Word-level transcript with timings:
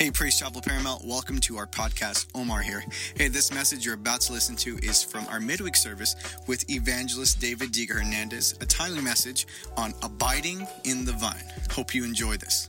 Hey, 0.00 0.10
Praise 0.10 0.38
Chapel 0.38 0.62
Paramount, 0.62 1.04
welcome 1.04 1.40
to 1.40 1.58
our 1.58 1.66
podcast. 1.66 2.28
Omar 2.34 2.62
here. 2.62 2.82
Hey, 3.16 3.28
this 3.28 3.52
message 3.52 3.84
you're 3.84 3.96
about 3.96 4.22
to 4.22 4.32
listen 4.32 4.56
to 4.56 4.78
is 4.78 5.02
from 5.02 5.26
our 5.26 5.40
midweek 5.40 5.76
service 5.76 6.16
with 6.46 6.64
evangelist 6.70 7.38
David 7.38 7.70
Diga 7.70 7.96
Hernandez, 7.96 8.54
a 8.62 8.64
timely 8.64 9.02
message 9.02 9.46
on 9.76 9.92
abiding 10.02 10.66
in 10.84 11.04
the 11.04 11.12
vine. 11.12 11.44
Hope 11.70 11.94
you 11.94 12.02
enjoy 12.02 12.38
this. 12.38 12.66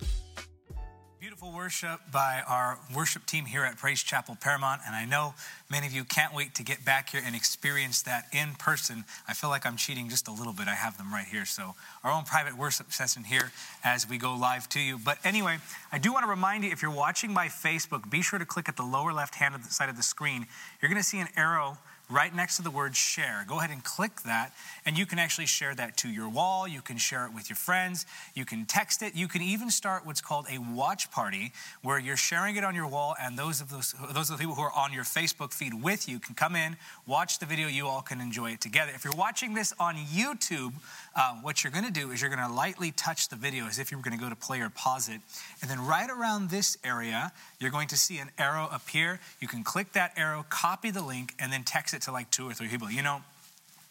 Worship 1.62 2.02
by 2.12 2.42
our 2.47 2.79
worship 2.92 3.28
team 3.28 3.46
here 3.46 3.63
at 3.63 3.78
Praise 3.78 4.02
Chapel 4.02 4.35
Paramount, 4.42 4.81
and 4.83 4.96
I 4.96 5.06
know 5.06 5.35
many 5.70 5.85
of 5.85 5.94
you 5.94 6.03
can't 6.03 6.34
wait 6.34 6.56
to 6.56 6.63
get 6.63 6.84
back 6.84 7.12
here 7.12 7.22
and 7.24 7.35
experience 7.35 8.02
that 8.02 8.26
in 8.34 8.56
person. 8.56 9.06
I 9.28 9.35
feel 9.35 9.52
like 9.52 9.63
I'm 9.63 9.78
cheating 9.78 10.10
just 10.10 10.28
a 10.28 10.31
little 10.31 10.53
bit. 10.53 10.67
I 10.67 10.74
have 10.74 10.97
them 10.97 11.13
right 11.13 11.28
here. 11.28 11.46
So, 11.46 11.76
our 12.03 12.12
own 12.12 12.24
private 12.24 12.58
worship 12.58 12.92
session 12.92 13.26
here 13.26 13.52
as 13.84 14.10
we 14.10 14.17
go 14.17 14.34
live 14.34 14.70
to 14.70 14.79
you. 14.79 14.97
But 14.97 15.20
anyway, 15.24 15.60
I 15.92 15.99
do 15.99 16.12
want 16.12 16.26
to 16.26 16.30
remind 16.31 16.63
you 16.63 16.71
if 16.71 16.81
you're 16.81 16.89
watching 16.89 17.31
by 17.35 17.45
Facebook, 17.45 18.09
be 18.09 18.23
sure 18.23 18.39
to 18.39 18.45
click 18.45 18.67
at 18.67 18.75
the 18.75 18.81
lower 18.81 19.13
left 19.13 19.35
hand 19.35 19.63
side 19.66 19.88
of 19.88 19.98
the 19.98 20.03
screen. 20.03 20.48
You're 20.81 20.89
going 20.89 20.99
to 20.99 21.07
see 21.07 21.20
an 21.20 21.30
arrow 21.38 21.77
right 22.11 22.33
next 22.35 22.57
to 22.57 22.61
the 22.61 22.70
word 22.70 22.95
share. 22.95 23.45
Go 23.47 23.59
ahead 23.59 23.71
and 23.71 23.83
click 23.83 24.21
that, 24.21 24.52
and 24.85 24.97
you 24.97 25.05
can 25.05 25.19
actually 25.19 25.45
share 25.45 25.73
that 25.75 25.97
to 25.97 26.09
your 26.09 26.29
wall. 26.29 26.67
You 26.67 26.81
can 26.81 26.97
share 26.97 27.25
it 27.25 27.33
with 27.33 27.49
your 27.49 27.55
friends. 27.55 28.05
You 28.35 28.45
can 28.45 28.65
text 28.65 29.02
it. 29.02 29.15
You 29.15 29.27
can 29.27 29.41
even 29.41 29.69
start 29.69 30.05
what's 30.05 30.21
called 30.21 30.45
a 30.52 30.57
watch 30.57 31.09
party, 31.11 31.53
where 31.81 31.99
you're 31.99 32.17
sharing 32.17 32.55
it 32.55 32.63
on 32.63 32.75
your 32.75 32.88
wall, 32.88 33.16
and 33.21 33.38
those 33.38 33.61
of 33.61 33.69
those 33.69 33.93
those 34.13 34.29
of 34.29 34.38
the 34.38 34.41
people 34.41 34.55
who 34.55 34.61
are 34.61 34.73
on 34.73 34.93
your 34.93 35.03
Facebook 35.03 35.53
feed 35.53 35.73
with 35.73 36.07
you 36.09 36.19
can 36.19 36.35
come 36.35 36.55
in, 36.55 36.75
watch 37.07 37.39
the 37.39 37.45
video. 37.45 37.67
You 37.67 37.88
all 37.88 38.02
can 38.02 38.19
enjoy 38.21 38.52
it 38.52 38.61
together. 38.61 38.91
If 38.93 39.05
you're 39.05 39.16
watching 39.16 39.53
this 39.53 39.73
on 39.80 39.95
YouTube, 39.95 40.73
uh, 41.15 41.35
what 41.41 41.63
you're 41.63 41.71
going 41.71 41.85
to 41.85 41.91
do 41.91 42.11
is 42.11 42.21
you're 42.21 42.29
going 42.33 42.47
to 42.47 42.53
lightly 42.53 42.91
touch 42.91 43.29
the 43.29 43.35
video 43.35 43.67
as 43.67 43.79
if 43.79 43.91
you 43.91 43.97
were 43.97 44.03
going 44.03 44.17
to 44.17 44.23
go 44.23 44.29
to 44.29 44.35
play 44.35 44.61
or 44.61 44.69
pause 44.69 45.09
it, 45.09 45.19
and 45.61 45.69
then 45.69 45.85
right 45.85 46.09
around 46.09 46.49
this 46.49 46.77
area, 46.83 47.31
you're 47.59 47.71
going 47.71 47.88
to 47.89 47.97
see 47.97 48.17
an 48.17 48.29
arrow 48.38 48.69
appear. 48.71 49.19
You 49.39 49.47
can 49.47 49.63
click 49.63 49.93
that 49.93 50.13
arrow, 50.16 50.45
copy 50.49 50.89
the 50.91 51.03
link, 51.03 51.33
and 51.39 51.52
then 51.52 51.63
text 51.63 51.94
it 51.94 52.02
to 52.03 52.11
like 52.11 52.31
two 52.31 52.49
or 52.49 52.53
three 52.53 52.69
people. 52.69 52.89
You 52.89 53.03
know, 53.03 53.21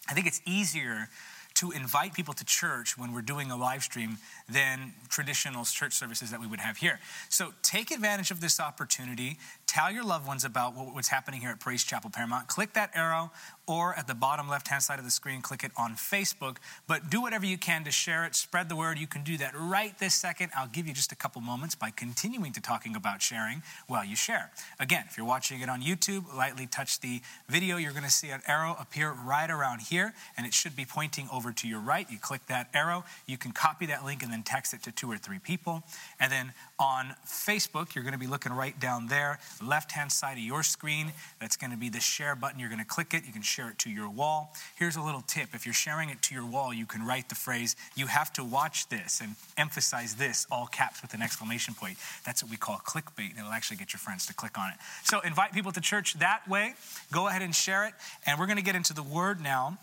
I 0.09 0.15
think 0.15 0.27
it's 0.27 0.41
easier 0.47 1.09
to 1.55 1.71
invite 1.73 2.15
people 2.15 2.33
to 2.33 2.45
church 2.45 2.97
when 2.97 3.13
we're 3.13 3.23
doing 3.23 3.51
a 3.51 3.57
live 3.57 3.83
stream 3.83 4.19
than 4.49 4.95
traditional 5.09 5.65
church 5.65 5.93
services 5.93 6.31
that 6.31 6.41
we 6.41 6.47
would 6.47 6.61
have 6.61 6.79
here. 6.79 6.99
So 7.29 7.53
take 7.63 7.91
advantage 7.91 8.31
of 8.31 8.41
this 8.41 8.61
opportunity. 8.61 9.37
Tell 9.67 9.91
your 9.91 10.05
loved 10.05 10.27
ones 10.27 10.45
about 10.45 10.75
what's 10.75 11.09
happening 11.09 11.41
here 11.41 11.51
at 11.51 11.61
Praise 11.61 11.85
Chapel 11.85 12.09
Paramount. 12.09 12.49
Click 12.49 12.73
that 12.75 12.91
arrow, 12.95 13.31
or 13.71 13.95
at 13.95 14.09
the 14.09 14.15
bottom 14.17 14.49
left 14.49 14.67
hand 14.67 14.83
side 14.83 14.99
of 14.99 15.05
the 15.05 15.11
screen, 15.13 15.41
click 15.41 15.63
it 15.63 15.71
on 15.77 15.93
Facebook. 15.93 16.57
But 16.89 17.09
do 17.09 17.23
whatever 17.23 17.47
you 17.47 17.57
can 17.57 17.85
to 17.85 17.93
share 17.93 18.25
it, 18.25 18.35
spread 18.35 18.69
the 18.69 18.75
word. 18.75 18.99
You 18.99 19.07
can 19.07 19.23
do 19.23 19.37
that 19.37 19.53
right 19.57 19.97
this 20.01 20.13
second. 20.13 20.51
I'll 20.57 20.67
give 20.67 20.89
you 20.89 20.93
just 20.93 21.13
a 21.13 21.15
couple 21.15 21.41
moments 21.41 21.77
by 21.77 21.91
continuing 21.91 22.53
to 22.55 22.61
talking 22.61 22.97
about 22.97 23.23
sharing 23.23 23.63
while 23.87 24.05
you 24.05 24.17
share. 24.17 24.51
Again, 24.81 25.05
if 25.09 25.17
you're 25.17 25.27
watching 25.27 25.61
it 25.61 25.69
on 25.69 25.83
YouTube, 25.83 26.35
lightly 26.37 26.67
touch 26.67 26.99
the 26.99 27.21
video. 27.49 27.77
You're 27.77 27.93
going 27.93 28.03
to 28.03 28.11
see 28.11 28.31
an 28.31 28.43
arrow 28.49 28.77
appear 28.81 29.13
right 29.13 29.49
around 29.49 29.83
here, 29.83 30.15
and 30.37 30.47
it 30.47 30.53
should 30.53 30.75
be 30.75 30.85
pointing 30.85 31.29
over 31.33 31.53
to 31.53 31.69
your 31.69 31.79
right. 31.79 32.11
You 32.11 32.19
click 32.19 32.47
that 32.49 32.71
arrow. 32.75 33.05
You 33.27 33.39
can 33.39 33.53
copy 33.53 33.87
that 33.87 34.05
link 34.05 34.25
and 34.25 34.33
then 34.33 34.43
text 34.43 34.75
it 34.75 34.83
to 34.83 34.91
two 34.91 35.09
or 35.09 35.17
three 35.17 35.39
people. 35.39 35.85
And 36.19 36.33
then 36.33 36.55
on 36.81 37.15
Facebook, 37.25 37.95
you're 37.95 38.03
going 38.03 38.15
to 38.15 38.19
be 38.19 38.27
looking 38.27 38.53
right 38.53 38.79
down 38.81 39.07
there, 39.07 39.39
left 39.65 39.93
hand 39.93 40.11
side 40.11 40.39
of 40.39 40.43
your 40.43 40.65
screen. 40.65 41.13
That's 41.41 41.57
going 41.57 41.71
to 41.71 41.77
be 41.77 41.89
the 41.89 42.01
share 42.01 42.35
button. 42.35 42.59
You're 42.59 42.69
going 42.69 42.81
to 42.81 42.85
click 42.85 43.15
it. 43.15 43.25
You 43.27 43.33
can 43.33 43.43
share 43.43 43.60
it 43.69 43.79
to 43.81 43.91
your 43.91 44.09
wall. 44.09 44.55
Here's 44.77 44.97
a 44.97 45.03
little 45.03 45.23
tip 45.23 45.55
if 45.55 45.67
you're 45.67 45.75
sharing 45.75 46.11
it 46.11 46.23
to 46.23 46.35
your 46.35 46.47
wall, 46.47 46.73
you 46.73 46.87
can 46.87 47.05
write 47.05 47.29
the 47.29 47.35
phrase, 47.35 47.77
You 47.95 48.07
have 48.07 48.33
to 48.35 48.45
watch 48.45 48.89
this, 48.89 49.21
and 49.21 49.35
emphasize 49.57 50.15
this, 50.15 50.47
all 50.51 50.67
caps 50.67 51.03
with 51.03 51.15
an 51.15 51.23
exclamation 51.23 51.75
point. 51.75 51.99
That's 52.25 52.43
what 52.43 52.51
we 52.51 52.57
call 52.57 52.79
clickbait, 52.79 53.31
and 53.31 53.39
it'll 53.39 53.53
actually 53.53 53.77
get 53.77 53.93
your 53.93 54.01
friends 54.01 54.27
to 54.27 54.35
click 54.35 54.59
on 54.59 54.71
it. 54.71 54.77
So 55.05 55.21
invite 55.21 55.53
people 55.53 55.73
to 55.73 55.81
church 55.81 56.15
that 56.15 56.49
way. 56.49 56.75
Go 57.13 57.29
ahead 57.29 57.43
and 57.43 57.55
share 57.55 57.87
it. 57.87 57.95
And 58.27 58.39
we're 58.39 58.47
going 58.47 58.59
to 58.59 58.65
get 58.65 58.77
into 58.77 58.95
the 58.95 59.03
word 59.03 59.41
now. 59.41 59.79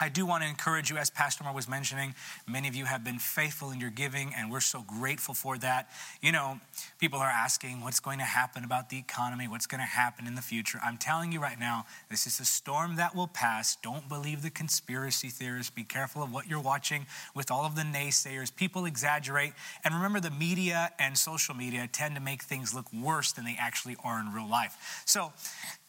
I 0.00 0.08
do 0.08 0.24
want 0.24 0.44
to 0.44 0.48
encourage 0.48 0.90
you, 0.90 0.96
as 0.96 1.10
Pastor 1.10 1.42
Moore 1.42 1.52
was 1.52 1.68
mentioning, 1.68 2.14
many 2.46 2.68
of 2.68 2.76
you 2.76 2.84
have 2.84 3.02
been 3.02 3.18
faithful 3.18 3.72
in 3.72 3.80
your 3.80 3.90
giving, 3.90 4.32
and 4.36 4.48
we're 4.50 4.60
so 4.60 4.82
grateful 4.82 5.34
for 5.34 5.58
that. 5.58 5.90
You 6.22 6.30
know, 6.30 6.60
people 7.00 7.18
are 7.18 7.28
asking 7.28 7.80
what's 7.80 7.98
going 7.98 8.18
to 8.18 8.24
happen 8.24 8.62
about 8.62 8.90
the 8.90 8.98
economy, 8.98 9.48
what's 9.48 9.66
going 9.66 9.80
to 9.80 9.86
happen 9.86 10.28
in 10.28 10.36
the 10.36 10.42
future. 10.42 10.78
I'm 10.84 10.98
telling 10.98 11.32
you 11.32 11.40
right 11.40 11.58
now, 11.58 11.84
this 12.10 12.28
is 12.28 12.38
a 12.38 12.44
storm 12.44 12.94
that 12.94 13.16
will 13.16 13.26
pass. 13.26 13.76
Don't 13.82 14.08
believe 14.08 14.42
the 14.42 14.50
conspiracy 14.50 15.30
theorists. 15.30 15.70
Be 15.70 15.82
careful 15.82 16.22
of 16.22 16.32
what 16.32 16.46
you're 16.46 16.60
watching 16.60 17.06
with 17.34 17.50
all 17.50 17.64
of 17.64 17.74
the 17.74 17.82
naysayers. 17.82 18.54
People 18.54 18.84
exaggerate. 18.84 19.52
And 19.82 19.94
remember, 19.94 20.20
the 20.20 20.30
media 20.30 20.92
and 21.00 21.18
social 21.18 21.56
media 21.56 21.88
tend 21.90 22.14
to 22.14 22.20
make 22.20 22.42
things 22.42 22.72
look 22.72 22.86
worse 22.92 23.32
than 23.32 23.44
they 23.44 23.56
actually 23.58 23.96
are 24.04 24.20
in 24.20 24.32
real 24.32 24.48
life. 24.48 25.02
So, 25.06 25.32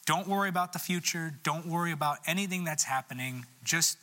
don't 0.10 0.28
worry 0.28 0.50
about 0.50 0.74
the 0.74 0.80
future. 0.80 1.36
Don't 1.44 1.68
worry 1.68 1.92
about 1.92 2.18
anything 2.26 2.64
that's 2.64 2.84
happening. 2.84 3.46
Just 3.64 4.00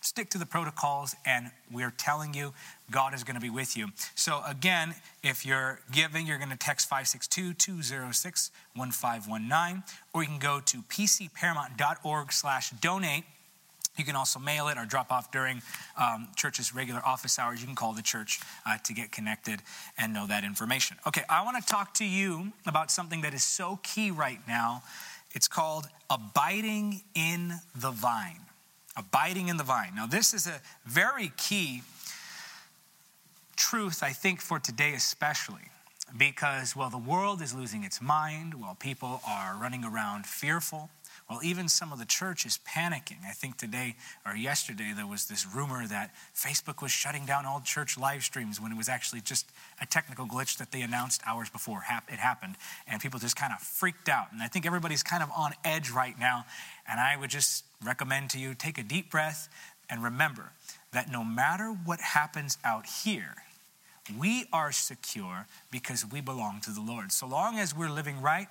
stick 0.00 0.30
to 0.30 0.38
the 0.38 0.46
protocols, 0.46 1.16
and 1.26 1.50
we're 1.68 1.90
telling 1.90 2.32
you 2.32 2.52
God 2.92 3.12
is 3.12 3.24
going 3.24 3.34
to 3.34 3.40
be 3.40 3.50
with 3.50 3.76
you. 3.76 3.88
So, 4.14 4.40
again, 4.46 4.94
if 5.24 5.44
you're 5.44 5.80
giving, 5.90 6.28
you're 6.28 6.38
going 6.38 6.50
to 6.50 6.56
text 6.56 6.88
562 6.88 7.54
206 7.54 8.52
1519, 8.76 9.82
or 10.14 10.22
you 10.22 10.28
can 10.28 10.38
go 10.38 10.60
to 10.64 10.82
pcparamount.org 10.82 12.32
slash 12.32 12.70
donate. 12.80 13.24
You 13.96 14.04
can 14.04 14.14
also 14.14 14.38
mail 14.38 14.68
it 14.68 14.78
or 14.78 14.84
drop 14.84 15.10
off 15.10 15.32
during 15.32 15.60
um, 16.00 16.28
church's 16.36 16.72
regular 16.72 17.04
office 17.04 17.36
hours. 17.36 17.60
You 17.60 17.66
can 17.66 17.74
call 17.74 17.94
the 17.94 18.02
church 18.02 18.38
uh, 18.64 18.78
to 18.84 18.92
get 18.92 19.10
connected 19.10 19.58
and 19.98 20.14
know 20.14 20.28
that 20.28 20.44
information. 20.44 20.98
Okay, 21.04 21.22
I 21.28 21.44
want 21.44 21.60
to 21.60 21.68
talk 21.68 21.94
to 21.94 22.04
you 22.04 22.52
about 22.64 22.92
something 22.92 23.22
that 23.22 23.34
is 23.34 23.42
so 23.42 23.80
key 23.82 24.12
right 24.12 24.38
now 24.46 24.84
it's 25.32 25.48
called 25.48 25.86
Abiding 26.10 27.02
in 27.14 27.54
the 27.76 27.90
Vine. 27.90 28.40
Abiding 28.96 29.48
in 29.48 29.56
the 29.56 29.64
Vine. 29.64 29.92
Now, 29.94 30.06
this 30.06 30.34
is 30.34 30.46
a 30.46 30.60
very 30.86 31.32
key 31.36 31.82
truth, 33.56 34.02
I 34.02 34.12
think, 34.12 34.40
for 34.40 34.58
today 34.58 34.94
especially, 34.94 35.70
because 36.16 36.74
while 36.74 36.90
the 36.90 36.98
world 36.98 37.42
is 37.42 37.54
losing 37.54 37.84
its 37.84 38.00
mind, 38.00 38.54
while 38.54 38.74
people 38.74 39.20
are 39.26 39.56
running 39.60 39.84
around 39.84 40.26
fearful, 40.26 40.90
well, 41.28 41.40
even 41.42 41.68
some 41.68 41.92
of 41.92 41.98
the 41.98 42.06
church 42.06 42.46
is 42.46 42.58
panicking. 42.66 43.18
I 43.26 43.32
think 43.32 43.58
today 43.58 43.96
or 44.24 44.34
yesterday 44.34 44.92
there 44.96 45.06
was 45.06 45.26
this 45.26 45.46
rumor 45.46 45.86
that 45.86 46.14
Facebook 46.34 46.80
was 46.80 46.90
shutting 46.90 47.26
down 47.26 47.44
all 47.44 47.60
church 47.60 47.98
live 47.98 48.22
streams 48.22 48.58
when 48.58 48.72
it 48.72 48.78
was 48.78 48.88
actually 48.88 49.20
just 49.20 49.46
a 49.80 49.84
technical 49.84 50.26
glitch 50.26 50.56
that 50.56 50.72
they 50.72 50.80
announced 50.80 51.20
hours 51.26 51.50
before 51.50 51.82
it 52.08 52.18
happened. 52.18 52.56
And 52.86 53.02
people 53.02 53.20
just 53.20 53.36
kind 53.36 53.52
of 53.52 53.60
freaked 53.60 54.08
out. 54.08 54.32
And 54.32 54.40
I 54.40 54.48
think 54.48 54.64
everybody's 54.64 55.02
kind 55.02 55.22
of 55.22 55.30
on 55.36 55.52
edge 55.64 55.90
right 55.90 56.18
now. 56.18 56.46
And 56.88 56.98
I 56.98 57.16
would 57.16 57.30
just 57.30 57.64
recommend 57.84 58.30
to 58.30 58.38
you 58.38 58.54
take 58.54 58.78
a 58.78 58.82
deep 58.82 59.10
breath 59.10 59.50
and 59.90 60.02
remember 60.02 60.52
that 60.92 61.10
no 61.10 61.24
matter 61.24 61.76
what 61.84 62.00
happens 62.00 62.56
out 62.64 62.86
here, 62.86 63.34
we 64.18 64.46
are 64.52 64.72
secure 64.72 65.46
because 65.70 66.04
we 66.06 66.20
belong 66.20 66.60
to 66.62 66.70
the 66.70 66.80
Lord. 66.80 67.12
So 67.12 67.26
long 67.26 67.58
as 67.58 67.76
we're 67.76 67.90
living 67.90 68.20
right, 68.22 68.48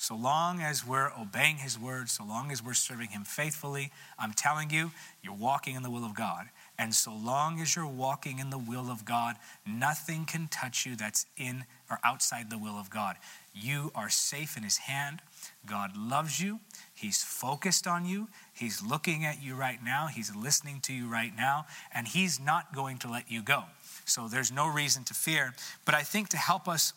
so 0.00 0.14
long 0.14 0.60
as 0.60 0.86
we're 0.86 1.10
obeying 1.20 1.56
His 1.56 1.76
word, 1.76 2.08
so 2.08 2.24
long 2.24 2.52
as 2.52 2.62
we're 2.62 2.74
serving 2.74 3.08
Him 3.08 3.24
faithfully, 3.24 3.90
I'm 4.16 4.32
telling 4.32 4.70
you, 4.70 4.92
you're 5.22 5.34
walking 5.34 5.74
in 5.74 5.82
the 5.82 5.90
will 5.90 6.04
of 6.04 6.14
God. 6.14 6.48
And 6.78 6.94
so 6.94 7.12
long 7.12 7.60
as 7.60 7.74
you're 7.74 7.84
walking 7.84 8.38
in 8.38 8.50
the 8.50 8.58
will 8.58 8.92
of 8.92 9.04
God, 9.04 9.34
nothing 9.66 10.24
can 10.24 10.46
touch 10.46 10.86
you 10.86 10.94
that's 10.94 11.26
in 11.36 11.64
or 11.90 11.98
outside 12.04 12.48
the 12.48 12.58
will 12.58 12.78
of 12.78 12.90
God. 12.90 13.16
You 13.52 13.90
are 13.96 14.08
safe 14.08 14.56
in 14.56 14.62
His 14.62 14.78
hand. 14.78 15.20
God 15.66 15.96
loves 15.96 16.40
you. 16.40 16.60
He's 16.94 17.24
focused 17.24 17.88
on 17.88 18.06
you. 18.06 18.28
He's 18.54 18.80
looking 18.80 19.24
at 19.24 19.42
you 19.42 19.56
right 19.56 19.82
now. 19.84 20.06
He's 20.06 20.34
listening 20.34 20.78
to 20.82 20.92
you 20.92 21.08
right 21.08 21.32
now. 21.36 21.66
And 21.92 22.06
He's 22.06 22.38
not 22.38 22.72
going 22.72 22.98
to 22.98 23.10
let 23.10 23.28
you 23.28 23.42
go. 23.42 23.64
So 24.08 24.28
there's 24.28 24.52
no 24.52 24.66
reason 24.66 25.04
to 25.04 25.14
fear. 25.14 25.54
But 25.84 25.94
I 25.94 26.02
think 26.02 26.28
to 26.30 26.36
help 26.36 26.68
us 26.68 26.92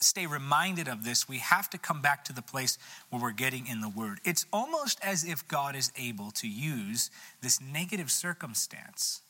stay 0.00 0.26
reminded 0.26 0.88
of 0.88 1.04
this, 1.04 1.28
we 1.28 1.38
have 1.38 1.68
to 1.70 1.78
come 1.78 2.00
back 2.00 2.24
to 2.24 2.32
the 2.32 2.42
place 2.42 2.78
where 3.10 3.20
we're 3.20 3.32
getting 3.32 3.66
in 3.66 3.80
the 3.80 3.88
Word. 3.88 4.20
It's 4.24 4.46
almost 4.52 5.00
as 5.02 5.24
if 5.24 5.46
God 5.48 5.74
is 5.74 5.92
able 5.98 6.30
to 6.32 6.48
use 6.48 7.10
this 7.42 7.60
negative 7.60 8.10
circumstance 8.10 9.22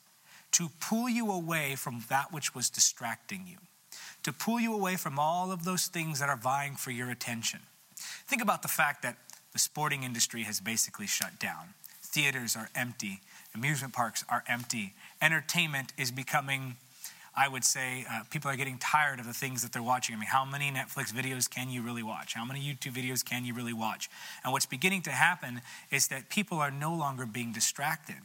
to 0.52 0.68
pull 0.80 1.08
you 1.08 1.30
away 1.30 1.76
from 1.76 2.04
that 2.08 2.32
which 2.32 2.54
was 2.54 2.68
distracting 2.70 3.44
you, 3.46 3.56
to 4.22 4.32
pull 4.32 4.60
you 4.60 4.74
away 4.74 4.96
from 4.96 5.18
all 5.18 5.52
of 5.52 5.64
those 5.64 5.86
things 5.86 6.20
that 6.20 6.28
are 6.28 6.36
vying 6.36 6.74
for 6.74 6.90
your 6.90 7.10
attention. 7.10 7.60
Think 8.26 8.42
about 8.42 8.62
the 8.62 8.68
fact 8.68 9.02
that 9.02 9.16
the 9.52 9.58
sporting 9.58 10.02
industry 10.02 10.42
has 10.42 10.60
basically 10.60 11.06
shut 11.06 11.38
down. 11.38 11.74
Theaters 12.02 12.56
are 12.56 12.68
empty, 12.74 13.20
amusement 13.54 13.92
parks 13.92 14.24
are 14.28 14.42
empty, 14.48 14.94
entertainment 15.22 15.92
is 15.96 16.10
becoming 16.10 16.76
I 17.34 17.48
would 17.48 17.64
say 17.64 18.04
uh, 18.10 18.22
people 18.30 18.50
are 18.50 18.56
getting 18.56 18.78
tired 18.78 19.20
of 19.20 19.26
the 19.26 19.32
things 19.32 19.62
that 19.62 19.72
they're 19.72 19.82
watching. 19.82 20.14
I 20.14 20.18
mean, 20.18 20.28
how 20.28 20.44
many 20.44 20.70
Netflix 20.70 21.12
videos 21.12 21.48
can 21.48 21.70
you 21.70 21.82
really 21.82 22.02
watch? 22.02 22.34
How 22.34 22.44
many 22.44 22.60
YouTube 22.60 22.92
videos 22.92 23.24
can 23.24 23.44
you 23.44 23.54
really 23.54 23.72
watch? 23.72 24.10
And 24.44 24.52
what's 24.52 24.66
beginning 24.66 25.02
to 25.02 25.10
happen 25.10 25.60
is 25.90 26.08
that 26.08 26.28
people 26.28 26.58
are 26.58 26.70
no 26.70 26.94
longer 26.94 27.26
being 27.26 27.52
distracted. 27.52 28.16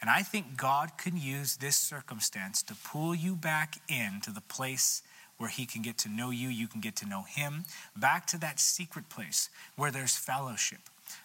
And 0.00 0.10
I 0.10 0.22
think 0.22 0.56
God 0.56 0.92
can 0.96 1.16
use 1.16 1.56
this 1.56 1.76
circumstance 1.76 2.62
to 2.64 2.74
pull 2.74 3.14
you 3.14 3.36
back 3.36 3.80
into 3.88 4.30
the 4.30 4.40
place 4.40 5.02
where 5.36 5.48
he 5.48 5.64
can 5.64 5.80
get 5.80 5.96
to 5.98 6.08
know 6.08 6.30
you, 6.30 6.48
you 6.48 6.68
can 6.68 6.80
get 6.80 6.96
to 6.96 7.06
know 7.06 7.22
him. 7.22 7.64
Back 7.96 8.26
to 8.28 8.38
that 8.40 8.60
secret 8.60 9.08
place 9.08 9.48
where 9.76 9.90
there's 9.90 10.16
fellowship. 10.16 10.80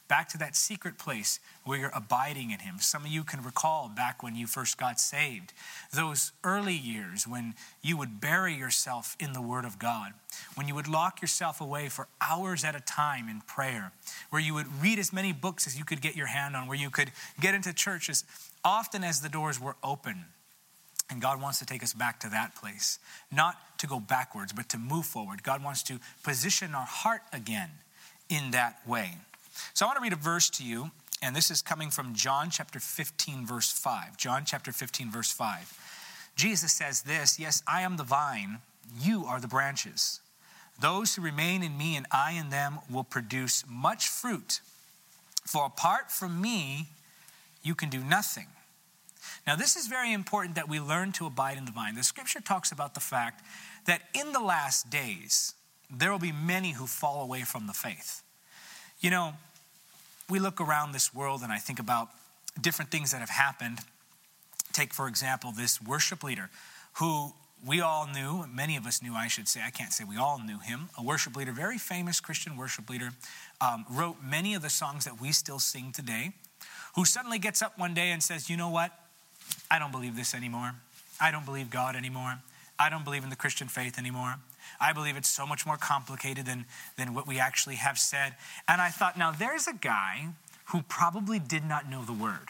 Back 0.07 0.29
to 0.29 0.37
that 0.37 0.55
secret 0.55 0.97
place 0.97 1.39
where 1.63 1.77
you're 1.77 1.91
abiding 1.93 2.51
in 2.51 2.59
him. 2.59 2.75
Some 2.79 3.05
of 3.05 3.11
you 3.11 3.23
can 3.23 3.43
recall 3.43 3.89
back 3.89 4.21
when 4.21 4.35
you 4.35 4.47
first 4.47 4.77
got 4.77 4.99
saved, 4.99 5.53
those 5.93 6.31
early 6.43 6.75
years 6.75 7.27
when 7.27 7.55
you 7.81 7.97
would 7.97 8.21
bury 8.21 8.53
yourself 8.53 9.15
in 9.19 9.33
the 9.33 9.41
Word 9.41 9.65
of 9.65 9.79
God, 9.79 10.13
when 10.55 10.67
you 10.67 10.75
would 10.75 10.87
lock 10.87 11.21
yourself 11.21 11.59
away 11.59 11.89
for 11.89 12.07
hours 12.21 12.63
at 12.63 12.75
a 12.75 12.81
time 12.81 13.27
in 13.27 13.41
prayer, 13.41 13.91
where 14.29 14.41
you 14.41 14.53
would 14.53 14.67
read 14.81 14.99
as 14.99 15.11
many 15.11 15.31
books 15.33 15.67
as 15.67 15.77
you 15.77 15.85
could 15.85 16.01
get 16.01 16.15
your 16.15 16.27
hand 16.27 16.55
on, 16.55 16.67
where 16.67 16.77
you 16.77 16.89
could 16.89 17.11
get 17.39 17.55
into 17.55 17.73
church 17.73 18.09
as 18.09 18.23
often 18.63 19.03
as 19.03 19.21
the 19.21 19.29
doors 19.29 19.59
were 19.59 19.75
open 19.83 20.25
and 21.09 21.21
God 21.21 21.41
wants 21.41 21.59
to 21.59 21.65
take 21.65 21.83
us 21.83 21.93
back 21.93 22.19
to 22.21 22.29
that 22.29 22.55
place, 22.55 22.99
not 23.31 23.55
to 23.79 23.87
go 23.87 23.99
backwards, 23.99 24.53
but 24.53 24.69
to 24.69 24.77
move 24.77 25.05
forward. 25.05 25.43
God 25.43 25.63
wants 25.63 25.83
to 25.83 25.99
position 26.23 26.73
our 26.73 26.85
heart 26.85 27.21
again 27.31 27.69
in 28.29 28.51
that 28.51 28.79
way. 28.87 29.15
So 29.73 29.85
I 29.85 29.89
want 29.89 29.97
to 29.97 30.03
read 30.03 30.13
a 30.13 30.17
verse 30.17 30.49
to 30.51 30.63
you, 30.63 30.91
and 31.21 31.35
this 31.35 31.49
is 31.49 31.61
coming 31.61 31.89
from 31.89 32.13
John 32.13 32.49
chapter 32.49 32.79
15, 32.79 33.45
verse 33.45 33.71
5. 33.71 34.17
John 34.17 34.43
chapter 34.45 34.71
15, 34.71 35.11
verse 35.11 35.31
5. 35.31 36.31
Jesus 36.35 36.73
says 36.73 37.03
this 37.03 37.39
Yes, 37.39 37.63
I 37.67 37.81
am 37.81 37.97
the 37.97 38.03
vine, 38.03 38.59
you 38.99 39.25
are 39.25 39.39
the 39.39 39.47
branches. 39.47 40.19
Those 40.79 41.15
who 41.15 41.21
remain 41.21 41.63
in 41.63 41.77
me 41.77 41.95
and 41.95 42.05
I 42.11 42.33
in 42.33 42.49
them 42.49 42.79
will 42.91 43.05
produce 43.05 43.63
much 43.67 44.07
fruit. 44.07 44.59
For 45.45 45.65
apart 45.65 46.11
from 46.11 46.41
me, 46.41 46.89
you 47.63 47.75
can 47.75 47.89
do 47.89 48.03
nothing. 48.03 48.47
Now, 49.47 49.55
this 49.55 49.75
is 49.75 49.87
very 49.87 50.11
important 50.11 50.55
that 50.55 50.67
we 50.67 50.79
learn 50.79 51.11
to 51.13 51.25
abide 51.25 51.57
in 51.57 51.65
the 51.65 51.71
vine. 51.71 51.95
The 51.95 52.03
scripture 52.03 52.41
talks 52.41 52.71
about 52.71 52.93
the 52.93 52.99
fact 52.99 53.43
that 53.85 54.01
in 54.13 54.33
the 54.33 54.39
last 54.39 54.89
days, 54.89 55.53
there 55.89 56.11
will 56.11 56.19
be 56.19 56.31
many 56.31 56.73
who 56.73 56.87
fall 56.87 57.21
away 57.23 57.41
from 57.41 57.67
the 57.67 57.73
faith. 57.73 58.21
You 58.99 59.09
know, 59.09 59.33
we 60.29 60.39
look 60.39 60.59
around 60.59 60.91
this 60.91 61.13
world 61.13 61.41
and 61.41 61.51
I 61.51 61.57
think 61.57 61.79
about 61.79 62.09
different 62.59 62.91
things 62.91 63.11
that 63.11 63.19
have 63.19 63.29
happened. 63.29 63.79
Take, 64.73 64.93
for 64.93 65.07
example, 65.07 65.51
this 65.51 65.81
worship 65.81 66.23
leader 66.23 66.49
who 66.93 67.33
we 67.65 67.81
all 67.81 68.07
knew, 68.07 68.45
many 68.47 68.77
of 68.77 68.85
us 68.85 69.01
knew, 69.01 69.13
I 69.13 69.27
should 69.27 69.47
say, 69.47 69.61
I 69.65 69.69
can't 69.69 69.91
say 69.91 70.03
we 70.03 70.17
all 70.17 70.39
knew 70.39 70.59
him, 70.59 70.89
a 70.97 71.03
worship 71.03 71.35
leader, 71.35 71.51
very 71.51 71.77
famous 71.77 72.19
Christian 72.19 72.57
worship 72.57 72.89
leader, 72.89 73.11
um, 73.59 73.85
wrote 73.89 74.17
many 74.23 74.53
of 74.53 74.61
the 74.61 74.69
songs 74.69 75.05
that 75.05 75.19
we 75.19 75.31
still 75.31 75.59
sing 75.59 75.91
today, 75.91 76.31
who 76.95 77.05
suddenly 77.05 77.39
gets 77.39 77.61
up 77.61 77.77
one 77.77 77.93
day 77.93 78.11
and 78.11 78.21
says, 78.21 78.49
You 78.49 78.57
know 78.57 78.69
what? 78.69 78.91
I 79.71 79.79
don't 79.79 79.91
believe 79.91 80.15
this 80.15 80.33
anymore. 80.35 80.73
I 81.19 81.31
don't 81.31 81.45
believe 81.45 81.69
God 81.69 81.95
anymore. 81.95 82.35
I 82.77 82.89
don't 82.89 83.05
believe 83.05 83.23
in 83.23 83.29
the 83.29 83.35
Christian 83.35 83.67
faith 83.67 83.97
anymore. 83.97 84.35
I 84.79 84.93
believe 84.93 85.17
it's 85.17 85.29
so 85.29 85.45
much 85.45 85.65
more 85.65 85.77
complicated 85.77 86.45
than, 86.45 86.65
than 86.97 87.13
what 87.13 87.27
we 87.27 87.39
actually 87.39 87.75
have 87.75 87.97
said. 87.97 88.35
And 88.67 88.81
I 88.81 88.89
thought, 88.89 89.17
now 89.17 89.31
there's 89.31 89.67
a 89.67 89.73
guy 89.73 90.27
who 90.65 90.81
probably 90.83 91.39
did 91.39 91.63
not 91.63 91.89
know 91.89 92.03
the 92.03 92.13
word. 92.13 92.49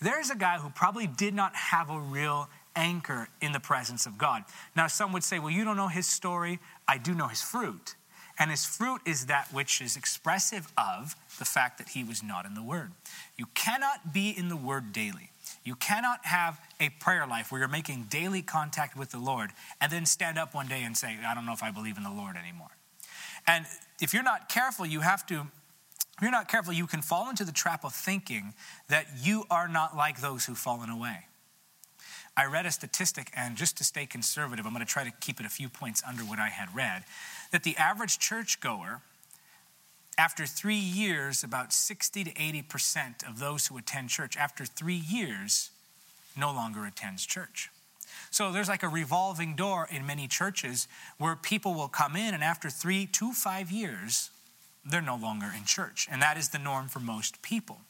There's 0.00 0.30
a 0.30 0.36
guy 0.36 0.58
who 0.58 0.70
probably 0.70 1.06
did 1.06 1.34
not 1.34 1.54
have 1.54 1.90
a 1.90 1.98
real 1.98 2.48
anchor 2.74 3.28
in 3.40 3.52
the 3.52 3.60
presence 3.60 4.06
of 4.06 4.18
God. 4.18 4.44
Now, 4.74 4.86
some 4.86 5.12
would 5.12 5.24
say, 5.24 5.38
well, 5.38 5.50
you 5.50 5.64
don't 5.64 5.76
know 5.76 5.88
his 5.88 6.06
story. 6.06 6.58
I 6.88 6.98
do 6.98 7.14
know 7.14 7.28
his 7.28 7.42
fruit. 7.42 7.94
And 8.38 8.50
his 8.50 8.64
fruit 8.64 9.02
is 9.04 9.26
that 9.26 9.52
which 9.52 9.80
is 9.80 9.96
expressive 9.96 10.72
of 10.76 11.14
the 11.38 11.44
fact 11.44 11.78
that 11.78 11.90
he 11.90 12.02
was 12.02 12.22
not 12.22 12.46
in 12.46 12.54
the 12.54 12.62
word. 12.62 12.92
You 13.36 13.46
cannot 13.54 14.12
be 14.12 14.30
in 14.30 14.48
the 14.48 14.56
word 14.56 14.92
daily. 14.92 15.31
You 15.64 15.76
cannot 15.76 16.24
have 16.26 16.60
a 16.80 16.88
prayer 16.88 17.26
life 17.26 17.52
where 17.52 17.60
you're 17.60 17.68
making 17.68 18.06
daily 18.10 18.42
contact 18.42 18.96
with 18.96 19.10
the 19.10 19.18
Lord 19.18 19.50
and 19.80 19.92
then 19.92 20.06
stand 20.06 20.38
up 20.38 20.54
one 20.54 20.66
day 20.66 20.82
and 20.82 20.96
say, 20.96 21.18
I 21.24 21.34
don't 21.34 21.46
know 21.46 21.52
if 21.52 21.62
I 21.62 21.70
believe 21.70 21.96
in 21.96 22.02
the 22.02 22.10
Lord 22.10 22.36
anymore. 22.36 22.70
And 23.46 23.66
if 24.00 24.12
you're 24.12 24.22
not 24.22 24.48
careful, 24.48 24.86
you 24.86 25.00
have 25.00 25.24
to, 25.26 25.46
if 26.16 26.22
you're 26.22 26.30
not 26.30 26.48
careful, 26.48 26.72
you 26.72 26.86
can 26.86 27.02
fall 27.02 27.30
into 27.30 27.44
the 27.44 27.52
trap 27.52 27.84
of 27.84 27.92
thinking 27.92 28.54
that 28.88 29.06
you 29.22 29.44
are 29.50 29.68
not 29.68 29.96
like 29.96 30.20
those 30.20 30.46
who've 30.46 30.58
fallen 30.58 30.90
away. 30.90 31.26
I 32.36 32.46
read 32.46 32.64
a 32.64 32.70
statistic, 32.70 33.30
and 33.36 33.56
just 33.56 33.76
to 33.76 33.84
stay 33.84 34.06
conservative, 34.06 34.64
I'm 34.64 34.72
going 34.72 34.84
to 34.84 34.90
try 34.90 35.04
to 35.04 35.12
keep 35.20 35.38
it 35.38 35.44
a 35.44 35.50
few 35.50 35.68
points 35.68 36.02
under 36.06 36.22
what 36.22 36.38
I 36.38 36.48
had 36.48 36.74
read, 36.74 37.04
that 37.50 37.62
the 37.62 37.76
average 37.76 38.18
churchgoer 38.18 39.02
after 40.18 40.46
three 40.46 40.74
years, 40.74 41.42
about 41.42 41.72
60 41.72 42.24
to 42.24 42.32
80% 42.32 43.28
of 43.28 43.38
those 43.38 43.66
who 43.66 43.78
attend 43.78 44.10
church, 44.10 44.36
after 44.36 44.64
three 44.64 45.02
years, 45.08 45.70
no 46.36 46.52
longer 46.52 46.84
attends 46.84 47.24
church. 47.24 47.70
So 48.30 48.52
there's 48.52 48.68
like 48.68 48.82
a 48.82 48.88
revolving 48.88 49.56
door 49.56 49.88
in 49.90 50.06
many 50.06 50.26
churches 50.26 50.88
where 51.18 51.36
people 51.36 51.74
will 51.74 51.88
come 51.88 52.16
in, 52.16 52.34
and 52.34 52.42
after 52.42 52.70
three 52.70 53.06
to 53.12 53.32
five 53.32 53.70
years, 53.70 54.30
they're 54.84 55.02
no 55.02 55.16
longer 55.16 55.50
in 55.56 55.64
church. 55.64 56.08
And 56.10 56.20
that 56.22 56.36
is 56.36 56.48
the 56.48 56.58
norm 56.58 56.88
for 56.88 57.00
most 57.00 57.42
people. 57.42 57.80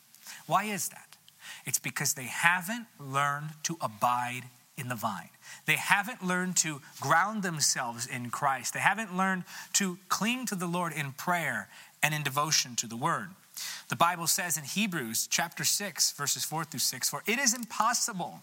Why 0.47 0.65
is 0.65 0.89
that? 0.89 1.17
It's 1.65 1.79
because 1.79 2.15
they 2.15 2.25
haven't 2.25 2.87
learned 2.99 3.51
to 3.65 3.77
abide 3.81 4.43
in 4.77 4.89
the 4.89 4.95
vine. 4.95 5.31
They 5.67 5.77
haven't 5.77 6.25
learned 6.25 6.57
to 6.59 6.81
ground 7.01 7.43
themselves 7.43 8.07
in 8.07 8.31
Christ. 8.31 8.75
They 8.75 8.81
haven't 8.81 9.17
learned 9.17 9.45
to 9.75 9.99
cling 10.09 10.47
to 10.47 10.55
the 10.55 10.67
Lord 10.67 10.93
in 10.93 11.13
prayer 11.13 11.69
and 12.02 12.14
in 12.14 12.22
devotion 12.22 12.76
to 12.76 12.87
the 12.87 12.96
word. 12.96 13.31
The 13.88 13.96
Bible 13.96 14.26
says 14.26 14.56
in 14.56 14.64
Hebrews 14.64 15.28
chapter 15.31 15.64
6, 15.64 16.12
verses 16.12 16.44
4 16.44 16.64
through 16.64 16.81
6 16.81 17.10
For 17.10 17.22
it 17.26 17.38
is 17.38 17.54
impossible 17.54 18.43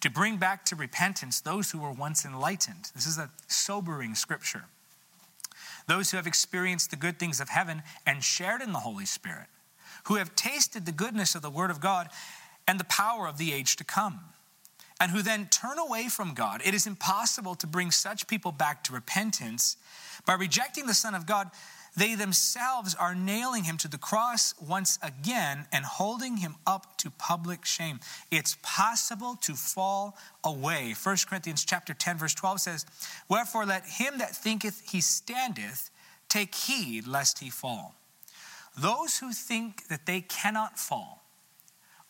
to 0.00 0.10
bring 0.10 0.36
back 0.36 0.64
to 0.66 0.76
repentance 0.76 1.40
those 1.40 1.70
who 1.70 1.78
were 1.78 1.90
once 1.90 2.24
enlightened. 2.24 2.90
This 2.94 3.06
is 3.06 3.18
a 3.18 3.30
sobering 3.48 4.14
scripture. 4.14 4.64
Those 5.86 6.10
who 6.10 6.16
have 6.16 6.26
experienced 6.26 6.90
the 6.90 6.96
good 6.96 7.18
things 7.18 7.40
of 7.40 7.48
heaven 7.48 7.82
and 8.06 8.22
shared 8.22 8.62
in 8.62 8.72
the 8.72 8.80
Holy 8.80 9.06
Spirit, 9.06 9.46
who 10.04 10.16
have 10.16 10.34
tasted 10.34 10.86
the 10.86 10.92
goodness 10.92 11.34
of 11.34 11.42
the 11.42 11.50
Word 11.50 11.70
of 11.70 11.80
God 11.80 12.08
and 12.66 12.80
the 12.80 12.84
power 12.84 13.26
of 13.26 13.38
the 13.38 13.52
age 13.52 13.76
to 13.76 13.84
come, 13.84 14.20
and 15.00 15.10
who 15.10 15.22
then 15.22 15.46
turn 15.46 15.78
away 15.78 16.08
from 16.08 16.34
God. 16.34 16.62
It 16.64 16.74
is 16.74 16.86
impossible 16.86 17.54
to 17.56 17.66
bring 17.66 17.90
such 17.90 18.26
people 18.26 18.52
back 18.52 18.84
to 18.84 18.92
repentance 18.92 19.76
by 20.26 20.34
rejecting 20.34 20.86
the 20.86 20.94
Son 20.94 21.14
of 21.14 21.26
God 21.26 21.50
they 21.96 22.14
themselves 22.14 22.94
are 22.94 23.14
nailing 23.14 23.64
him 23.64 23.78
to 23.78 23.88
the 23.88 23.98
cross 23.98 24.54
once 24.60 24.98
again 25.02 25.66
and 25.72 25.84
holding 25.84 26.38
him 26.38 26.56
up 26.66 26.96
to 26.98 27.10
public 27.10 27.64
shame. 27.64 28.00
It's 28.30 28.56
possible 28.62 29.36
to 29.42 29.54
fall 29.54 30.18
away. 30.42 30.94
1 30.94 31.16
Corinthians 31.26 31.64
chapter 31.64 31.94
10 31.94 32.18
verse 32.18 32.34
12 32.34 32.60
says, 32.60 32.86
"Wherefore 33.28 33.64
let 33.64 33.86
him 33.86 34.18
that 34.18 34.36
thinketh 34.36 34.90
he 34.90 35.00
standeth 35.00 35.90
take 36.28 36.54
heed 36.54 37.06
lest 37.06 37.38
he 37.38 37.48
fall." 37.48 37.94
Those 38.76 39.18
who 39.18 39.32
think 39.32 39.86
that 39.88 40.06
they 40.06 40.20
cannot 40.20 40.78
fall 40.78 41.22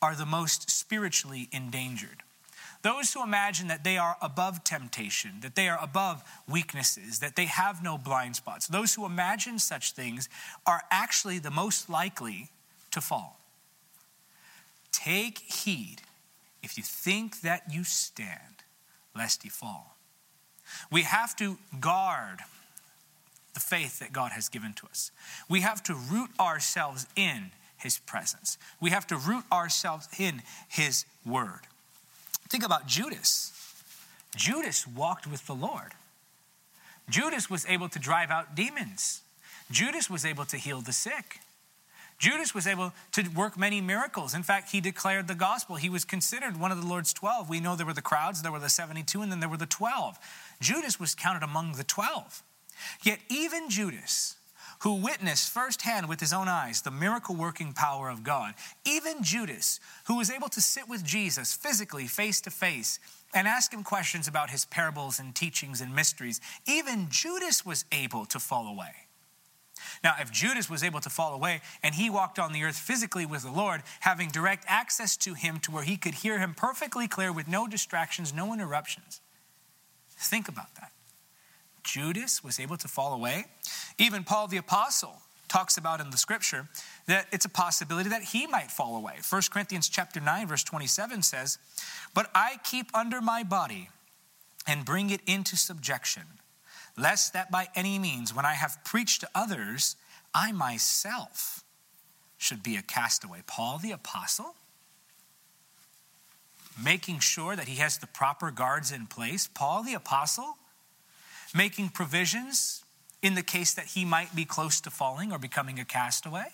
are 0.01 0.17
the 0.17 0.27
most 0.27 0.71
spiritually 0.71 1.49
endangered. 1.53 2.24
Those 2.85 3.15
who 3.15 3.23
imagine 3.23 3.69
that 3.69 3.83
they 3.83 3.97
are 3.97 4.19
above 4.21 4.63
temptation, 4.63 5.37
that 5.41 5.55
they 5.55 5.71
are 5.71 5.83
above 5.83 6.23
weaknesses, 6.47 7.21
that 7.21 7.35
they 7.35 7.47
have 7.47 7.83
no 7.83 7.97
blind 7.97 8.37
spots, 8.37 8.67
those 8.67 8.93
who 8.95 9.07
imagine 9.07 9.59
such 9.59 9.93
things 9.93 10.29
are 10.67 10.83
actually 10.91 11.39
the 11.39 11.51
most 11.51 11.89
likely 11.89 12.51
to 12.91 13.01
fall. 13.01 13.41
Take 14.93 15.39
heed 15.39 16.03
if 16.63 16.77
you 16.77 16.83
think 16.85 17.41
that 17.41 17.63
you 17.73 17.85
stand, 17.85 18.63
lest 19.17 19.47
you 19.47 19.51
fall. 19.51 19.97
We 20.93 21.03
have 21.05 21.35
to 21.37 21.57
guard 21.81 22.41
the 23.55 23.61
faith 23.61 23.99
that 24.01 24.13
God 24.13 24.33
has 24.33 24.51
given 24.51 24.75
to 24.75 24.87
us. 24.89 25.11
We 25.49 25.61
have 25.61 25.83
to 25.85 25.95
root 25.95 26.29
ourselves 26.39 27.07
in 27.17 27.51
His 27.79 27.99
presence. 28.01 28.59
We 28.79 28.91
have 28.91 29.07
to 29.07 29.17
root 29.17 29.45
ourselves 29.51 30.07
in 30.19 30.43
His 30.69 31.07
Word. 31.25 31.61
Think 32.49 32.65
about 32.65 32.87
Judas. 32.87 33.53
Judas 34.37 34.87
walked 34.87 35.27
with 35.27 35.47
the 35.47 35.55
Lord. 35.55 35.93
Judas 37.09 37.51
was 37.51 37.67
able 37.67 37.89
to 37.89 37.99
drive 37.99 38.31
out 38.31 38.55
demons. 38.55 39.23
Judas 39.71 40.11
was 40.11 40.25
able 40.25 40.45
to 40.47 40.57
heal 40.57 40.81
the 40.81 40.93
sick. 40.93 41.41
Judas 42.19 42.55
was 42.55 42.67
able 42.67 42.93
to 43.13 43.29
work 43.35 43.59
many 43.59 43.81
miracles. 43.81 44.35
In 44.35 44.43
fact, 44.43 44.71
he 44.71 44.81
declared 44.81 45.27
the 45.27 45.35
gospel. 45.35 45.77
He 45.77 45.91
was 45.91 46.05
considered 46.05 46.59
one 46.59 46.71
of 46.71 46.81
the 46.81 46.87
Lord's 46.87 47.13
12. 47.13 47.49
We 47.49 47.61
know 47.61 47.77
there 47.77 47.87
were 47.87 47.93
the 47.93 48.03
crowds, 48.03 48.43
there 48.43 48.53
were 48.53 48.61
the 48.61 48.69
72, 48.69 49.21
and 49.21 49.31
then 49.31 49.41
there 49.41 49.49
were 49.49 49.57
the 49.57 49.67
12. 49.67 50.19
Judas 50.61 51.01
was 51.01 51.15
counted 51.15 51.43
among 51.43 51.73
the 51.73 51.85
12. 51.85 52.43
Yet, 53.03 53.19
even 53.29 53.69
Judas, 53.69 54.37
who 54.81 54.95
witnessed 54.95 55.51
firsthand 55.51 56.09
with 56.09 56.21
his 56.21 56.33
own 56.33 56.49
eyes 56.49 56.83
the 56.83 56.91
miracle 56.91 57.35
working 57.35 57.73
power 57.73 58.09
of 58.09 58.23
God. 58.23 58.55
Even 58.85 59.23
Judas, 59.23 59.81
who 60.07 60.17
was 60.17 60.31
able 60.31 60.49
to 60.49 60.61
sit 60.61 60.89
with 60.89 61.05
Jesus 61.05 61.55
physically, 61.55 62.07
face 62.07 62.41
to 62.43 62.51
face, 62.51 62.99
and 63.35 63.49
ask 63.49 63.73
him 63.73 63.83
questions 63.83 64.29
about 64.29 64.51
his 64.51 64.65
parables 64.65 65.19
and 65.19 65.35
teachings 65.35 65.81
and 65.81 65.95
mysteries, 65.95 66.41
even 66.67 67.09
Judas 67.11 67.67
was 67.67 67.85
able 67.91 68.25
to 68.27 68.39
fall 68.39 68.69
away. 68.69 68.93
Now, 70.03 70.15
if 70.21 70.31
Judas 70.31 70.71
was 70.71 70.83
able 70.83 71.01
to 71.01 71.11
fall 71.11 71.35
away 71.35 71.61
and 71.83 71.95
he 71.95 72.11
walked 72.11 72.39
on 72.39 72.53
the 72.53 72.63
earth 72.63 72.79
physically 72.79 73.27
with 73.27 73.43
the 73.43 73.51
Lord, 73.51 73.83
having 74.01 74.29
direct 74.29 74.65
access 74.69 75.17
to 75.19 75.35
him 75.35 75.59
to 75.61 75.71
where 75.71 75.83
he 75.83 75.97
could 75.97 76.15
hear 76.15 76.39
him 76.39 76.55
perfectly 76.55 77.09
clear 77.09 77.33
with 77.33 77.49
no 77.49 77.67
distractions, 77.67 78.33
no 78.33 78.53
interruptions, 78.53 79.21
think 80.17 80.49
about 80.49 80.75
that. 80.77 80.93
Judas 81.85 82.43
was 82.43 82.59
able 82.59 82.77
to 82.79 82.89
fall 82.89 83.13
away. 83.13 83.45
Even 83.99 84.25
Paul 84.25 84.49
the 84.49 84.57
Apostle 84.57 85.23
talks 85.49 85.77
about 85.77 86.01
in 86.01 86.11
the 86.11 86.17
scripture 86.17 86.69
that 87.07 87.29
it's 87.31 87.45
a 87.45 87.49
possibility 87.49 88.09
that 88.11 88.23
he 88.23 88.47
might 88.47 88.71
fall 88.71 88.97
away. 88.97 89.19
1 89.29 89.43
Corinthians 89.51 89.89
chapter 89.89 90.21
9 90.21 90.49
verse 90.49 90.65
27 90.65 91.23
says, 91.23 91.59
"But 92.13 92.31
I 92.35 92.59
keep 92.65 92.91
under 92.95 93.21
my 93.21 93.45
body 93.45 93.91
and 94.67 94.85
bring 94.85 95.11
it 95.11 95.21
into 95.27 95.57
subjection, 95.57 96.41
lest 96.97 97.33
that 97.35 97.51
by 97.51 97.69
any 97.75 97.99
means 97.99 98.33
when 98.33 98.45
I 98.45 98.55
have 98.55 98.83
preached 98.83 99.21
to 99.21 99.31
others, 99.35 99.97
I 100.35 100.51
myself 100.51 101.63
should 102.39 102.63
be 102.63 102.77
a 102.77 102.83
castaway." 102.83 103.43
Paul 103.43 103.79
the 103.79 103.93
apostle 103.93 104.57
making 106.77 107.21
sure 107.21 107.55
that 107.55 107.69
he 107.69 107.77
has 107.77 107.99
the 107.99 108.07
proper 108.07 108.51
guards 108.51 108.91
in 108.91 109.07
place. 109.07 109.47
Paul 109.47 109.83
the 109.83 109.95
apostle 109.95 110.59
making 111.55 111.91
provisions 111.91 112.83
in 113.23 113.35
the 113.35 113.43
case 113.43 113.73
that 113.75 113.87
he 113.87 114.05
might 114.05 114.35
be 114.35 114.45
close 114.45 114.81
to 114.83 114.91
falling 114.91 115.33
or 115.33 115.39
becoming 115.39 115.79
a 115.79 115.85
castaway. 115.85 116.47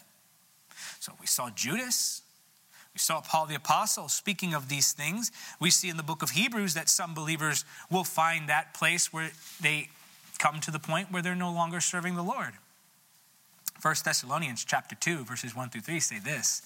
So 1.00 1.12
we 1.20 1.26
saw 1.26 1.50
Judas. 1.50 2.22
We 2.94 2.98
saw 2.98 3.20
Paul 3.20 3.46
the 3.46 3.54
Apostle 3.54 4.08
speaking 4.08 4.54
of 4.54 4.68
these 4.68 4.92
things. 4.92 5.32
We 5.58 5.70
see 5.70 5.88
in 5.88 5.96
the 5.96 6.02
book 6.02 6.22
of 6.22 6.30
Hebrews 6.30 6.74
that 6.74 6.88
some 6.88 7.14
believers 7.14 7.64
will 7.90 8.04
find 8.04 8.48
that 8.48 8.74
place 8.74 9.12
where 9.12 9.30
they 9.60 9.88
come 10.38 10.60
to 10.60 10.70
the 10.70 10.78
point 10.78 11.10
where 11.10 11.22
they're 11.22 11.34
no 11.34 11.52
longer 11.52 11.80
serving 11.80 12.14
the 12.14 12.22
Lord. 12.22 12.52
1 13.82 13.94
Thessalonians 14.04 14.64
chapter 14.64 14.94
2 14.94 15.24
verses 15.24 15.56
1 15.56 15.70
through 15.70 15.80
3 15.80 16.00
say 16.00 16.18
this. 16.18 16.62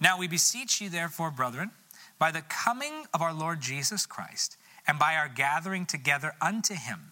Now 0.00 0.18
we 0.18 0.28
beseech 0.28 0.80
you 0.80 0.88
therefore 0.88 1.30
brethren 1.30 1.72
by 2.18 2.30
the 2.30 2.42
coming 2.42 3.04
of 3.12 3.20
our 3.20 3.34
Lord 3.34 3.60
Jesus 3.60 4.06
Christ 4.06 4.56
and 4.86 4.98
by 4.98 5.14
our 5.14 5.28
gathering 5.28 5.86
together 5.86 6.34
unto 6.40 6.74
him 6.74 7.11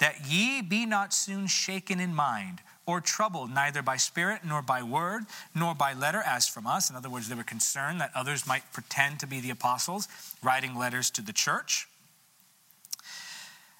that 0.00 0.26
ye 0.26 0.60
be 0.60 0.84
not 0.84 1.14
soon 1.14 1.46
shaken 1.46 2.00
in 2.00 2.14
mind 2.14 2.60
or 2.86 3.00
troubled 3.00 3.54
neither 3.54 3.82
by 3.82 3.96
spirit 3.96 4.40
nor 4.44 4.62
by 4.62 4.82
word 4.82 5.22
nor 5.54 5.74
by 5.74 5.92
letter 5.92 6.22
as 6.26 6.48
from 6.48 6.66
us. 6.66 6.90
In 6.90 6.96
other 6.96 7.10
words 7.10 7.28
they 7.28 7.34
were 7.36 7.44
concerned 7.44 8.00
that 8.00 8.10
others 8.14 8.46
might 8.46 8.72
pretend 8.72 9.20
to 9.20 9.26
be 9.26 9.40
the 9.40 9.50
apostles 9.50 10.08
writing 10.42 10.74
letters 10.74 11.10
to 11.10 11.22
the 11.22 11.32
church. 11.32 11.86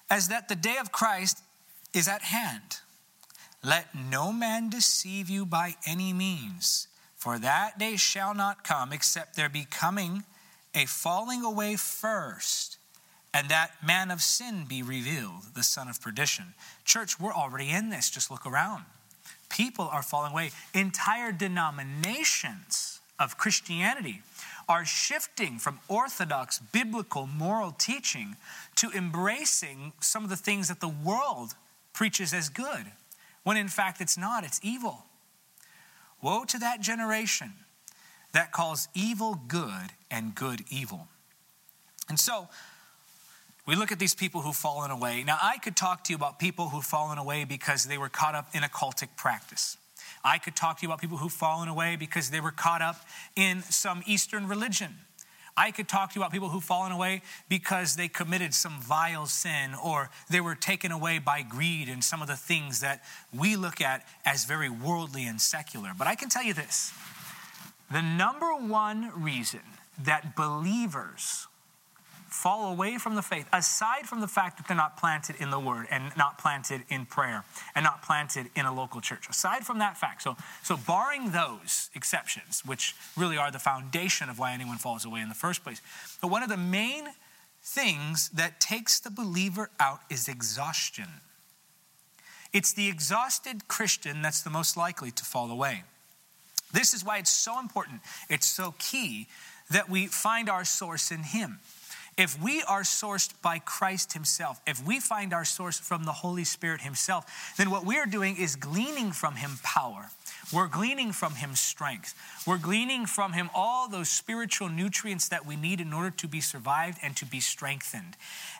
As 0.09 0.29
that 0.29 0.47
the 0.47 0.55
day 0.55 0.77
of 0.79 0.91
Christ 0.91 1.43
is 1.93 2.07
at 2.07 2.21
hand 2.21 2.79
let 3.63 3.93
no 3.93 4.31
man 4.31 4.69
deceive 4.69 5.29
you 5.29 5.45
by 5.45 5.75
any 5.85 6.13
means 6.13 6.87
for 7.15 7.37
that 7.37 7.77
day 7.77 7.95
shall 7.95 8.33
not 8.33 8.63
come 8.63 8.91
except 8.91 9.35
there 9.35 9.49
be 9.49 9.65
coming 9.69 10.23
a 10.73 10.85
falling 10.85 11.43
away 11.43 11.75
first 11.75 12.77
and 13.33 13.49
that 13.49 13.71
man 13.85 14.11
of 14.11 14.21
sin 14.21 14.65
be 14.67 14.83
revealed, 14.83 15.55
the 15.55 15.63
son 15.63 15.87
of 15.87 16.01
perdition. 16.01 16.53
Church, 16.83 17.19
we're 17.19 17.33
already 17.33 17.69
in 17.69 17.89
this. 17.89 18.09
Just 18.09 18.29
look 18.29 18.45
around. 18.45 18.83
People 19.49 19.87
are 19.91 20.03
falling 20.03 20.33
away. 20.33 20.51
Entire 20.73 21.31
denominations 21.31 22.99
of 23.19 23.37
Christianity 23.37 24.21
are 24.67 24.85
shifting 24.85 25.59
from 25.59 25.79
orthodox 25.87 26.59
biblical 26.59 27.27
moral 27.27 27.71
teaching 27.71 28.35
to 28.75 28.89
embracing 28.91 29.93
some 29.99 30.23
of 30.23 30.29
the 30.29 30.35
things 30.35 30.67
that 30.67 30.79
the 30.79 30.87
world 30.87 31.55
preaches 31.93 32.33
as 32.33 32.49
good, 32.49 32.85
when 33.43 33.57
in 33.57 33.67
fact 33.67 34.01
it's 34.01 34.17
not, 34.17 34.43
it's 34.43 34.59
evil. 34.63 35.05
Woe 36.21 36.45
to 36.45 36.59
that 36.59 36.81
generation 36.81 37.53
that 38.33 38.51
calls 38.51 38.87
evil 38.93 39.39
good 39.47 39.91
and 40.09 40.35
good 40.35 40.61
evil. 40.69 41.07
And 42.07 42.19
so, 42.19 42.47
we 43.67 43.75
look 43.75 43.91
at 43.91 43.99
these 43.99 44.15
people 44.15 44.41
who've 44.41 44.55
fallen 44.55 44.91
away. 44.91 45.23
Now, 45.23 45.37
I 45.41 45.57
could 45.57 45.75
talk 45.75 46.03
to 46.05 46.13
you 46.13 46.17
about 46.17 46.39
people 46.39 46.69
who've 46.69 46.83
fallen 46.83 47.17
away 47.17 47.45
because 47.45 47.85
they 47.85 47.97
were 47.97 48.09
caught 48.09 48.35
up 48.35 48.47
in 48.53 48.63
occultic 48.63 49.09
practice. 49.15 49.77
I 50.23 50.37
could 50.37 50.55
talk 50.55 50.79
to 50.79 50.83
you 50.83 50.89
about 50.89 51.01
people 51.01 51.17
who've 51.17 51.31
fallen 51.31 51.67
away 51.67 51.95
because 51.95 52.29
they 52.29 52.39
were 52.39 52.51
caught 52.51 52.81
up 52.81 52.97
in 53.35 53.61
some 53.63 54.03
Eastern 54.05 54.47
religion. 54.47 54.95
I 55.57 55.71
could 55.71 55.87
talk 55.89 56.11
to 56.11 56.15
you 56.15 56.21
about 56.21 56.31
people 56.31 56.49
who've 56.49 56.63
fallen 56.63 56.91
away 56.91 57.21
because 57.49 57.95
they 57.95 58.07
committed 58.07 58.53
some 58.53 58.79
vile 58.79 59.25
sin 59.25 59.75
or 59.75 60.09
they 60.29 60.39
were 60.39 60.55
taken 60.55 60.91
away 60.91 61.19
by 61.19 61.41
greed 61.41 61.89
and 61.89 62.03
some 62.03 62.21
of 62.21 62.27
the 62.27 62.35
things 62.35 62.79
that 62.79 63.03
we 63.37 63.55
look 63.55 63.81
at 63.81 64.05
as 64.25 64.45
very 64.45 64.69
worldly 64.69 65.25
and 65.25 65.41
secular. 65.41 65.91
But 65.97 66.07
I 66.07 66.15
can 66.15 66.29
tell 66.29 66.43
you 66.43 66.53
this 66.53 66.93
the 67.91 68.01
number 68.01 68.53
one 68.53 69.11
reason 69.15 69.61
that 69.99 70.35
believers 70.35 71.47
fall 72.33 72.71
away 72.71 72.97
from 72.97 73.15
the 73.15 73.21
faith, 73.21 73.47
aside 73.51 74.07
from 74.07 74.21
the 74.21 74.27
fact 74.27 74.57
that 74.57 74.67
they're 74.67 74.77
not 74.77 74.97
planted 74.97 75.35
in 75.39 75.49
the 75.49 75.59
word 75.59 75.85
and 75.91 76.15
not 76.17 76.37
planted 76.37 76.81
in 76.89 77.05
prayer 77.05 77.43
and 77.75 77.83
not 77.83 78.01
planted 78.01 78.49
in 78.55 78.65
a 78.65 78.73
local 78.73 79.01
church. 79.01 79.27
Aside 79.29 79.65
from 79.65 79.79
that 79.79 79.97
fact, 79.97 80.23
so, 80.23 80.37
so 80.63 80.77
barring 80.77 81.31
those 81.31 81.89
exceptions, 81.93 82.63
which 82.65 82.95
really 83.17 83.37
are 83.37 83.51
the 83.51 83.59
foundation 83.59 84.29
of 84.29 84.39
why 84.39 84.53
anyone 84.53 84.77
falls 84.77 85.03
away 85.05 85.19
in 85.19 85.29
the 85.29 85.35
first 85.35 85.63
place, 85.63 85.81
but 86.21 86.29
one 86.29 86.41
of 86.41 86.49
the 86.49 86.57
main 86.57 87.09
things 87.63 88.29
that 88.29 88.59
takes 88.59 88.99
the 88.99 89.11
believer 89.11 89.69
out 89.79 89.99
is 90.09 90.27
exhaustion. 90.27 91.07
It's 92.53 92.73
the 92.73 92.87
exhausted 92.87 93.67
Christian 93.67 94.21
that's 94.21 94.41
the 94.41 94.49
most 94.49 94.75
likely 94.77 95.11
to 95.11 95.23
fall 95.23 95.51
away. 95.51 95.83
This 96.73 96.93
is 96.93 97.03
why 97.03 97.17
it's 97.17 97.31
so 97.31 97.59
important, 97.59 98.01
it's 98.29 98.47
so 98.47 98.73
key 98.79 99.27
that 99.69 99.89
we 99.89 100.07
find 100.07 100.49
our 100.49 100.65
source 100.65 101.11
in 101.11 101.23
Him. 101.23 101.59
If 102.17 102.41
we 102.41 102.61
are 102.63 102.81
sourced 102.81 103.31
by 103.41 103.59
Christ 103.59 104.13
Himself, 104.13 104.61
if 104.67 104.85
we 104.85 104.99
find 104.99 105.33
our 105.33 105.45
source 105.45 105.79
from 105.79 106.03
the 106.03 106.11
Holy 106.11 106.43
Spirit 106.43 106.81
Himself, 106.81 107.53
then 107.57 107.71
what 107.71 107.85
we're 107.85 108.05
doing 108.05 108.37
is 108.37 108.55
gleaning 108.55 109.11
from 109.11 109.35
Him 109.35 109.59
power. 109.63 110.09
We're 110.53 110.67
gleaning 110.67 111.13
from 111.13 111.35
Him 111.35 111.55
strength. 111.55 112.13
We're 112.45 112.57
gleaning 112.57 113.05
from 113.05 113.33
Him 113.33 113.49
all 113.55 113.87
those 113.87 114.09
spiritual 114.09 114.67
nutrients 114.67 115.29
that 115.29 115.45
we 115.45 115.55
need 115.55 115.79
in 115.79 115.93
order 115.93 116.11
to 116.11 116.27
be 116.27 116.41
survived 116.41 116.97
and 117.01 117.15
to 117.17 117.25
be 117.25 117.39
strengthened. 117.39 118.17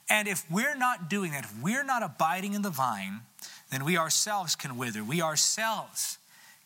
And 0.10 0.28
if 0.28 0.50
we're 0.50 0.76
not 0.76 1.10
doing 1.10 1.32
that, 1.32 1.44
if 1.44 1.62
we're 1.62 1.84
not 1.84 2.04
abiding 2.04 2.54
in 2.54 2.62
the 2.62 2.70
vine, 2.70 3.22
then 3.70 3.84
we 3.84 3.98
ourselves 3.98 4.56
can 4.56 4.78
wither. 4.78 5.04
We 5.04 5.22
ourselves 5.22 6.18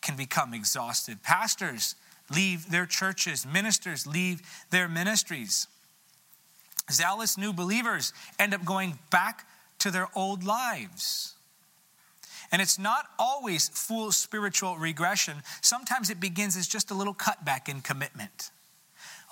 can 0.02 0.16
become 0.16 0.54
exhausted. 0.54 1.22
Pastors 1.22 1.96
leave 2.32 2.70
their 2.70 2.86
churches, 2.86 3.44
ministers 3.44 4.06
leave 4.06 4.42
their 4.70 4.88
ministries. 4.88 5.66
Zealous 6.90 7.36
new 7.36 7.52
believers 7.52 8.12
end 8.38 8.54
up 8.54 8.64
going 8.64 8.98
back 9.10 9.46
to 9.80 9.90
their 9.90 10.08
old 10.14 10.44
lives. 10.44 11.34
And 12.52 12.62
it's 12.62 12.78
not 12.78 13.06
always 13.18 13.68
full 13.68 14.12
spiritual 14.12 14.76
regression. 14.76 15.38
Sometimes 15.62 16.10
it 16.10 16.20
begins 16.20 16.56
as 16.56 16.66
just 16.66 16.90
a 16.90 16.94
little 16.94 17.14
cutback 17.14 17.68
in 17.68 17.80
commitment. 17.80 18.50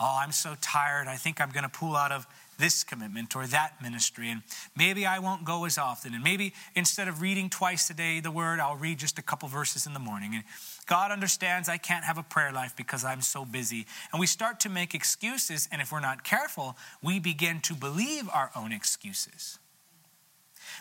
Oh, 0.01 0.19
I'm 0.21 0.33
so 0.33 0.57
tired. 0.61 1.07
I 1.07 1.17
think 1.17 1.41
I'm 1.41 1.51
going 1.51 1.63
to 1.63 1.69
pull 1.69 1.95
out 1.95 2.11
of 2.11 2.27
this 2.59 2.85
commitment 2.85 3.35
or 3.37 3.47
that 3.47 3.83
ministry. 3.83 4.31
And 4.31 4.43
maybe 4.77 5.07
I 5.07 5.19
won't 5.19 5.45
go 5.45 5.65
as 5.65 5.79
often. 5.79 6.15
And 6.15 6.23
maybe 6.23 6.55
instead 6.75 7.09
of 7.09 7.21
reading 7.21 7.51
twice 7.51 7.89
a 7.91 7.95
day 7.95 8.21
the 8.21 8.31
word, 8.31 8.61
I'll 8.61 8.77
read 8.77 8.99
just 8.99 9.19
a 9.19 9.23
couple 9.23 9.49
verses 9.49 9.87
in 9.87 9.95
the 9.95 10.01
morning. 10.01 10.35
And 10.35 10.45
God 10.87 11.11
understands 11.11 11.69
I 11.69 11.77
can't 11.77 12.05
have 12.05 12.19
a 12.19 12.23
prayer 12.23 12.53
life 12.53 12.75
because 12.77 13.05
I'm 13.05 13.23
so 13.23 13.45
busy. 13.45 13.87
And 14.13 14.21
we 14.21 14.27
start 14.27 14.61
to 14.61 14.69
make 14.69 14.95
excuses. 14.95 15.69
And 15.73 15.81
if 15.81 15.93
we're 15.93 16.01
not 16.01 16.25
careful, 16.25 16.77
we 17.03 17.19
begin 17.19 17.61
to 17.61 17.75
believe 17.75 18.29
our 18.33 18.51
own 18.55 18.73
excuses. 18.73 19.59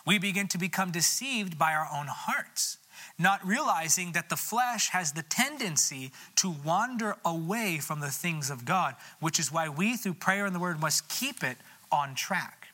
We 0.06 0.20
begin 0.20 0.48
to 0.50 0.58
become 0.58 0.92
deceived 0.92 1.58
by 1.58 1.74
our 1.74 1.88
own 1.94 2.08
hearts 2.08 2.78
not 3.18 3.46
realizing 3.46 4.12
that 4.14 4.30
the 4.30 4.36
flesh 4.36 4.90
has 4.90 5.12
the 5.12 5.24
tendency 5.24 6.12
to 6.38 6.54
wander 6.64 7.16
away 7.24 7.80
from 7.80 8.00
the 8.00 8.10
things 8.10 8.50
of 8.50 8.66
God, 8.66 8.96
which 9.20 9.40
is 9.40 9.52
why 9.52 9.70
we, 9.70 9.96
through 9.96 10.16
prayer 10.16 10.46
and 10.46 10.56
the 10.56 10.60
word, 10.60 10.80
must 10.80 11.10
keep 11.10 11.44
it 11.44 11.58
on 11.92 12.16
track. 12.16 12.68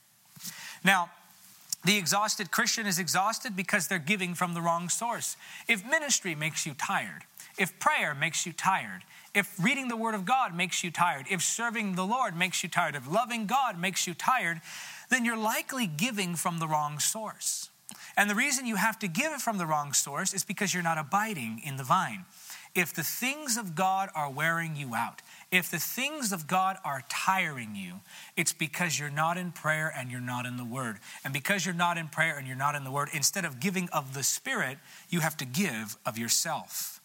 Now, 0.83 1.09
the 1.85 1.97
exhausted 1.97 2.51
Christian 2.51 2.85
is 2.85 2.99
exhausted 2.99 3.55
because 3.55 3.87
they're 3.87 3.99
giving 3.99 4.33
from 4.33 4.53
the 4.53 4.61
wrong 4.61 4.89
source. 4.89 5.37
If 5.67 5.85
ministry 5.89 6.35
makes 6.35 6.65
you 6.65 6.73
tired, 6.73 7.23
if 7.57 7.79
prayer 7.79 8.13
makes 8.13 8.45
you 8.45 8.51
tired, 8.51 9.03
if 9.33 9.55
reading 9.63 9.87
the 9.87 9.95
Word 9.95 10.15
of 10.15 10.25
God 10.25 10.55
makes 10.55 10.83
you 10.83 10.91
tired, 10.91 11.25
if 11.29 11.41
serving 11.41 11.95
the 11.95 12.05
Lord 12.05 12.35
makes 12.35 12.63
you 12.63 12.69
tired, 12.69 12.95
if 12.95 13.09
loving 13.09 13.45
God 13.45 13.79
makes 13.79 14.07
you 14.07 14.13
tired, 14.13 14.59
then 15.09 15.23
you're 15.23 15.37
likely 15.37 15.87
giving 15.87 16.35
from 16.35 16.59
the 16.59 16.67
wrong 16.67 16.99
source. 16.99 17.69
And 18.17 18.29
the 18.29 18.35
reason 18.35 18.65
you 18.65 18.75
have 18.75 18.99
to 18.99 19.07
give 19.07 19.31
it 19.31 19.41
from 19.41 19.57
the 19.57 19.65
wrong 19.65 19.93
source 19.93 20.33
is 20.33 20.43
because 20.43 20.73
you're 20.73 20.83
not 20.83 20.97
abiding 20.97 21.61
in 21.63 21.77
the 21.77 21.83
vine. 21.83 22.25
If 22.75 22.93
the 22.93 23.03
things 23.03 23.57
of 23.57 23.75
God 23.75 24.09
are 24.15 24.29
wearing 24.29 24.75
you 24.75 24.93
out, 24.93 25.21
if 25.51 25.71
the 25.71 25.79
things 25.79 26.31
of 26.31 26.45
God 26.45 26.77
are 26.85 27.03
tiring 27.09 27.75
you, 27.75 28.01
it's 28.37 28.53
because 28.53 28.99
you're 28.99 29.09
not 29.09 29.37
in 29.37 29.51
prayer 29.51 29.91
and 29.95 30.11
you're 30.11 30.21
not 30.21 30.45
in 30.45 30.57
the 30.57 30.63
Word. 30.63 30.99
And 31.23 31.33
because 31.33 31.65
you're 31.65 31.73
not 31.73 31.97
in 31.97 32.09
prayer 32.09 32.37
and 32.37 32.47
you're 32.47 32.55
not 32.55 32.75
in 32.75 32.83
the 32.83 32.91
Word, 32.91 33.09
instead 33.11 33.43
of 33.43 33.59
giving 33.59 33.89
of 33.89 34.13
the 34.13 34.23
Spirit, 34.23 34.77
you 35.09 35.21
have 35.21 35.35
to 35.37 35.45
give 35.45 35.97
of 36.05 36.17
yourself. 36.17 37.01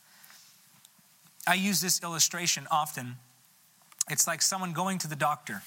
I 1.46 1.54
use 1.54 1.80
this 1.80 2.02
illustration 2.02 2.66
often. 2.70 3.16
It's 4.10 4.26
like 4.26 4.42
someone 4.42 4.72
going 4.72 4.98
to 4.98 5.08
the 5.08 5.16
doctor 5.16 5.62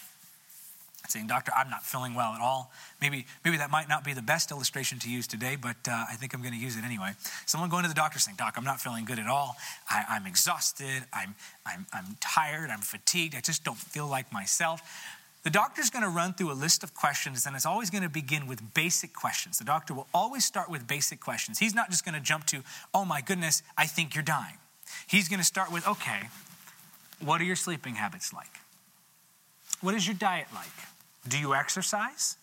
saying, 1.09 1.27
Doctor, 1.27 1.51
I'm 1.55 1.69
not 1.69 1.83
feeling 1.83 2.13
well 2.13 2.33
at 2.33 2.41
all. 2.41 2.71
Maybe, 3.01 3.25
maybe 3.43 3.57
that 3.57 3.71
might 3.71 3.89
not 3.89 4.03
be 4.03 4.13
the 4.13 4.21
best 4.21 4.51
illustration 4.51 4.99
to 4.99 5.09
use 5.09 5.27
today, 5.27 5.55
but 5.55 5.77
uh, 5.87 6.05
I 6.09 6.15
think 6.15 6.33
I'm 6.33 6.41
going 6.41 6.53
to 6.53 6.59
use 6.59 6.75
it 6.75 6.83
anyway. 6.83 7.11
Someone 7.45 7.69
going 7.69 7.83
to 7.83 7.89
the 7.89 7.95
doctor 7.95 8.19
saying, 8.19 8.37
Doc, 8.37 8.55
I'm 8.57 8.63
not 8.63 8.81
feeling 8.81 9.05
good 9.05 9.19
at 9.19 9.27
all. 9.27 9.55
I, 9.89 10.17
am 10.17 10.25
exhausted. 10.25 11.03
I'm, 11.13 11.35
I'm, 11.65 11.85
I'm 11.93 12.17
tired. 12.19 12.69
I'm 12.69 12.81
fatigued. 12.81 13.35
I 13.35 13.41
just 13.41 13.63
don't 13.63 13.77
feel 13.77 14.07
like 14.07 14.31
myself. 14.31 14.81
The 15.43 15.49
doctor's 15.49 15.89
going 15.89 16.03
to 16.03 16.09
run 16.09 16.33
through 16.33 16.51
a 16.51 16.53
list 16.53 16.83
of 16.83 16.93
questions, 16.93 17.45
and 17.45 17.55
it's 17.55 17.65
always 17.65 17.89
going 17.89 18.03
to 18.03 18.09
begin 18.09 18.47
with 18.47 18.73
basic 18.73 19.13
questions. 19.13 19.59
The 19.59 19.63
doctor 19.63 19.93
will 19.93 20.07
always 20.13 20.43
start 20.43 20.69
with 20.69 20.87
basic 20.87 21.21
questions. 21.21 21.59
He's 21.59 21.73
not 21.73 21.89
just 21.89 22.03
going 22.03 22.15
to 22.15 22.21
jump 22.21 22.45
to, 22.47 22.63
oh 22.93 23.05
my 23.05 23.21
goodness, 23.21 23.63
I 23.77 23.85
think 23.85 24.13
you're 24.13 24.23
dying. 24.23 24.55
He's 25.07 25.29
going 25.29 25.39
to 25.39 25.45
start 25.45 25.71
with, 25.71 25.87
okay, 25.87 26.27
what 27.23 27.39
are 27.39 27.45
your 27.45 27.55
sleeping 27.55 27.95
habits 27.95 28.33
like? 28.33 28.59
What 29.81 29.95
is 29.95 30.07
your 30.07 30.15
diet 30.15 30.47
like? 30.53 30.67
Do 31.27 31.38
you 31.38 31.53
exercise? 31.53 32.38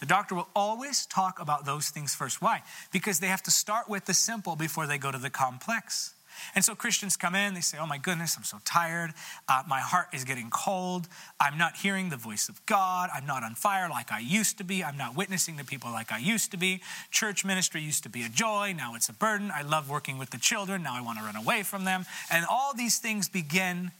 The 0.00 0.06
doctor 0.06 0.34
will 0.34 0.48
always 0.56 1.06
talk 1.06 1.40
about 1.40 1.64
those 1.64 1.90
things 1.90 2.14
first. 2.14 2.42
Why? 2.42 2.62
Because 2.92 3.20
they 3.20 3.28
have 3.28 3.42
to 3.44 3.52
start 3.52 3.88
with 3.88 4.06
the 4.06 4.14
simple 4.14 4.56
before 4.56 4.86
they 4.86 4.98
go 4.98 5.12
to 5.12 5.18
the 5.18 5.30
complex. 5.30 6.14
And 6.54 6.64
so 6.64 6.74
Christians 6.74 7.16
come 7.16 7.34
in, 7.34 7.54
they 7.54 7.60
say, 7.60 7.78
Oh 7.78 7.86
my 7.86 7.98
goodness, 7.98 8.36
I'm 8.36 8.44
so 8.44 8.58
tired. 8.64 9.12
Uh, 9.48 9.62
my 9.68 9.80
heart 9.80 10.08
is 10.12 10.24
getting 10.24 10.50
cold. 10.50 11.06
I'm 11.38 11.56
not 11.56 11.76
hearing 11.76 12.08
the 12.08 12.16
voice 12.16 12.48
of 12.48 12.64
God. 12.66 13.10
I'm 13.14 13.26
not 13.26 13.42
on 13.42 13.54
fire 13.54 13.88
like 13.88 14.10
I 14.10 14.18
used 14.18 14.58
to 14.58 14.64
be. 14.64 14.82
I'm 14.82 14.96
not 14.96 15.16
witnessing 15.16 15.56
to 15.58 15.64
people 15.64 15.90
like 15.90 16.10
I 16.10 16.18
used 16.18 16.50
to 16.50 16.56
be. 16.56 16.80
Church 17.10 17.44
ministry 17.44 17.80
used 17.80 18.02
to 18.02 18.08
be 18.08 18.24
a 18.24 18.28
joy. 18.28 18.74
Now 18.76 18.94
it's 18.94 19.08
a 19.08 19.12
burden. 19.12 19.52
I 19.54 19.62
love 19.62 19.88
working 19.88 20.18
with 20.18 20.30
the 20.30 20.38
children. 20.38 20.82
Now 20.82 20.96
I 20.96 21.00
want 21.00 21.18
to 21.18 21.24
run 21.24 21.36
away 21.36 21.62
from 21.62 21.84
them. 21.84 22.06
And 22.30 22.44
all 22.50 22.74
these 22.74 22.98
things 22.98 23.28
begin 23.28 23.92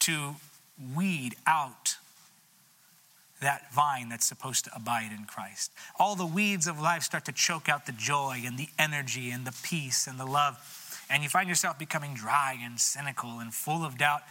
to 0.00 0.36
weed 0.94 1.34
out 1.46 1.96
that 3.40 3.72
vine 3.72 4.08
that's 4.08 4.26
supposed 4.26 4.64
to 4.64 4.74
abide 4.74 5.12
in 5.12 5.24
Christ. 5.24 5.72
All 5.98 6.16
the 6.16 6.26
weeds 6.26 6.66
of 6.66 6.80
life 6.80 7.02
start 7.02 7.24
to 7.26 7.32
choke 7.32 7.68
out 7.68 7.86
the 7.86 7.92
joy 7.92 8.42
and 8.44 8.58
the 8.58 8.68
energy 8.78 9.30
and 9.30 9.46
the 9.46 9.54
peace 9.62 10.06
and 10.06 10.18
the 10.18 10.24
love. 10.24 10.56
And 11.10 11.22
you 11.22 11.28
find 11.28 11.48
yourself 11.48 11.78
becoming 11.78 12.14
dry 12.14 12.58
and 12.62 12.80
cynical 12.80 13.38
and 13.38 13.52
full 13.52 13.84
of 13.84 13.98
doubt. 13.98 14.22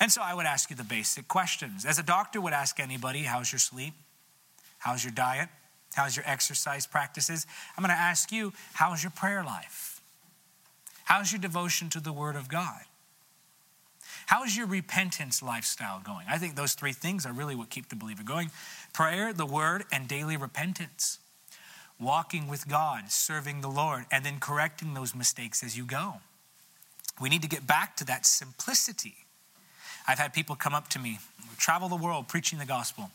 And 0.00 0.10
so 0.10 0.20
I 0.22 0.34
would 0.34 0.46
ask 0.46 0.70
you 0.70 0.76
the 0.76 0.84
basic 0.84 1.28
questions. 1.28 1.84
As 1.84 1.98
a 1.98 2.02
doctor 2.02 2.40
would 2.40 2.52
ask 2.52 2.80
anybody, 2.80 3.20
how's 3.20 3.52
your 3.52 3.60
sleep? 3.60 3.94
How's 4.78 5.04
your 5.04 5.12
diet? 5.12 5.48
How's 5.94 6.16
your 6.16 6.24
exercise 6.26 6.86
practices? 6.86 7.46
I'm 7.76 7.84
going 7.84 7.94
to 7.94 8.00
ask 8.00 8.32
you, 8.32 8.52
how's 8.72 9.02
your 9.02 9.12
prayer 9.12 9.44
life? 9.44 10.00
How's 11.04 11.30
your 11.30 11.40
devotion 11.40 11.88
to 11.90 12.00
the 12.00 12.12
Word 12.12 12.36
of 12.36 12.48
God? 12.48 12.80
How's 14.32 14.56
your 14.56 14.66
repentance 14.66 15.42
lifestyle 15.42 16.00
going? 16.02 16.24
I 16.26 16.38
think 16.38 16.56
those 16.56 16.72
three 16.72 16.94
things 16.94 17.26
are 17.26 17.34
really 17.34 17.54
what 17.54 17.68
keep 17.68 17.90
the 17.90 17.96
believer 17.96 18.22
going 18.22 18.50
prayer, 18.94 19.30
the 19.30 19.44
word, 19.44 19.84
and 19.92 20.08
daily 20.08 20.38
repentance. 20.38 21.18
Walking 22.00 22.48
with 22.48 22.66
God, 22.66 23.10
serving 23.10 23.60
the 23.60 23.68
Lord, 23.68 24.06
and 24.10 24.24
then 24.24 24.40
correcting 24.40 24.94
those 24.94 25.14
mistakes 25.14 25.62
as 25.62 25.76
you 25.76 25.84
go. 25.84 26.14
We 27.20 27.28
need 27.28 27.42
to 27.42 27.48
get 27.48 27.66
back 27.66 27.94
to 27.96 28.06
that 28.06 28.24
simplicity. 28.24 29.16
I've 30.08 30.18
had 30.18 30.32
people 30.32 30.56
come 30.56 30.72
up 30.72 30.88
to 30.88 30.98
me, 30.98 31.18
travel 31.58 31.90
the 31.90 31.96
world 31.96 32.26
preaching 32.26 32.58
the 32.58 32.64
gospel, 32.64 33.10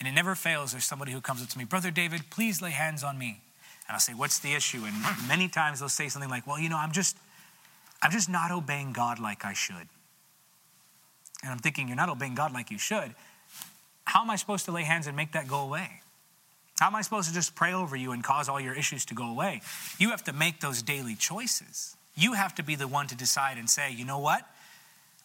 and 0.00 0.08
it 0.08 0.12
never 0.16 0.34
fails. 0.34 0.72
There's 0.72 0.84
somebody 0.84 1.12
who 1.12 1.20
comes 1.20 1.44
up 1.44 1.48
to 1.50 1.58
me, 1.58 1.64
Brother 1.64 1.92
David, 1.92 2.22
please 2.28 2.60
lay 2.60 2.72
hands 2.72 3.04
on 3.04 3.16
me. 3.16 3.40
And 3.86 3.94
I'll 3.94 4.00
say, 4.00 4.14
What's 4.14 4.40
the 4.40 4.54
issue? 4.54 4.82
And 4.84 5.28
many 5.28 5.46
times 5.46 5.78
they'll 5.78 5.88
say 5.88 6.08
something 6.08 6.28
like, 6.28 6.44
Well, 6.44 6.58
you 6.58 6.68
know, 6.68 6.78
I'm 6.78 6.90
just, 6.90 7.16
I'm 8.02 8.10
just 8.10 8.28
not 8.28 8.50
obeying 8.50 8.92
God 8.92 9.20
like 9.20 9.44
I 9.44 9.52
should. 9.52 9.86
And 11.42 11.52
I'm 11.52 11.58
thinking, 11.58 11.88
you're 11.88 11.96
not 11.96 12.08
obeying 12.08 12.34
God 12.34 12.52
like 12.52 12.70
you 12.70 12.78
should. 12.78 13.14
How 14.04 14.22
am 14.22 14.30
I 14.30 14.36
supposed 14.36 14.64
to 14.66 14.72
lay 14.72 14.84
hands 14.84 15.06
and 15.06 15.16
make 15.16 15.32
that 15.32 15.48
go 15.48 15.60
away? 15.60 16.00
How 16.78 16.88
am 16.88 16.94
I 16.94 17.02
supposed 17.02 17.28
to 17.28 17.34
just 17.34 17.54
pray 17.54 17.72
over 17.72 17.96
you 17.96 18.12
and 18.12 18.22
cause 18.22 18.48
all 18.48 18.60
your 18.60 18.74
issues 18.74 19.04
to 19.06 19.14
go 19.14 19.24
away? 19.24 19.62
You 19.98 20.10
have 20.10 20.24
to 20.24 20.32
make 20.32 20.60
those 20.60 20.82
daily 20.82 21.14
choices. 21.14 21.96
You 22.14 22.34
have 22.34 22.54
to 22.56 22.62
be 22.62 22.74
the 22.74 22.88
one 22.88 23.06
to 23.08 23.14
decide 23.16 23.58
and 23.58 23.68
say, 23.68 23.92
you 23.92 24.04
know 24.04 24.18
what? 24.18 24.48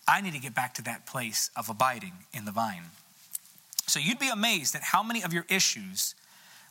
I 0.07 0.21
need 0.21 0.33
to 0.33 0.39
get 0.39 0.55
back 0.55 0.73
to 0.75 0.81
that 0.83 1.05
place 1.05 1.51
of 1.55 1.69
abiding 1.69 2.13
in 2.33 2.45
the 2.45 2.51
vine. 2.51 2.83
So 3.87 3.99
you'd 3.99 4.19
be 4.19 4.29
amazed 4.29 4.75
at 4.75 4.81
how 4.81 5.03
many 5.03 5.23
of 5.23 5.33
your 5.33 5.45
issues 5.49 6.15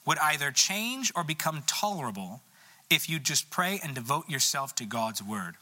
would 0.07 0.19
either 0.19 0.51
change 0.51 1.13
or 1.15 1.25
become 1.25 1.63
tolerable 1.67 2.41
if 2.89 3.09
you 3.09 3.19
just 3.19 3.51
pray 3.51 3.79
and 3.83 3.95
devote 3.95 4.29
yourself 4.29 4.75
to 4.77 4.85
God's 4.85 5.23
word. 5.23 5.55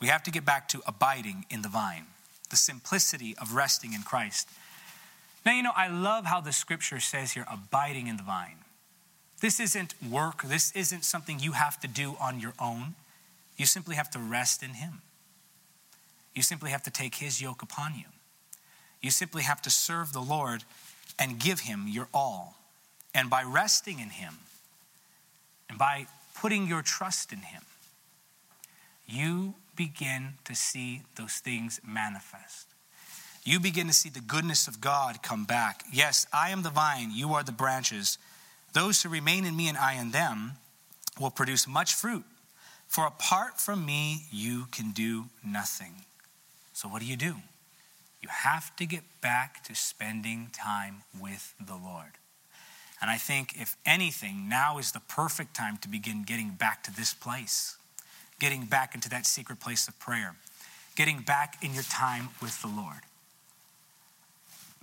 We 0.00 0.06
have 0.08 0.22
to 0.22 0.30
get 0.30 0.44
back 0.44 0.68
to 0.68 0.82
abiding 0.86 1.44
in 1.50 1.62
the 1.62 1.68
vine 1.68 2.06
the 2.52 2.56
simplicity 2.56 3.34
of 3.40 3.54
resting 3.54 3.94
in 3.94 4.02
Christ. 4.02 4.46
Now, 5.44 5.52
you 5.54 5.62
know, 5.62 5.72
I 5.74 5.88
love 5.88 6.26
how 6.26 6.40
the 6.40 6.52
scripture 6.52 7.00
says 7.00 7.32
here, 7.32 7.46
abiding 7.50 8.06
in 8.06 8.18
the 8.18 8.22
vine. 8.22 8.58
This 9.40 9.58
isn't 9.58 9.94
work, 10.08 10.42
this 10.44 10.70
isn't 10.76 11.04
something 11.04 11.40
you 11.40 11.52
have 11.52 11.80
to 11.80 11.88
do 11.88 12.14
on 12.20 12.38
your 12.38 12.52
own. 12.60 12.94
You 13.56 13.64
simply 13.64 13.96
have 13.96 14.10
to 14.10 14.18
rest 14.18 14.62
in 14.62 14.74
Him. 14.74 15.00
You 16.34 16.42
simply 16.42 16.70
have 16.70 16.82
to 16.84 16.90
take 16.90 17.16
His 17.16 17.40
yoke 17.40 17.62
upon 17.62 17.94
you. 17.94 18.04
You 19.00 19.10
simply 19.10 19.42
have 19.42 19.62
to 19.62 19.70
serve 19.70 20.12
the 20.12 20.20
Lord 20.20 20.62
and 21.18 21.40
give 21.40 21.60
Him 21.60 21.86
your 21.88 22.08
all. 22.12 22.58
And 23.14 23.30
by 23.30 23.42
resting 23.42 23.98
in 23.98 24.10
Him 24.10 24.34
and 25.70 25.78
by 25.78 26.06
putting 26.38 26.68
your 26.68 26.82
trust 26.82 27.32
in 27.32 27.38
Him, 27.38 27.62
you 29.06 29.54
begin 29.76 30.34
to 30.44 30.54
see 30.54 31.02
those 31.16 31.34
things 31.34 31.80
manifest. 31.86 32.68
You 33.44 33.58
begin 33.58 33.88
to 33.88 33.92
see 33.92 34.08
the 34.08 34.20
goodness 34.20 34.68
of 34.68 34.80
God 34.80 35.22
come 35.22 35.44
back. 35.44 35.82
Yes, 35.92 36.26
I 36.32 36.50
am 36.50 36.62
the 36.62 36.70
vine, 36.70 37.10
you 37.12 37.34
are 37.34 37.42
the 37.42 37.52
branches. 37.52 38.18
Those 38.72 39.02
who 39.02 39.08
remain 39.08 39.44
in 39.44 39.56
me 39.56 39.68
and 39.68 39.76
I 39.76 39.94
in 39.94 40.12
them 40.12 40.52
will 41.20 41.30
produce 41.30 41.66
much 41.66 41.94
fruit. 41.94 42.24
For 42.86 43.06
apart 43.06 43.60
from 43.60 43.84
me, 43.84 44.26
you 44.30 44.66
can 44.70 44.92
do 44.92 45.26
nothing. 45.44 46.04
So, 46.72 46.88
what 46.88 47.00
do 47.00 47.06
you 47.06 47.16
do? 47.16 47.36
You 48.20 48.28
have 48.28 48.74
to 48.76 48.86
get 48.86 49.02
back 49.20 49.64
to 49.64 49.74
spending 49.74 50.50
time 50.52 51.02
with 51.18 51.54
the 51.64 51.74
Lord. 51.74 52.12
And 53.00 53.10
I 53.10 53.16
think, 53.16 53.54
if 53.60 53.76
anything, 53.84 54.48
now 54.48 54.78
is 54.78 54.92
the 54.92 55.00
perfect 55.00 55.54
time 55.56 55.76
to 55.78 55.88
begin 55.88 56.22
getting 56.22 56.50
back 56.50 56.84
to 56.84 56.94
this 56.94 57.12
place 57.12 57.76
getting 58.42 58.64
back 58.64 58.96
into 58.96 59.08
that 59.08 59.24
secret 59.24 59.60
place 59.60 59.86
of 59.86 59.96
prayer, 60.00 60.34
getting 60.96 61.20
back 61.20 61.62
in 61.62 61.72
your 61.72 61.84
time 61.84 62.28
with 62.42 62.60
the 62.60 62.66
Lord. 62.66 63.02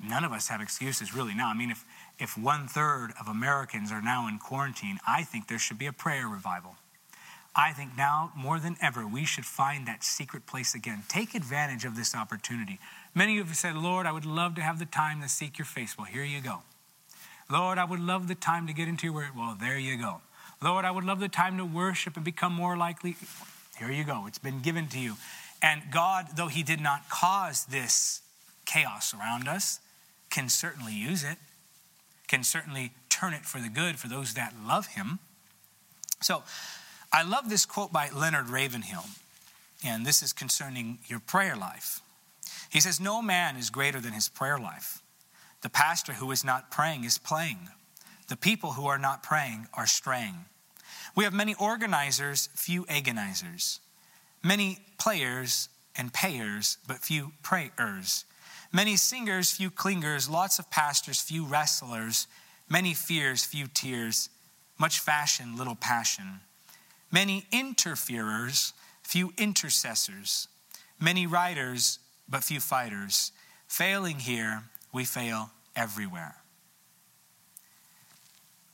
None 0.02 0.24
of 0.24 0.32
us 0.32 0.48
have 0.48 0.62
excuses 0.62 1.14
really 1.14 1.36
now. 1.36 1.50
I 1.50 1.54
mean, 1.54 1.70
if, 1.70 1.84
if 2.18 2.38
one 2.38 2.70
third 2.70 3.10
of 3.20 3.28
Americans 3.28 3.92
are 3.92 4.02
now 4.02 4.30
in 4.30 4.40
quarantine, 4.40 4.98
I 5.06 5.24
think 5.24 5.50
there 5.50 5.60
should 5.60 5.78
be 5.78 5.88
a 5.88 5.92
prayer 5.92 6.26
revival. 6.26 6.78
I 7.54 7.74
think 7.74 7.98
now 7.98 8.32
more 8.34 8.60
than 8.60 8.78
ever, 8.82 9.06
we 9.06 9.26
should 9.26 9.46
find 9.46 9.86
that 9.88 10.06
secret 10.06 10.48
place 10.48 10.74
again. 10.74 11.04
Take 11.10 11.36
advantage 11.36 11.84
of 11.84 11.98
this 11.98 12.16
opportunity. 12.16 12.80
Many 13.14 13.34
of 13.34 13.36
you 13.36 13.44
have 13.44 13.58
said, 13.58 13.76
Lord, 13.76 14.06
I 14.06 14.14
would 14.14 14.26
love 14.26 14.56
to 14.56 14.62
have 14.62 14.80
the 14.80 14.86
time 14.86 15.22
to 15.22 15.28
seek 15.28 15.58
your 15.58 15.66
face. 15.66 15.98
Well, 15.98 16.08
here 16.08 16.24
you 16.24 16.40
go. 16.40 16.62
Lord, 17.50 17.78
I 17.78 17.84
would 17.84 18.00
love 18.00 18.30
the 18.30 18.36
time 18.36 18.68
to 18.68 18.74
get 18.74 18.88
into 18.88 19.08
your 19.08 19.16
word. 19.16 19.32
Well, 19.36 19.58
there 19.60 19.78
you 19.78 19.98
go. 19.98 20.22
Lord, 20.62 20.86
I 20.86 20.92
would 20.92 21.06
love 21.06 21.20
the 21.20 21.30
time 21.30 21.58
to 21.58 21.66
worship 21.66 22.16
and 22.16 22.26
become 22.26 22.54
more 22.54 22.76
likely. 22.76 23.16
Here 23.78 23.92
you 23.92 24.04
go. 24.04 24.26
It's 24.28 24.40
been 24.40 24.60
given 24.60 24.88
to 24.88 25.00
you. 25.00 25.16
And 25.62 25.84
God, 25.92 26.30
though 26.36 26.48
He 26.48 26.64
did 26.64 26.82
not 26.82 27.10
cause 27.10 27.66
this 27.66 28.22
chaos 28.66 29.14
around 29.14 29.48
us, 29.48 29.80
can 30.30 30.50
certainly 30.50 30.94
use 30.94 31.24
it, 31.24 31.38
can 32.28 32.44
certainly 32.44 32.92
turn 33.10 33.34
it 33.34 33.46
for 33.46 33.60
the 33.60 33.70
good 33.70 33.98
for 33.98 34.08
those 34.08 34.34
that 34.34 34.54
love 34.66 34.88
Him. 34.88 35.20
So 36.22 36.44
I 37.12 37.24
love 37.24 37.50
this 37.50 37.66
quote 37.66 37.92
by 37.92 38.10
Leonard 38.10 38.50
Ravenhill, 38.50 39.06
and 39.84 40.06
this 40.06 40.22
is 40.22 40.34
concerning 40.34 41.00
your 41.08 41.20
prayer 41.20 41.56
life. 41.56 42.02
He 42.70 42.80
says, 42.80 43.00
No 43.00 43.22
man 43.22 43.56
is 43.56 43.70
greater 43.70 44.00
than 44.00 44.14
his 44.14 44.30
prayer 44.30 44.60
life. 44.60 45.02
The 45.62 45.70
pastor 45.70 46.14
who 46.14 46.32
is 46.32 46.44
not 46.44 46.72
praying 46.72 47.04
is 47.04 47.18
playing. 47.18 47.70
The 48.30 48.38
people 48.38 48.74
who 48.74 48.86
are 48.86 49.00
not 49.00 49.24
praying 49.24 49.68
are 49.74 49.88
straying. 49.88 50.46
We 51.16 51.24
have 51.24 51.34
many 51.34 51.56
organizers, 51.56 52.48
few 52.54 52.86
agonizers, 52.86 53.80
many 54.44 54.80
players 55.00 55.68
and 55.98 56.14
payers, 56.14 56.78
but 56.88 56.98
few 56.98 57.34
prayers, 57.42 58.26
many 58.72 58.96
singers, 58.96 59.52
few 59.52 59.72
clingers, 59.72 60.30
lots 60.30 60.60
of 60.60 60.70
pastors, 60.70 61.20
few 61.20 61.44
wrestlers, 61.44 62.28
many 62.70 62.94
fears, 62.94 63.44
few 63.44 63.66
tears, 63.68 64.30
much 64.78 65.00
fashion, 65.00 65.58
little 65.58 65.76
passion, 65.76 66.40
many 67.12 67.46
interferers, 67.52 68.74
few 69.02 69.34
intercessors, 69.38 70.48
many 71.00 71.26
riders, 71.26 71.98
but 72.30 72.44
few 72.44 72.60
fighters. 72.60 73.32
Failing 73.68 74.20
here, 74.20 74.64
we 74.94 75.04
fail 75.04 75.50
everywhere. 75.76 76.36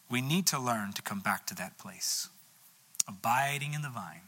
We 0.10 0.22
need 0.22 0.46
to 0.48 0.60
learn 0.60 0.94
to 0.94 1.02
come 1.02 1.20
back 1.20 1.48
to 1.48 1.56
that 1.56 1.78
place, 1.78 2.30
abiding 3.08 3.74
in 3.74 3.82
the 3.82 3.90
vine. 3.90 4.22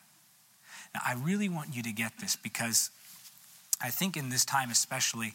Now, 0.93 1.01
I 1.05 1.13
really 1.13 1.49
want 1.49 1.75
you 1.75 1.83
to 1.83 1.91
get 1.91 2.13
this 2.19 2.35
because 2.35 2.89
I 3.81 3.89
think 3.89 4.17
in 4.17 4.29
this 4.29 4.43
time, 4.43 4.71
especially, 4.71 5.33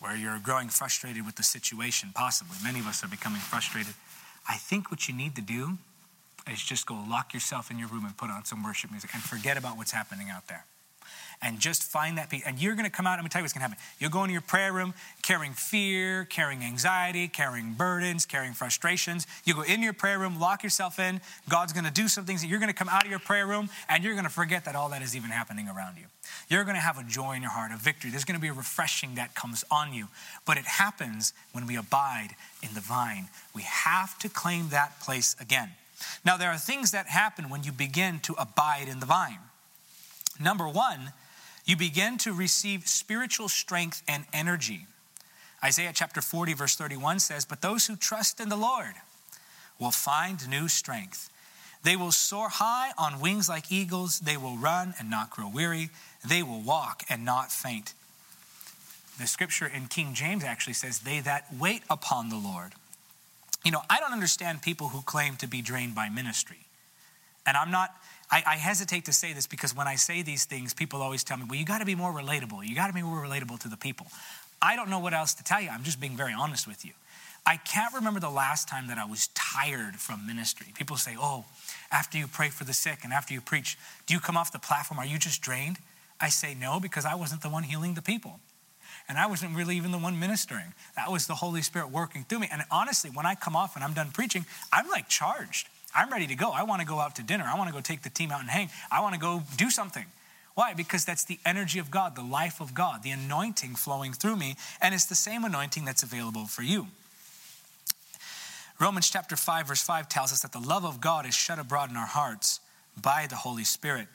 where 0.00 0.16
you're 0.16 0.38
growing 0.38 0.68
frustrated 0.68 1.24
with 1.24 1.36
the 1.36 1.42
situation, 1.42 2.10
possibly. 2.14 2.56
Many 2.62 2.80
of 2.80 2.86
us 2.86 3.04
are 3.04 3.08
becoming 3.08 3.40
frustrated. 3.40 3.94
I 4.48 4.56
think 4.56 4.90
what 4.90 5.08
you 5.08 5.14
need 5.14 5.36
to 5.36 5.42
do 5.42 5.78
is 6.50 6.62
just 6.62 6.86
go 6.86 7.02
lock 7.08 7.32
yourself 7.32 7.70
in 7.70 7.78
your 7.78 7.88
room 7.88 8.04
and 8.04 8.16
put 8.16 8.30
on 8.30 8.44
some 8.44 8.62
worship 8.62 8.90
music 8.90 9.10
and 9.14 9.22
forget 9.22 9.56
about 9.56 9.76
what's 9.76 9.92
happening 9.92 10.28
out 10.28 10.48
there 10.48 10.64
and 11.44 11.60
just 11.60 11.82
find 11.82 12.16
that 12.16 12.30
peace. 12.30 12.42
And 12.46 12.58
you're 12.58 12.74
going 12.74 12.86
to 12.86 12.90
come 12.90 13.06
out, 13.06 13.14
I'm 13.14 13.18
going 13.20 13.28
to 13.28 13.32
tell 13.32 13.40
you 13.40 13.44
what's 13.44 13.52
going 13.52 13.60
to 13.60 13.68
happen. 13.68 13.82
You'll 13.98 14.10
go 14.10 14.22
into 14.22 14.32
your 14.32 14.40
prayer 14.40 14.72
room 14.72 14.94
carrying 15.22 15.52
fear, 15.52 16.24
carrying 16.24 16.62
anxiety, 16.62 17.28
carrying 17.28 17.74
burdens, 17.74 18.24
carrying 18.24 18.54
frustrations. 18.54 19.26
You 19.44 19.54
go 19.54 19.62
in 19.62 19.82
your 19.82 19.92
prayer 19.92 20.18
room, 20.18 20.40
lock 20.40 20.62
yourself 20.64 20.98
in. 20.98 21.20
God's 21.48 21.74
going 21.74 21.84
to 21.84 21.92
do 21.92 22.08
some 22.08 22.24
things. 22.24 22.44
You're 22.44 22.58
going 22.58 22.72
to 22.72 22.76
come 22.76 22.88
out 22.88 23.04
of 23.04 23.10
your 23.10 23.18
prayer 23.18 23.46
room 23.46 23.68
and 23.88 24.02
you're 24.02 24.14
going 24.14 24.24
to 24.24 24.30
forget 24.30 24.64
that 24.64 24.74
all 24.74 24.88
that 24.88 25.02
is 25.02 25.14
even 25.14 25.30
happening 25.30 25.68
around 25.68 25.96
you. 25.98 26.04
You're 26.48 26.64
going 26.64 26.76
to 26.76 26.80
have 26.80 26.98
a 26.98 27.04
joy 27.04 27.34
in 27.34 27.42
your 27.42 27.50
heart, 27.50 27.72
a 27.72 27.76
victory. 27.76 28.10
There's 28.10 28.24
going 28.24 28.38
to 28.38 28.42
be 28.42 28.48
a 28.48 28.54
refreshing 28.54 29.16
that 29.16 29.34
comes 29.34 29.64
on 29.70 29.92
you. 29.92 30.08
But 30.46 30.56
it 30.56 30.64
happens 30.64 31.34
when 31.52 31.66
we 31.66 31.76
abide 31.76 32.30
in 32.62 32.72
the 32.74 32.80
vine. 32.80 33.28
We 33.54 33.62
have 33.62 34.18
to 34.20 34.30
claim 34.30 34.70
that 34.70 34.98
place 35.00 35.36
again. 35.38 35.70
Now, 36.24 36.36
there 36.36 36.50
are 36.50 36.58
things 36.58 36.90
that 36.92 37.06
happen 37.06 37.48
when 37.50 37.62
you 37.62 37.72
begin 37.72 38.20
to 38.20 38.34
abide 38.38 38.88
in 38.88 39.00
the 39.00 39.06
vine. 39.06 39.38
Number 40.40 40.68
one, 40.68 41.12
you 41.64 41.76
begin 41.76 42.18
to 42.18 42.32
receive 42.32 42.86
spiritual 42.86 43.48
strength 43.48 44.02
and 44.06 44.24
energy. 44.32 44.86
Isaiah 45.62 45.92
chapter 45.94 46.20
40, 46.20 46.52
verse 46.54 46.74
31 46.74 47.20
says, 47.20 47.44
But 47.44 47.62
those 47.62 47.86
who 47.86 47.96
trust 47.96 48.38
in 48.38 48.50
the 48.50 48.56
Lord 48.56 48.94
will 49.78 49.90
find 49.90 50.48
new 50.48 50.68
strength. 50.68 51.30
They 51.82 51.96
will 51.96 52.12
soar 52.12 52.48
high 52.48 52.90
on 52.98 53.20
wings 53.20 53.48
like 53.48 53.72
eagles. 53.72 54.20
They 54.20 54.36
will 54.36 54.56
run 54.56 54.94
and 54.98 55.10
not 55.10 55.30
grow 55.30 55.48
weary. 55.48 55.90
They 56.26 56.42
will 56.42 56.60
walk 56.60 57.02
and 57.08 57.24
not 57.24 57.50
faint. 57.50 57.94
The 59.18 59.26
scripture 59.26 59.66
in 59.66 59.86
King 59.86 60.12
James 60.14 60.44
actually 60.44 60.72
says, 60.74 61.00
They 61.00 61.20
that 61.20 61.46
wait 61.58 61.82
upon 61.88 62.30
the 62.30 62.36
Lord. 62.36 62.72
You 63.64 63.70
know, 63.70 63.82
I 63.88 64.00
don't 64.00 64.12
understand 64.12 64.62
people 64.62 64.88
who 64.88 65.02
claim 65.02 65.36
to 65.36 65.46
be 65.46 65.62
drained 65.62 65.94
by 65.94 66.08
ministry. 66.08 66.66
And 67.46 67.56
I'm 67.56 67.70
not 67.70 67.94
I, 68.34 68.42
I, 68.46 68.56
hesitate 68.56 69.04
to 69.04 69.12
say 69.12 69.32
this 69.32 69.46
because 69.46 69.76
when 69.76 69.86
I 69.86 69.94
say 69.94 70.22
these 70.22 70.44
things, 70.44 70.74
people 70.74 71.00
always 71.02 71.22
tell 71.22 71.36
me, 71.36 71.44
well, 71.48 71.56
you 71.56 71.64
got 71.64 71.78
to 71.78 71.84
be 71.84 71.94
more 71.94 72.12
relatable. 72.12 72.66
You 72.66 72.74
got 72.74 72.88
to 72.88 72.92
be 72.92 73.02
more 73.02 73.24
relatable 73.24 73.60
to 73.60 73.68
the 73.68 73.76
people. 73.76 74.08
I 74.60 74.74
don't 74.74 74.90
know 74.90 74.98
what 74.98 75.14
else 75.14 75.34
to 75.34 75.44
tell 75.44 75.60
you. 75.60 75.68
I'm 75.68 75.84
just 75.84 76.00
being 76.00 76.16
very 76.16 76.32
honest 76.32 76.66
with 76.66 76.84
you. 76.84 76.90
I 77.46 77.58
can't 77.58 77.94
remember 77.94 78.18
the 78.18 78.30
last 78.30 78.68
time 78.68 78.88
that 78.88 78.98
I 78.98 79.04
was 79.04 79.28
tired 79.34 79.96
from 79.96 80.26
ministry. 80.26 80.66
People 80.74 80.96
say, 80.96 81.14
oh, 81.16 81.44
after 81.92 82.18
you 82.18 82.26
pray 82.26 82.48
for 82.48 82.64
the 82.64 82.72
sick 82.72 83.04
and 83.04 83.12
after 83.12 83.32
you 83.32 83.40
preach, 83.40 83.78
do 84.08 84.14
you 84.14 84.18
come 84.20 84.36
off 84.36 84.50
the 84.50 84.58
platform? 84.58 84.98
Are 84.98 85.06
you 85.06 85.18
just 85.18 85.40
drained? 85.40 85.78
I 86.20 86.28
say 86.28 86.56
no 86.60 86.80
because 86.80 87.04
I 87.04 87.14
wasn't 87.14 87.42
the 87.42 87.50
one 87.50 87.62
healing 87.62 87.94
the 87.94 88.02
people. 88.02 88.40
And 89.08 89.16
I 89.16 89.26
wasn't 89.26 89.54
really 89.54 89.76
even 89.76 89.92
the 89.92 89.98
one 89.98 90.18
ministering. 90.18 90.72
That 90.96 91.12
was 91.12 91.28
the 91.28 91.36
Holy 91.36 91.62
Spirit 91.62 91.92
working 91.92 92.24
through 92.24 92.40
me. 92.40 92.48
And 92.50 92.62
honestly, 92.68 93.10
when 93.10 93.26
I 93.26 93.36
come 93.36 93.54
off 93.54 93.76
and 93.76 93.84
I'm 93.84 93.92
done 93.92 94.10
preaching, 94.10 94.44
I'm 94.72 94.88
like 94.88 95.08
charged. 95.08 95.68
I'm 95.94 96.10
ready 96.10 96.26
to 96.26 96.34
go. 96.34 96.50
I 96.50 96.64
want 96.64 96.80
to 96.80 96.86
go 96.86 96.98
out 96.98 97.16
to 97.16 97.22
dinner. 97.22 97.44
I 97.46 97.56
want 97.56 97.68
to 97.68 97.74
go 97.74 97.80
take 97.80 98.02
the 98.02 98.10
team 98.10 98.32
out 98.32 98.40
and 98.40 98.50
hang. 98.50 98.70
I 98.90 99.00
want 99.00 99.14
to 99.14 99.20
go 99.20 99.42
do 99.56 99.70
something. 99.70 100.04
Why? 100.54 100.74
Because 100.74 101.04
that's 101.04 101.24
the 101.24 101.38
energy 101.44 101.78
of 101.78 101.90
God, 101.90 102.14
the 102.14 102.22
life 102.22 102.60
of 102.60 102.74
God, 102.74 103.02
the 103.02 103.10
anointing 103.10 103.74
flowing 103.74 104.12
through 104.12 104.36
me, 104.36 104.56
and 104.80 104.94
it's 104.94 105.06
the 105.06 105.14
same 105.14 105.44
anointing 105.44 105.84
that's 105.84 106.02
available 106.02 106.46
for 106.46 106.62
you. 106.62 106.88
Romans 108.80 109.10
chapter 109.10 109.36
5, 109.36 109.68
verse 109.68 109.82
5 109.82 110.08
tells 110.08 110.32
us 110.32 110.42
that 110.42 110.52
the 110.52 110.60
love 110.60 110.84
of 110.84 111.00
God 111.00 111.26
is 111.26 111.34
shed 111.34 111.58
abroad 111.58 111.90
in 111.90 111.96
our 111.96 112.06
hearts 112.06 112.60
by 113.00 113.26
the 113.28 113.36
Holy 113.36 113.64
Spirit. 113.64 114.08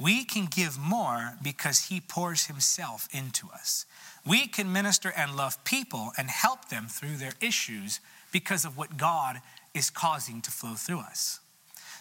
We 0.00 0.24
can 0.24 0.46
give 0.46 0.78
more 0.78 1.34
because 1.42 1.86
He 1.86 2.00
pours 2.00 2.46
Himself 2.46 3.08
into 3.12 3.48
us. 3.52 3.86
We 4.26 4.46
can 4.46 4.72
minister 4.72 5.12
and 5.16 5.36
love 5.36 5.62
people 5.64 6.12
and 6.16 6.28
help 6.30 6.68
them 6.68 6.86
through 6.88 7.16
their 7.16 7.34
issues 7.40 8.00
because 8.32 8.64
of 8.64 8.76
what 8.76 8.96
God 8.96 9.40
is 9.74 9.90
causing 9.90 10.40
to 10.42 10.50
flow 10.50 10.74
through 10.74 11.00
us. 11.00 11.40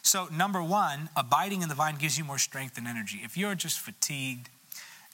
So, 0.03 0.27
number 0.31 0.63
one, 0.63 1.10
abiding 1.15 1.62
in 1.62 1.69
the 1.69 1.75
vine 1.75 1.95
gives 1.95 2.17
you 2.17 2.23
more 2.23 2.39
strength 2.39 2.77
and 2.77 2.88
energy. 2.88 3.21
If 3.23 3.38
you're 3.38 3.55
just 3.55 3.79
fatigued, 3.79 4.49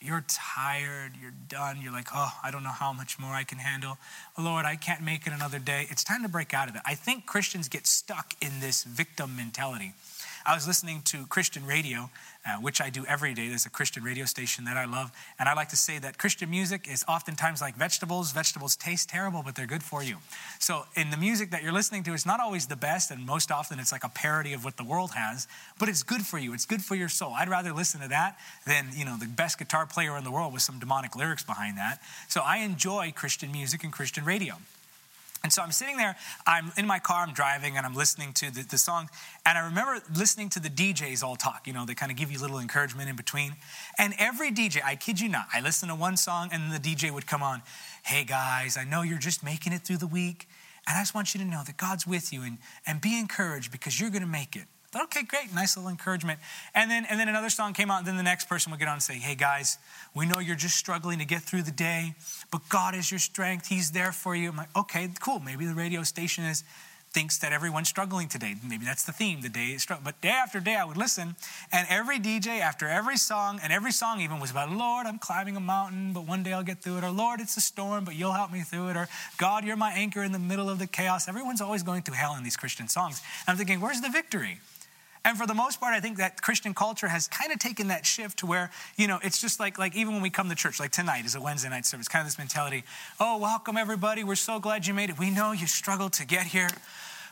you're 0.02 0.24
tired, 0.28 1.14
you're 1.20 1.34
done, 1.50 1.80
you're 1.82 1.92
like, 1.92 2.10
oh, 2.14 2.32
I 2.44 2.52
don't 2.52 2.64
know 2.64 2.70
how 2.70 2.94
much 2.94 3.20
more 3.20 3.32
I 3.32 3.44
can 3.44 3.58
handle. 3.58 3.98
Lord, 4.38 4.66
I 4.66 4.76
can't 4.76 5.02
make 5.02 5.26
it 5.26 5.34
another 5.34 5.60
day. 5.60 5.88
It's 5.90 6.04
time 6.04 6.22
to 6.22 6.30
break 6.30 6.54
out 6.54 6.70
of 6.70 6.76
it. 6.76 6.82
I 6.86 6.94
think 6.94 7.26
Christians 7.26 7.68
get 7.68 7.88
stuck 7.88 8.34
in 8.40 8.60
this 8.60 8.84
victim 8.84 9.36
mentality. 9.36 9.94
I 10.48 10.56
was 10.56 10.66
listening 10.66 11.02
to 11.04 11.26
Christian 11.28 11.66
radio 11.66 12.10
uh, 12.48 12.56
which 12.62 12.80
I 12.80 12.90
do 12.90 13.06
every 13.06 13.34
day. 13.34 13.50
There's 13.50 13.66
a 13.66 13.70
Christian 13.70 14.04
radio 14.04 14.24
station 14.24 14.64
that 14.66 14.78
I 14.78 14.86
love. 14.86 15.12
And 15.38 15.50
I 15.50 15.54
like 15.54 15.70
to 15.70 15.76
say 15.76 16.00
that 16.00 16.18
Christian 16.18 16.50
music 16.50 16.88
is 16.90 17.04
oftentimes 17.08 17.60
like 17.60 17.76
vegetables. 17.76 18.32
Vegetables 18.32 18.78
taste 18.78 19.10
terrible, 19.10 19.42
but 19.44 19.56
they're 19.56 19.68
good 19.68 19.84
for 19.84 20.02
you. 20.02 20.18
So, 20.60 20.86
in 20.96 21.10
the 21.10 21.18
music 21.18 21.52
that 21.52 21.62
you're 21.62 21.74
listening 21.74 22.04
to, 22.04 22.14
it's 22.14 22.26
not 22.26 22.40
always 22.40 22.68
the 22.68 22.78
best, 22.78 23.12
and 23.12 23.26
most 23.26 23.52
often 23.52 23.80
it's 23.80 23.92
like 23.92 24.06
a 24.06 24.10
parody 24.10 24.54
of 24.54 24.64
what 24.64 24.78
the 24.78 24.84
world 24.84 25.12
has, 25.12 25.48
but 25.78 25.90
it's 25.90 26.04
good 26.04 26.26
for 26.26 26.38
you. 26.38 26.54
It's 26.54 26.66
good 26.66 26.82
for 26.82 26.96
your 26.96 27.10
soul. 27.10 27.34
I'd 27.38 27.50
rather 27.50 27.74
listen 27.74 28.00
to 28.00 28.08
that 28.08 28.38
than, 28.66 28.88
you 28.94 29.04
know, 29.04 29.18
the 29.18 29.28
best 29.28 29.60
guitar 29.60 29.86
player 29.86 30.18
in 30.18 30.24
the 30.24 30.32
world 30.32 30.54
with 30.54 30.62
some 30.62 30.80
demonic 30.80 31.16
lyrics 31.16 31.44
behind 31.44 31.78
that. 31.78 32.00
So, 32.30 32.42
I 32.46 32.58
enjoy 32.60 33.12
Christian 33.14 33.52
music 33.52 33.84
and 33.84 33.92
Christian 33.92 34.24
radio. 34.24 34.56
And 35.48 35.54
so 35.54 35.62
I'm 35.62 35.72
sitting 35.72 35.96
there, 35.96 36.18
I'm 36.46 36.74
in 36.76 36.86
my 36.86 37.00
car, 37.00 37.24
I'm 37.26 37.34
driving, 37.34 37.78
and 37.78 37.86
I'm 37.86 37.94
listening 37.94 38.34
to 38.34 38.54
the, 38.54 38.64
the, 38.64 38.78
song. 38.78 39.08
And 39.46 39.58
I 39.58 39.62
remember 39.62 40.02
listening 40.14 40.50
to 40.50 40.60
the 40.60 40.68
DJs 40.68 41.24
all 41.24 41.38
talk. 41.38 41.68
You 41.68 41.72
know, 41.72 41.86
they 41.86 41.96
kind 41.96 42.12
of 42.12 42.18
give 42.18 42.34
you 42.34 42.38
little 42.38 42.60
encouragement 42.60 43.10
in 43.10 43.16
between. 43.16 43.56
And 43.98 44.14
every 44.20 44.52
DJ, 44.52 44.82
I 44.84 44.98
kid 44.98 45.22
you 45.22 45.30
not, 45.30 45.46
I 45.54 45.62
listen 45.62 45.88
to 45.88 45.96
one 45.96 46.18
song, 46.18 46.50
and 46.52 46.74
the 46.74 46.80
DJ 46.80 47.12
would 47.12 47.28
come 47.28 47.42
on, 47.42 47.62
Hey 48.04 48.26
guys, 48.26 48.76
I 48.76 48.84
know 48.84 49.04
you're 49.04 49.20
just 49.20 49.42
making 49.42 49.72
it 49.72 49.84
through 49.84 50.00
the 50.00 50.08
week. 50.08 50.50
And 50.86 50.98
I 50.98 51.00
just 51.00 51.16
want 51.16 51.34
you 51.34 51.40
to 51.40 51.48
know 51.48 51.62
that 51.66 51.78
God's 51.78 52.06
with 52.06 52.34
you 52.34 52.42
and, 52.42 52.58
and 52.86 53.00
be 53.00 53.18
encouraged 53.18 53.72
because 53.72 54.02
you're 54.02 54.10
going 54.10 54.24
to 54.24 54.28
make 54.28 54.58
it 54.58 54.66
okay, 54.96 55.24
great, 55.24 55.54
nice 55.54 55.76
little 55.76 55.90
encouragement. 55.90 56.40
And 56.74 56.90
then, 56.90 57.06
and 57.10 57.20
then 57.20 57.28
another 57.28 57.50
song 57.50 57.74
came 57.74 57.92
out, 57.92 58.00
and 58.00 58.08
then 58.08 58.18
the 58.18 58.24
next 58.24 58.48
person 58.48 58.72
would 58.72 58.80
get 58.80 58.88
on 58.88 58.96
and 58.96 59.04
say, 59.04 59.16
hey 59.16 59.36
guys, 59.36 59.78
we 60.16 60.26
know 60.26 60.40
you're 60.40 60.56
just 60.56 60.76
struggling 60.76 61.20
to 61.20 61.26
get 61.26 61.42
through 61.42 61.64
the 61.64 61.72
day, 61.72 62.16
but 62.52 62.68
God 62.70 62.96
is 62.96 63.12
your 63.12 63.20
strength. 63.20 63.68
He's 63.68 63.92
there 63.92 64.12
for 64.12 64.36
you. 64.36 64.50
I'm 64.50 64.58
like, 64.58 64.76
okay, 64.76 65.10
cool. 65.20 65.40
Maybe 65.40 65.66
the 65.66 65.76
radio 65.76 66.04
station 66.04 66.46
is 66.46 66.64
thinks 67.12 67.38
that 67.40 67.52
everyone's 67.52 67.88
struggling 67.88 68.28
today. 68.28 68.56
Maybe 68.68 68.86
that's 68.86 69.04
the 69.04 69.12
theme. 69.12 69.42
The 69.42 69.50
day 69.50 69.68
is 69.68 69.82
struggling. 69.82 70.04
But 70.04 70.22
day 70.22 70.30
after 70.30 70.60
day, 70.60 70.76
I 70.76 70.86
would 70.86 70.98
listen, 70.98 71.36
and 71.72 71.88
every 71.90 72.20
DJ 72.20 72.60
after 72.60 72.88
every 72.88 73.18
song, 73.18 73.60
and 73.64 73.72
every 73.72 73.92
song 73.92 74.22
even 74.22 74.40
was 74.40 74.52
about, 74.52 74.72
Lord, 74.72 75.08
I'm 75.08 75.18
climbing 75.18 75.56
a 75.56 75.62
mountain, 75.62 76.14
but 76.14 76.28
one 76.28 76.44
day 76.44 76.54
I'll 76.54 76.64
get 76.64 76.82
through 76.82 76.98
it. 76.98 77.04
Or 77.04 77.12
Lord, 77.12 77.40
it's 77.40 77.58
a 77.58 77.62
storm, 77.62 78.04
but 78.04 78.16
you'll 78.16 78.34
help 78.34 78.52
me 78.52 78.62
through 78.62 78.90
it. 78.90 78.98
Or 78.98 79.08
God, 79.38 79.66
you're 79.66 79.78
my 79.78 79.92
anchor 79.94 80.22
in 80.22 80.32
the 80.32 80.40
middle 80.40 80.70
of 80.70 80.80
the 80.80 80.88
chaos. 80.88 81.28
Everyone's 81.28 81.62
always 81.62 81.82
going 81.82 82.04
through 82.04 82.16
hell 82.16 82.36
in 82.36 82.44
these 82.44 82.58
Christian 82.58 82.88
songs. 82.88 83.22
And 83.48 83.54
I'm 83.54 83.58
thinking, 83.58 83.82
where's 83.82 84.02
the 84.02 84.10
victory? 84.10 84.60
And 85.26 85.38
for 85.38 85.46
the 85.46 85.54
most 85.54 85.80
part, 85.80 85.94
I 85.94 86.00
think 86.00 86.18
that 86.18 86.42
Christian 86.42 86.74
culture 86.74 87.08
has 87.08 87.28
kind 87.28 87.52
of 87.52 87.60
taken 87.60 87.88
that 87.90 88.06
shift 88.06 88.40
to 88.40 88.46
where, 88.46 88.72
you 88.96 89.08
know, 89.08 89.20
it's 89.24 89.42
just 89.42 89.60
like, 89.60 89.78
like 89.78 89.96
even 89.96 90.14
when 90.14 90.22
we 90.22 90.30
come 90.30 90.50
to 90.50 90.56
church, 90.56 90.80
like 90.80 90.92
tonight 90.92 91.26
is 91.26 91.36
a 91.36 91.42
Wednesday 91.42 91.70
night 91.70 91.86
service, 91.86 92.08
kind 92.08 92.22
of 92.22 92.28
this 92.28 92.38
mentality, 92.38 92.84
oh, 93.20 93.38
welcome 93.38 93.78
everybody. 93.78 94.24
We're 94.24 94.36
so 94.36 94.60
glad 94.60 94.88
you 94.88 94.94
made 94.94 95.10
it. 95.10 95.20
We 95.20 95.30
know 95.30 95.52
you 95.52 95.68
struggled 95.68 96.14
to 96.14 96.26
get 96.26 96.48
here, 96.48 96.70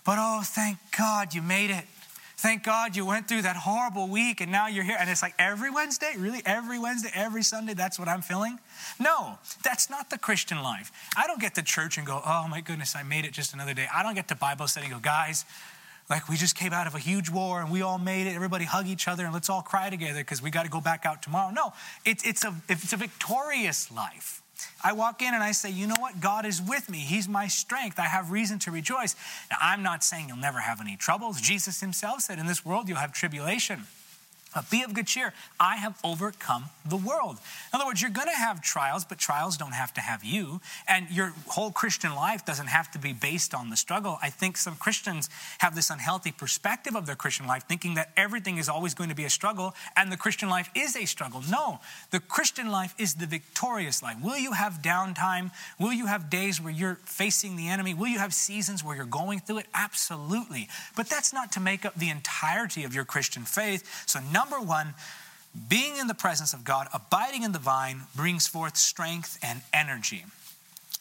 but 0.06 0.18
oh, 0.20 0.42
thank 0.44 0.78
God 0.98 1.34
you 1.34 1.42
made 1.42 1.70
it. 1.70 1.86
Thank 2.38 2.64
God 2.64 2.98
you 2.98 3.06
went 3.06 3.30
through 3.30 3.44
that 3.44 3.56
horrible 3.56 4.10
week 4.10 4.42
and 4.42 4.52
now 4.52 4.68
you're 4.68 4.84
here. 4.84 4.98
And 5.00 5.10
it's 5.10 5.22
like 5.22 5.34
every 5.40 5.72
Wednesday, 5.72 6.16
really? 6.18 6.42
Every 6.46 6.78
Wednesday, 6.78 7.10
every 7.14 7.44
Sunday, 7.44 7.74
that's 7.74 7.98
what 7.98 8.10
I'm 8.10 8.22
feeling? 8.22 8.60
No, 9.00 9.40
that's 9.64 9.90
not 9.90 10.10
the 10.10 10.18
Christian 10.18 10.62
life. 10.62 10.92
I 11.16 11.28
don't 11.28 11.40
get 11.40 11.56
to 11.56 11.64
church 11.64 11.98
and 11.98 12.06
go, 12.06 12.22
oh 12.26 12.48
my 12.50 12.60
goodness, 12.60 12.94
I 12.96 13.04
made 13.04 13.24
it 13.24 13.32
just 13.32 13.54
another 13.54 13.74
day. 13.74 13.88
I 13.94 14.04
don't 14.04 14.16
get 14.16 14.28
to 14.28 14.36
Bible 14.36 14.68
study 14.68 14.88
and 14.88 14.96
go, 14.96 15.00
guys, 15.00 15.46
like 16.10 16.30
we 16.30 16.36
just 16.36 16.56
came 16.56 16.74
out 16.74 16.88
of 16.88 16.96
a 16.96 17.00
huge 17.00 17.30
war 17.30 17.62
and 17.62 17.72
we 17.72 17.82
all 17.82 17.98
made 17.98 18.28
it. 18.28 18.36
Everybody 18.36 18.66
hug 18.66 18.88
each 18.88 19.08
other 19.08 19.26
and 19.26 19.34
let's 19.34 19.50
all 19.50 19.62
cry 19.62 19.90
together 19.90 20.20
because 20.20 20.42
we 20.42 20.52
got 20.52 20.64
to 20.64 20.70
go 20.70 20.82
back 20.82 21.06
out 21.06 21.22
tomorrow. 21.22 21.52
No, 21.52 21.74
it's, 22.06 22.26
it's, 22.26 22.44
a, 22.44 22.54
it's 22.70 22.94
a 22.94 22.98
victorious 22.98 23.92
life. 23.92 24.42
I 24.84 24.94
walk 24.94 25.22
in 25.22 25.34
and 25.34 25.44
I 25.44 25.52
say, 25.52 25.70
you 25.70 25.88
know 25.88 25.96
what? 26.00 26.22
God 26.22 26.46
is 26.46 26.62
with 26.62 26.90
me. 26.90 27.00
He's 27.00 27.28
my 27.28 27.48
strength. 27.48 28.00
I 28.00 28.04
have 28.04 28.32
reason 28.32 28.60
to 28.60 28.72
rejoice. 28.72 29.16
Now, 29.50 29.58
I'm 29.62 29.84
not 29.84 30.04
saying 30.04 30.30
you'll 30.30 30.38
never 30.38 30.60
have 30.60 30.80
any 30.80 30.96
troubles. 30.96 31.42
Jesus 31.42 31.82
himself 31.82 32.22
said, 32.22 32.40
in 32.40 32.46
this 32.46 32.64
world, 32.64 32.88
you'll 32.88 32.98
have 32.98 33.12
tribulation. 33.12 33.84
But 34.56 34.72
be 34.72 34.84
of 34.84 34.94
good 34.94 35.06
cheer. 35.06 35.34
I 35.60 35.76
have 35.76 36.00
overcome 36.04 36.66
the 36.88 36.96
world. 36.96 37.38
In 37.74 37.80
other 37.80 37.86
words, 37.86 38.02
you're 38.02 38.10
going 38.10 38.30
to 38.30 38.34
have 38.34 38.62
trials, 38.62 39.04
but 39.04 39.18
trials 39.18 39.58
don't 39.58 39.74
have 39.74 39.94
to 39.96 40.02
have 40.02 40.24
you. 40.24 40.62
And 40.88 41.12
your 41.12 41.34
whole 41.48 41.72
Christian 41.72 42.16
life 42.16 42.46
doesn't 42.46 42.68
have 42.68 42.90
to 42.92 43.00
be 43.00 43.12
based 43.12 43.54
on 43.54 43.70
the 43.70 43.76
struggle. 43.76 44.18
I 44.22 44.30
think 44.30 44.56
some 44.56 44.78
Christians 44.78 45.30
have 45.60 45.76
this 45.76 45.90
unhealthy 45.90 46.32
perspective 46.32 46.96
of 46.96 47.06
their 47.06 47.16
Christian 47.16 47.48
life, 47.48 47.64
thinking 47.68 47.96
that 47.96 48.12
everything 48.16 48.58
is 48.58 48.70
always 48.70 48.94
going 48.94 49.10
to 49.10 49.16
be 49.16 49.26
a 49.26 49.30
struggle 49.30 49.76
and 49.98 50.10
the 50.10 50.18
Christian 50.18 50.50
life 50.50 50.70
is 50.74 50.96
a 50.96 51.06
struggle. 51.06 51.44
No, 51.50 51.80
the 52.12 52.22
Christian 52.22 52.72
life 52.72 52.96
is 52.98 53.16
the 53.16 53.26
victorious 53.26 54.02
life. 54.02 54.18
Will 54.24 54.38
you 54.38 54.54
have 54.54 54.82
downtime? 54.82 55.52
Will 55.80 55.92
you 55.92 56.06
have 56.06 56.30
days 56.30 56.62
where 56.62 56.72
you're 56.72 57.00
facing 57.04 57.58
the 57.58 57.68
enemy? 57.68 57.94
Will 57.94 58.08
you 58.08 58.20
have 58.20 58.34
seasons 58.34 58.84
where 58.84 58.96
you're 58.96 59.06
going 59.06 59.40
through 59.40 59.58
it? 59.58 59.66
Absolutely. 59.74 60.70
But 60.96 61.10
that's 61.10 61.34
not 61.34 61.52
to 61.54 61.60
make 61.60 61.84
up 61.84 61.96
the 61.96 62.10
entirety 62.10 62.86
of 62.86 62.96
your 62.96 63.04
Christian 63.04 63.44
faith. 63.44 63.84
So, 64.06 64.20
number 64.32 64.45
Number 64.48 64.64
one, 64.64 64.94
being 65.70 65.98
in 65.98 66.06
the 66.06 66.14
presence 66.14 66.54
of 66.54 66.64
God, 66.64 66.88
abiding 66.94 67.42
in 67.42 67.52
the 67.52 67.58
vine, 67.58 68.02
brings 68.16 68.46
forth 68.46 68.78
strength 68.78 69.40
and 69.42 69.62
energy. 69.74 70.24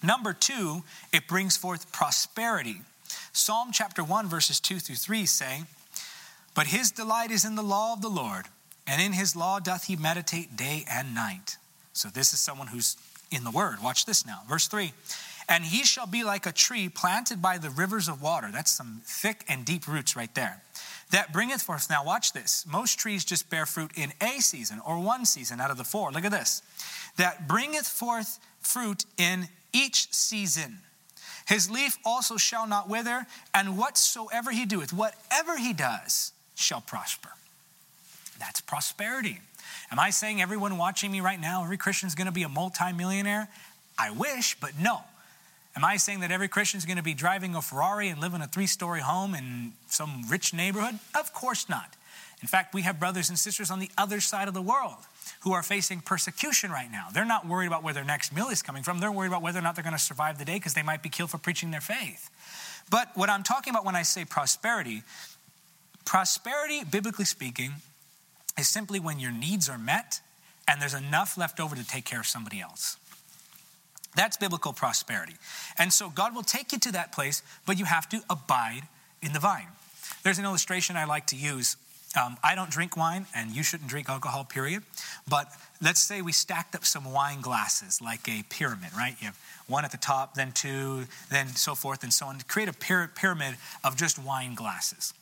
Number 0.03 0.33
two, 0.33 0.83
it 1.13 1.29
brings 1.29 1.55
forth 1.55 1.93
prosperity. 1.93 2.77
Psalm 3.35 3.69
chapter 3.71 4.03
1, 4.03 4.29
verses 4.29 4.61
2 4.61 4.79
through 4.79 4.97
3 4.97 5.27
say, 5.27 5.65
But 6.55 6.69
his 6.69 6.91
delight 6.91 7.31
is 7.31 7.45
in 7.45 7.55
the 7.55 7.63
law 7.63 7.93
of 7.93 8.01
the 8.01 8.09
Lord, 8.09 8.47
and 8.87 9.03
in 9.03 9.13
his 9.13 9.37
law 9.37 9.59
doth 9.59 9.85
he 9.85 9.97
meditate 9.97 10.57
day 10.57 10.87
and 10.91 11.15
night. 11.15 11.59
So 11.93 12.09
this 12.09 12.33
is 12.33 12.39
someone 12.39 12.69
who's 12.69 12.97
in 13.31 13.45
the 13.45 13.51
word. 13.51 13.83
Watch 13.83 14.07
this 14.07 14.25
now. 14.25 14.41
Verse 14.49 14.69
3 14.69 14.95
And 15.49 15.65
he 15.65 15.85
shall 15.85 16.07
be 16.07 16.25
like 16.25 16.47
a 16.47 16.53
tree 16.53 16.89
planted 16.89 17.43
by 17.43 17.59
the 17.59 17.71
rivers 17.71 18.09
of 18.09 18.23
water. 18.23 18.51
That's 18.53 18.71
some 18.71 19.03
thick 19.05 19.45
and 19.49 19.65
deep 19.65 19.87
roots 19.87 20.17
right 20.17 20.35
there. 20.35 20.63
That 21.11 21.33
bringeth 21.33 21.63
forth. 21.63 21.89
Now, 21.91 22.05
watch 22.05 22.33
this. 22.33 22.65
Most 22.67 22.99
trees 22.99 23.25
just 23.25 23.51
bear 23.51 23.67
fruit 23.67 23.93
in 23.95 24.13
a 24.21 24.41
season 24.41 24.81
or 24.85 24.99
one 24.99 25.27
season 25.27 25.61
out 25.61 25.71
of 25.71 25.77
the 25.77 25.85
four. 25.85 26.11
Look 26.11 26.25
at 26.25 26.33
this. 26.33 26.63
That 27.19 27.47
bringeth 27.47 27.87
forth 27.87 28.39
fruit 28.61 29.05
in 29.19 29.49
each 29.73 30.13
season. 30.13 30.79
His 31.47 31.71
leaf 31.71 31.99
also 32.05 32.37
shall 32.37 32.67
not 32.67 32.89
wither, 32.89 33.27
and 33.53 33.77
whatsoever 33.77 34.51
he 34.51 34.65
doeth, 34.65 34.93
whatever 34.93 35.59
he 35.59 35.75
does, 35.75 36.33
shall 36.55 36.81
prosper. 36.81 37.29
That's 38.39 38.63
prosperity. 38.63 39.41
Am 39.91 39.99
I 39.99 40.11
saying 40.11 40.41
everyone 40.41 40.79
watching 40.79 41.13
me 41.13 41.21
right 41.21 41.41
now, 41.41 41.63
every 41.63 41.77
Christian 41.77 42.07
is 42.07 42.15
going 42.15 42.27
to 42.27 42.33
be 42.33 42.45
a 42.45 42.49
multimillionaire? 42.49 43.49
I 43.99 44.11
wish, 44.11 44.57
but 44.59 44.73
no. 44.81 45.03
Am 45.77 45.85
I 45.85 45.97
saying 45.97 46.21
that 46.21 46.31
every 46.31 46.49
Christian 46.49 46.79
is 46.79 46.85
going 46.85 46.99
to 46.99 47.03
be 47.03 47.15
driving 47.15 47.55
a 47.55 47.63
Ferrari 47.63 48.09
and 48.09 48.21
live 48.21 48.35
in 48.35 48.43
a 48.43 48.47
three 48.47 48.67
story 48.67 49.01
home 49.01 49.35
in 49.35 49.73
some 49.89 50.25
rich 50.29 50.55
neighborhood? 50.55 50.99
Of 51.19 51.33
course 51.33 51.69
not. 51.69 51.97
In 52.43 52.49
fact, 52.49 52.75
we 52.75 52.83
have 52.83 53.01
brothers 53.01 53.29
and 53.29 53.39
sisters 53.39 53.71
on 53.71 53.79
the 53.81 53.91
other 53.97 54.21
side 54.21 54.49
of 54.49 54.55
the 54.55 54.63
world 54.63 54.97
who 55.41 55.53
are 55.53 55.63
facing 55.63 56.01
persecution 56.01 56.71
right 56.71 56.91
now. 56.91 57.09
They're 57.13 57.25
not 57.25 57.47
worried 57.47 57.67
about 57.67 57.83
where 57.83 57.95
their 57.95 58.05
next 58.05 58.35
meal 58.35 58.49
is 58.49 58.63
coming 58.63 58.83
from. 58.83 58.99
They're 59.01 59.11
worried 59.11 59.29
about 59.29 59.43
whether 59.43 59.59
or 59.59 59.63
not 59.63 59.75
they're 59.75 59.85
going 59.85 59.97
to 59.97 60.03
survive 60.03 60.39
the 60.39 60.45
day 60.45 60.55
because 60.55 60.75
they 60.75 60.83
might 60.83 61.03
be 61.03 61.09
killed 61.09 61.31
for 61.31 61.39
preaching 61.39 61.71
their 61.71 61.81
faith. 61.81 62.31
But 62.91 63.09
what 63.15 63.31
I'm 63.31 63.43
talking 63.43 63.73
about 63.73 63.85
when 63.85 63.97
I 63.97 64.03
say 64.03 64.25
prosperity, 64.25 65.03
prosperity, 66.05 66.85
biblically 66.85 67.25
speaking, 67.25 67.73
is 68.59 68.69
simply 68.69 69.01
when 69.01 69.19
your 69.19 69.33
needs 69.33 69.69
are 69.69 69.79
met 69.79 70.21
and 70.69 70.81
there's 70.81 70.95
enough 70.95 71.37
left 71.37 71.61
over 71.61 71.75
to 71.75 71.87
take 71.87 72.05
care 72.05 72.21
of 72.21 72.27
somebody 72.27 72.61
else. 72.61 72.97
That's 74.17 74.37
biblical 74.37 74.73
prosperity. 74.73 75.35
And 75.79 75.93
so 75.93 76.09
God 76.11 76.35
will 76.35 76.43
take 76.43 76.73
you 76.73 76.79
to 76.81 76.93
that 76.93 77.13
place, 77.13 77.43
but 77.67 77.79
you 77.79 77.85
have 77.85 78.09
to 78.11 78.23
abide 78.31 78.83
in 79.23 79.33
the 79.33 79.41
vine. 79.41 79.69
There's 80.23 80.39
an 80.39 80.45
illustration 80.45 80.97
I 80.97 81.05
like 81.05 81.27
to 81.29 81.37
use. 81.37 81.77
Um, 82.21 82.37
I 82.45 82.55
don't 82.55 82.71
drink 82.71 82.97
wine, 82.97 83.27
and 83.35 83.51
you 83.51 83.65
shouldn't 83.65 83.91
drink 83.91 84.09
alcohol, 84.09 84.45
period. 84.45 84.85
But 85.29 85.49
let's 85.83 86.01
say 86.01 86.23
we 86.23 86.33
stacked 86.33 86.75
up 86.77 86.85
some 86.85 87.13
wine 87.13 87.41
glasses 87.41 88.01
like 88.01 88.29
a 88.29 88.45
pyramid, 88.49 88.91
right? 88.97 89.17
You 89.21 89.27
have 89.27 89.39
one 89.67 89.85
at 89.85 89.91
the 89.91 89.99
top, 89.99 90.35
then 90.35 90.53
two, 90.53 91.07
then 91.31 91.49
so 91.49 91.75
forth 91.75 92.05
and 92.05 92.13
so 92.13 92.27
on. 92.27 92.39
Create 92.47 92.69
a 92.69 93.09
pyramid 93.09 93.57
of 93.83 93.97
just 93.97 94.19
wine 94.19 94.55
glasses. 94.55 95.13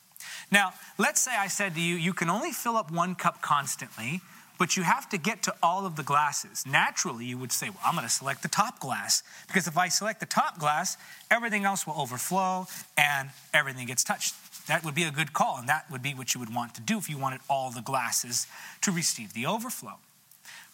Now, 0.50 0.74
let's 0.98 1.20
say 1.20 1.32
I 1.36 1.48
said 1.48 1.74
to 1.74 1.80
you, 1.80 1.96
you 1.96 2.12
can 2.12 2.28
only 2.28 2.52
fill 2.52 2.76
up 2.76 2.90
one 2.90 3.14
cup 3.14 3.40
constantly, 3.40 4.20
but 4.62 4.76
you 4.76 4.84
have 4.84 5.08
to 5.08 5.18
get 5.18 5.42
to 5.42 5.52
all 5.60 5.86
of 5.86 5.96
the 5.96 6.04
glasses. 6.04 6.64
Naturally, 6.64 7.24
you 7.24 7.36
would 7.36 7.50
say, 7.50 7.68
well, 7.68 7.80
I'm 7.84 7.96
going 7.96 8.06
to 8.06 8.08
select 8.08 8.42
the 8.44 8.48
top 8.48 8.78
glass, 8.78 9.24
because 9.48 9.66
if 9.66 9.76
I 9.76 9.88
select 9.88 10.20
the 10.20 10.26
top 10.26 10.60
glass, 10.60 10.96
everything 11.32 11.64
else 11.64 11.84
will 11.84 12.00
overflow 12.00 12.68
and 12.96 13.30
everything 13.52 13.88
gets 13.88 14.04
touched. 14.04 14.36
That 14.68 14.84
would 14.84 14.94
be 14.94 15.02
a 15.02 15.10
good 15.10 15.32
call, 15.32 15.56
and 15.58 15.68
that 15.68 15.90
would 15.90 16.00
be 16.00 16.14
what 16.14 16.32
you 16.32 16.38
would 16.38 16.54
want 16.54 16.76
to 16.76 16.80
do 16.80 16.96
if 16.96 17.10
you 17.10 17.18
wanted 17.18 17.40
all 17.50 17.72
the 17.72 17.82
glasses 17.82 18.46
to 18.82 18.92
receive 18.92 19.32
the 19.32 19.46
overflow. 19.46 19.94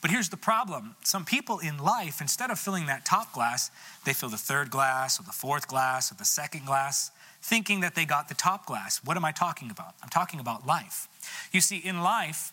But 0.02 0.10
here's 0.10 0.28
the 0.28 0.36
problem 0.36 0.94
some 1.02 1.24
people 1.24 1.58
in 1.58 1.78
life, 1.78 2.20
instead 2.20 2.50
of 2.50 2.58
filling 2.58 2.84
that 2.88 3.06
top 3.06 3.32
glass, 3.32 3.70
they 4.04 4.12
fill 4.12 4.28
the 4.28 4.36
third 4.36 4.68
glass 4.70 5.18
or 5.18 5.22
the 5.22 5.32
fourth 5.32 5.66
glass 5.66 6.12
or 6.12 6.14
the 6.16 6.26
second 6.26 6.66
glass 6.66 7.10
thinking 7.40 7.80
that 7.80 7.94
they 7.94 8.04
got 8.04 8.28
the 8.28 8.34
top 8.34 8.66
glass. 8.66 9.02
What 9.02 9.16
am 9.16 9.24
I 9.24 9.32
talking 9.32 9.70
about? 9.70 9.94
I'm 10.02 10.10
talking 10.10 10.40
about 10.40 10.66
life. 10.66 11.08
You 11.52 11.62
see, 11.62 11.78
in 11.78 12.02
life, 12.02 12.52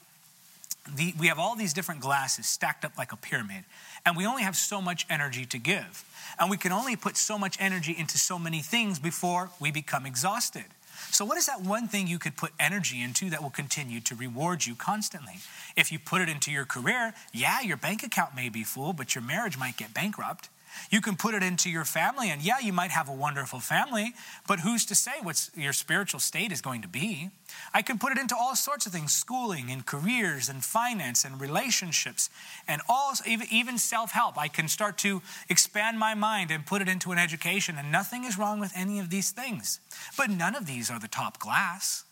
the, 0.93 1.13
we 1.19 1.27
have 1.27 1.39
all 1.39 1.55
these 1.55 1.73
different 1.73 2.01
glasses 2.01 2.45
stacked 2.45 2.85
up 2.85 2.97
like 2.97 3.11
a 3.11 3.17
pyramid, 3.17 3.63
and 4.05 4.15
we 4.15 4.25
only 4.25 4.43
have 4.43 4.55
so 4.55 4.81
much 4.81 5.05
energy 5.09 5.45
to 5.45 5.57
give. 5.57 6.05
And 6.39 6.49
we 6.49 6.57
can 6.57 6.71
only 6.71 6.95
put 6.95 7.17
so 7.17 7.37
much 7.37 7.57
energy 7.59 7.95
into 7.97 8.17
so 8.17 8.37
many 8.37 8.61
things 8.61 8.99
before 8.99 9.49
we 9.59 9.71
become 9.71 10.05
exhausted. 10.05 10.65
So, 11.11 11.25
what 11.25 11.37
is 11.37 11.45
that 11.45 11.61
one 11.61 11.87
thing 11.87 12.07
you 12.07 12.19
could 12.19 12.35
put 12.35 12.51
energy 12.59 13.01
into 13.01 13.29
that 13.29 13.41
will 13.41 13.49
continue 13.49 13.99
to 14.01 14.15
reward 14.15 14.65
you 14.65 14.75
constantly? 14.75 15.35
If 15.75 15.91
you 15.91 15.99
put 15.99 16.21
it 16.21 16.29
into 16.29 16.51
your 16.51 16.65
career, 16.65 17.13
yeah, 17.33 17.61
your 17.61 17.77
bank 17.77 18.03
account 18.03 18.35
may 18.35 18.49
be 18.49 18.63
full, 18.63 18.93
but 18.93 19.15
your 19.15 19.23
marriage 19.23 19.57
might 19.57 19.77
get 19.77 19.93
bankrupt. 19.93 20.49
You 20.89 21.01
can 21.01 21.15
put 21.15 21.33
it 21.33 21.43
into 21.43 21.69
your 21.69 21.85
family, 21.85 22.29
and 22.29 22.41
yeah, 22.41 22.59
you 22.59 22.73
might 22.73 22.91
have 22.91 23.09
a 23.09 23.13
wonderful 23.13 23.59
family, 23.59 24.13
but 24.47 24.59
who's 24.59 24.85
to 24.85 24.95
say 24.95 25.13
what 25.21 25.49
your 25.55 25.73
spiritual 25.73 26.19
state 26.19 26.51
is 26.51 26.61
going 26.61 26.81
to 26.81 26.87
be? 26.87 27.29
I 27.73 27.81
can 27.81 27.97
put 27.97 28.11
it 28.11 28.17
into 28.17 28.35
all 28.35 28.55
sorts 28.55 28.85
of 28.85 28.91
things 28.91 29.13
schooling 29.13 29.69
and 29.71 29.85
careers 29.85 30.49
and 30.49 30.63
finance 30.63 31.25
and 31.25 31.39
relationships 31.39 32.29
and 32.67 32.81
all, 32.87 33.13
even 33.25 33.77
self 33.77 34.11
help. 34.11 34.37
I 34.37 34.47
can 34.47 34.67
start 34.67 34.97
to 34.99 35.21
expand 35.49 35.99
my 35.99 36.13
mind 36.13 36.51
and 36.51 36.65
put 36.65 36.81
it 36.81 36.89
into 36.89 37.11
an 37.11 37.17
education, 37.17 37.75
and 37.77 37.91
nothing 37.91 38.23
is 38.23 38.37
wrong 38.37 38.59
with 38.59 38.73
any 38.75 38.99
of 38.99 39.09
these 39.09 39.31
things. 39.31 39.79
But 40.17 40.29
none 40.29 40.55
of 40.55 40.65
these 40.65 40.89
are 40.89 40.99
the 40.99 41.07
top 41.07 41.39
glass. 41.39 42.03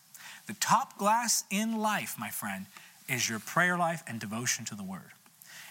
The 0.46 0.54
top 0.54 0.98
glass 0.98 1.44
in 1.50 1.78
life, 1.78 2.16
my 2.18 2.30
friend, 2.30 2.66
is 3.08 3.28
your 3.28 3.38
prayer 3.38 3.78
life 3.78 4.02
and 4.06 4.20
devotion 4.20 4.64
to 4.66 4.74
the 4.74 4.82
Word. 4.82 5.12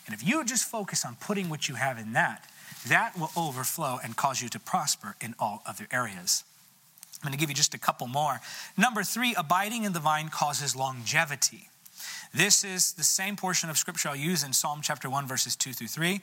And 0.06 0.14
if 0.14 0.26
you 0.26 0.44
just 0.44 0.70
focus 0.70 1.06
on 1.06 1.16
putting 1.16 1.50
what 1.50 1.70
you 1.70 1.76
have 1.76 1.98
in 1.98 2.14
that, 2.14 2.46
that 2.88 3.18
will 3.18 3.32
overflow 3.36 4.00
and 4.04 4.16
cause 4.16 4.42
you 4.42 4.50
to 4.50 4.60
prosper 4.60 5.16
in 5.22 5.36
all 5.40 5.62
other 5.66 5.88
areas. 5.92 6.44
I'm 7.24 7.28
going 7.28 7.38
to 7.38 7.40
give 7.40 7.50
you 7.50 7.56
just 7.56 7.74
a 7.74 7.80
couple 7.80 8.08
more. 8.08 8.42
Number 8.78 9.04
three, 9.04 9.34
abiding 9.38 9.84
in 9.84 9.94
the 9.94 10.00
vine 10.00 10.30
causes 10.30 10.76
longevity. 10.76 11.70
This 12.34 12.64
is 12.64 12.94
the 12.94 13.04
same 13.04 13.36
portion 13.36 13.70
of 13.70 13.78
scripture 13.78 14.10
I'll 14.10 14.16
use 14.16 14.44
in 14.44 14.52
Psalm 14.52 14.82
chapter 14.82 15.10
1, 15.10 15.28
verses 15.28 15.56
2 15.56 15.72
through 15.72 15.88
3. 15.88 16.20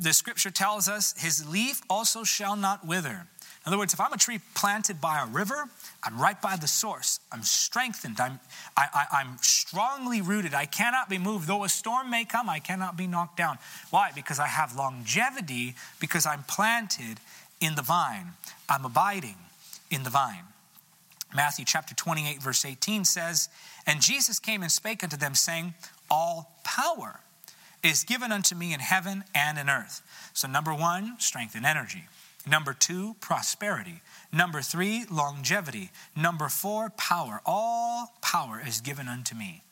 The 0.00 0.12
scripture 0.12 0.50
tells 0.50 0.88
us, 0.88 1.14
His 1.16 1.46
leaf 1.48 1.80
also 1.88 2.24
shall 2.24 2.56
not 2.56 2.84
wither. 2.86 3.26
In 3.66 3.72
other 3.72 3.78
words, 3.78 3.92
if 3.92 4.00
I'm 4.00 4.12
a 4.12 4.16
tree 4.16 4.38
planted 4.54 5.00
by 5.00 5.20
a 5.20 5.26
river, 5.26 5.68
I'm 6.04 6.20
right 6.20 6.40
by 6.40 6.54
the 6.54 6.68
source. 6.68 7.18
I'm 7.32 7.42
strengthened. 7.42 8.20
I'm, 8.20 8.38
I, 8.76 8.86
I, 8.94 9.18
I'm 9.18 9.38
strongly 9.42 10.20
rooted. 10.20 10.54
I 10.54 10.66
cannot 10.66 11.10
be 11.10 11.18
moved. 11.18 11.48
Though 11.48 11.64
a 11.64 11.68
storm 11.68 12.08
may 12.08 12.24
come, 12.24 12.48
I 12.48 12.60
cannot 12.60 12.96
be 12.96 13.08
knocked 13.08 13.36
down. 13.36 13.58
Why? 13.90 14.12
Because 14.14 14.38
I 14.38 14.46
have 14.46 14.76
longevity, 14.76 15.74
because 15.98 16.26
I'm 16.26 16.44
planted 16.44 17.18
in 17.60 17.74
the 17.74 17.82
vine. 17.82 18.34
I'm 18.68 18.84
abiding 18.84 19.36
in 19.90 20.04
the 20.04 20.10
vine. 20.10 20.44
Matthew 21.34 21.64
chapter 21.64 21.92
28, 21.92 22.40
verse 22.40 22.64
18 22.64 23.04
says, 23.04 23.48
And 23.84 24.00
Jesus 24.00 24.38
came 24.38 24.62
and 24.62 24.70
spake 24.70 25.02
unto 25.02 25.16
them, 25.16 25.34
saying, 25.34 25.74
All 26.08 26.52
power 26.62 27.18
is 27.82 28.04
given 28.04 28.30
unto 28.30 28.54
me 28.54 28.72
in 28.72 28.78
heaven 28.78 29.24
and 29.34 29.58
in 29.58 29.68
earth. 29.68 30.02
So, 30.34 30.46
number 30.46 30.72
one, 30.72 31.16
strength 31.18 31.56
and 31.56 31.66
energy. 31.66 32.04
Number 32.48 32.72
two, 32.72 33.16
prosperity. 33.20 34.02
Number 34.32 34.62
three, 34.62 35.04
longevity. 35.10 35.90
Number 36.14 36.48
four, 36.48 36.90
power. 36.90 37.40
All 37.44 38.14
power 38.22 38.62
is 38.64 38.80
given 38.80 39.08
unto 39.08 39.34
me. 39.34 39.62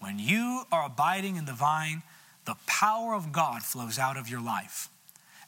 When 0.00 0.18
you 0.18 0.62
are 0.72 0.86
abiding 0.86 1.36
in 1.36 1.44
the 1.44 1.52
vine, 1.52 2.02
the 2.44 2.56
power 2.66 3.14
of 3.14 3.32
God 3.32 3.62
flows 3.62 3.98
out 3.98 4.16
of 4.16 4.28
your 4.28 4.40
life. 4.40 4.88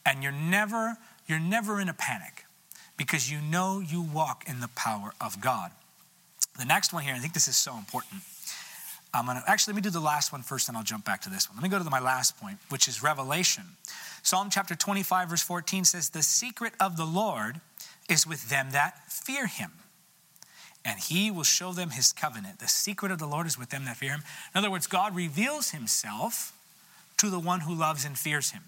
And 0.05 0.23
you're 0.23 0.33
never, 0.33 0.99
you're 1.27 1.39
never 1.41 1.81
in 1.81 1.89
a 1.89 1.95
panic 1.95 2.45
because 2.97 3.31
you 3.31 3.41
know 3.41 3.81
you 3.81 4.03
walk 4.03 4.45
in 4.47 4.61
the 4.61 4.69
power 4.69 5.15
of 5.21 5.41
God. 5.41 5.71
The 6.59 6.67
next 6.67 6.93
one 6.93 7.05
here, 7.05 7.15
I 7.15 7.19
think 7.19 7.33
this 7.33 7.49
is 7.49 7.57
so 7.57 7.75
important. 7.77 8.21
I'm 9.15 9.27
gonna 9.27 9.43
actually 9.47 9.73
let 9.73 9.77
me 9.77 9.83
do 9.83 9.91
the 9.91 10.01
last 10.01 10.33
one 10.33 10.43
first, 10.43 10.69
and 10.69 10.77
I'll 10.77 10.85
jump 10.85 11.05
back 11.05 11.23
to 11.23 11.31
this 11.31 11.49
one. 11.49 11.57
Let 11.57 11.63
me 11.63 11.69
go 11.69 11.83
to 11.83 11.91
my 11.91 12.01
last 12.01 12.39
point, 12.39 12.59
which 12.69 12.87
is 12.87 13.03
revelation. 13.03 13.65
Psalm 14.23 14.49
chapter 14.51 14.75
25, 14.75 15.31
verse 15.31 15.43
14 15.43 15.85
says, 15.85 16.11
The 16.11 16.23
secret 16.23 16.75
of 16.79 16.97
the 16.97 17.05
Lord 17.05 17.61
is 18.09 18.27
with 18.27 18.49
them 18.49 18.69
that 18.73 19.11
fear 19.11 19.47
him, 19.47 19.73
and 20.85 20.99
he 20.99 21.31
will 21.31 21.45
show 21.45 21.73
them 21.73 21.91
his 21.91 22.13
covenant. 22.13 22.59
The 22.59 22.69
secret 22.69 23.13
of 23.13 23.19
the 23.19 23.27
Lord 23.27 23.47
is 23.47 23.59
with 23.59 23.71
them 23.71 23.85
that 23.85 23.97
fear 23.97 24.13
him. 24.13 24.23
In 24.55 24.59
other 24.59 24.71
words, 24.71 24.87
God 24.87 25.15
reveals 25.15 25.71
himself 25.71 26.53
to 27.19 27.31
the 27.31 27.39
one 27.39 27.61
who 27.61 27.75
loves 27.75 28.05
and 28.05 28.19
fears 28.19 28.51
him. 28.51 28.63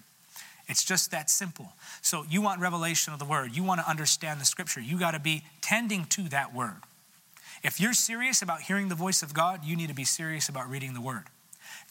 It's 0.69 0.85
just 0.85 1.11
that 1.11 1.29
simple. 1.29 1.73
So, 2.01 2.25
you 2.29 2.41
want 2.41 2.61
revelation 2.61 3.13
of 3.13 3.19
the 3.19 3.25
word, 3.25 3.57
you 3.57 3.65
want 3.65 3.81
to 3.81 3.89
understand 3.89 4.41
the 4.41 4.45
scripture, 4.45 4.81
you 4.81 4.99
got 4.99 5.11
to 5.13 5.21
be 5.21 5.43
tending 5.61 6.05
to 6.07 6.29
that 6.29 6.55
word. 6.55 6.77
If 7.63 7.81
you're 7.81 7.95
serious 7.95 8.43
about 8.43 8.63
hearing 8.63 8.89
the 8.89 8.95
voice 8.95 9.23
of 9.23 9.35
God, 9.35 9.65
you 9.65 9.77
need 9.77 9.89
to 9.89 9.95
be 9.95 10.05
serious 10.05 10.49
about 10.49 10.69
reading 10.69 10.95
the 10.95 11.01
word. 11.01 11.25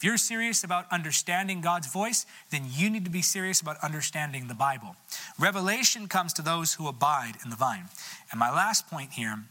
If 0.02 0.06
you're 0.06 0.16
serious 0.16 0.64
about 0.64 0.90
understanding 0.90 1.60
God's 1.60 1.86
voice, 1.86 2.26
then 2.50 2.64
you 2.68 2.90
need 2.90 3.04
to 3.04 3.10
be 3.10 3.22
serious 3.22 3.60
about 3.60 3.76
understanding 3.84 4.48
the 4.48 4.52
Bible. 4.52 4.96
Revelation 5.38 6.08
comes 6.08 6.32
to 6.32 6.42
those 6.42 6.74
who 6.74 6.88
abide 6.88 7.34
in 7.44 7.50
the 7.50 7.56
vine. 7.56 7.84
And 8.32 8.40
my 8.40 8.50
last 8.50 8.90
point 8.90 9.12
here 9.12 9.44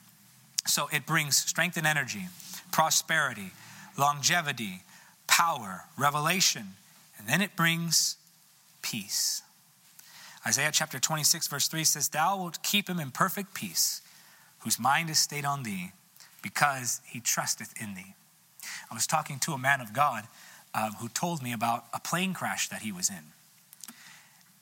so 0.67 0.89
it 0.91 1.05
brings 1.05 1.37
strength 1.37 1.77
and 1.77 1.87
energy, 1.87 2.23
prosperity, 2.69 3.51
longevity, 3.97 4.83
power, 5.25 5.85
revelation, 5.97 6.75
and 7.17 7.29
then 7.29 7.39
it 7.41 7.55
brings 7.55 8.17
peace. 8.81 9.43
Isaiah 10.45 10.71
chapter 10.73 10.99
26, 10.99 11.47
verse 11.47 11.69
3 11.69 11.85
says, 11.85 12.09
Thou 12.09 12.37
wilt 12.37 12.61
keep 12.61 12.89
him 12.89 12.99
in 12.99 13.11
perfect 13.11 13.53
peace, 13.53 14.01
whose 14.59 14.77
mind 14.77 15.09
is 15.09 15.17
stayed 15.17 15.45
on 15.45 15.63
thee, 15.63 15.93
because 16.43 16.99
he 17.05 17.21
trusteth 17.21 17.73
in 17.81 17.95
thee. 17.95 18.15
I 18.89 18.93
was 18.93 19.07
talking 19.07 19.39
to 19.39 19.53
a 19.53 19.57
man 19.57 19.81
of 19.81 19.93
God 19.93 20.25
uh, 20.73 20.91
who 20.99 21.09
told 21.09 21.41
me 21.41 21.53
about 21.53 21.85
a 21.93 21.99
plane 21.99 22.33
crash 22.33 22.69
that 22.69 22.81
he 22.81 22.91
was 22.91 23.09
in. 23.09 23.23